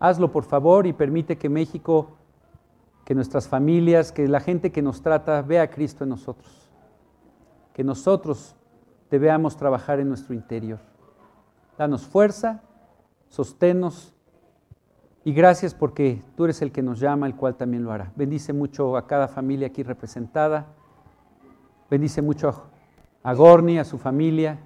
Hazlo 0.00 0.32
por 0.32 0.44
favor 0.44 0.86
y 0.86 0.92
permite 0.92 1.36
que 1.36 1.48
México 1.48 2.18
que 3.08 3.14
nuestras 3.14 3.48
familias, 3.48 4.12
que 4.12 4.28
la 4.28 4.38
gente 4.38 4.70
que 4.70 4.82
nos 4.82 5.00
trata 5.00 5.40
vea 5.40 5.62
a 5.62 5.70
Cristo 5.70 6.04
en 6.04 6.10
nosotros, 6.10 6.70
que 7.72 7.82
nosotros 7.82 8.54
te 9.08 9.18
veamos 9.18 9.56
trabajar 9.56 9.98
en 9.98 10.08
nuestro 10.08 10.34
interior. 10.34 10.78
Danos 11.78 12.06
fuerza, 12.06 12.60
sosténnos 13.30 14.14
y 15.28 15.34
gracias 15.34 15.74
porque 15.74 16.22
tú 16.38 16.44
eres 16.44 16.62
el 16.62 16.72
que 16.72 16.80
nos 16.80 17.00
llama, 17.00 17.26
el 17.26 17.36
cual 17.36 17.54
también 17.54 17.84
lo 17.84 17.92
hará. 17.92 18.12
Bendice 18.16 18.54
mucho 18.54 18.96
a 18.96 19.06
cada 19.06 19.28
familia 19.28 19.66
aquí 19.66 19.82
representada, 19.82 20.68
bendice 21.90 22.22
mucho 22.22 22.64
a 23.22 23.34
Gorni, 23.34 23.78
a 23.78 23.84
su 23.84 23.98
familia. 23.98 24.58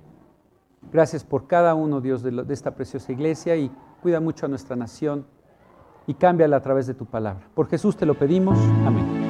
Gracias 0.92 1.24
por 1.24 1.48
cada 1.48 1.74
uno, 1.74 2.00
Dios, 2.00 2.22
de, 2.22 2.46
esta 2.50 2.76
preciosa 2.76 3.10
iglesia 3.10 3.56
y 3.56 3.72
cuida 4.02 4.20
mucho 4.20 4.46
a 4.46 4.48
nuestra 4.48 4.76
nación 4.76 5.26
y 6.06 6.14
cámbiala 6.14 6.58
a 6.58 6.62
través 6.62 6.86
de 6.86 6.94
tu 6.94 7.06
palabra. 7.06 7.44
Por 7.56 7.66
Jesús 7.66 7.96
te 7.96 8.06
lo 8.06 8.14
pedimos. 8.14 8.56
Amén. 8.86 9.21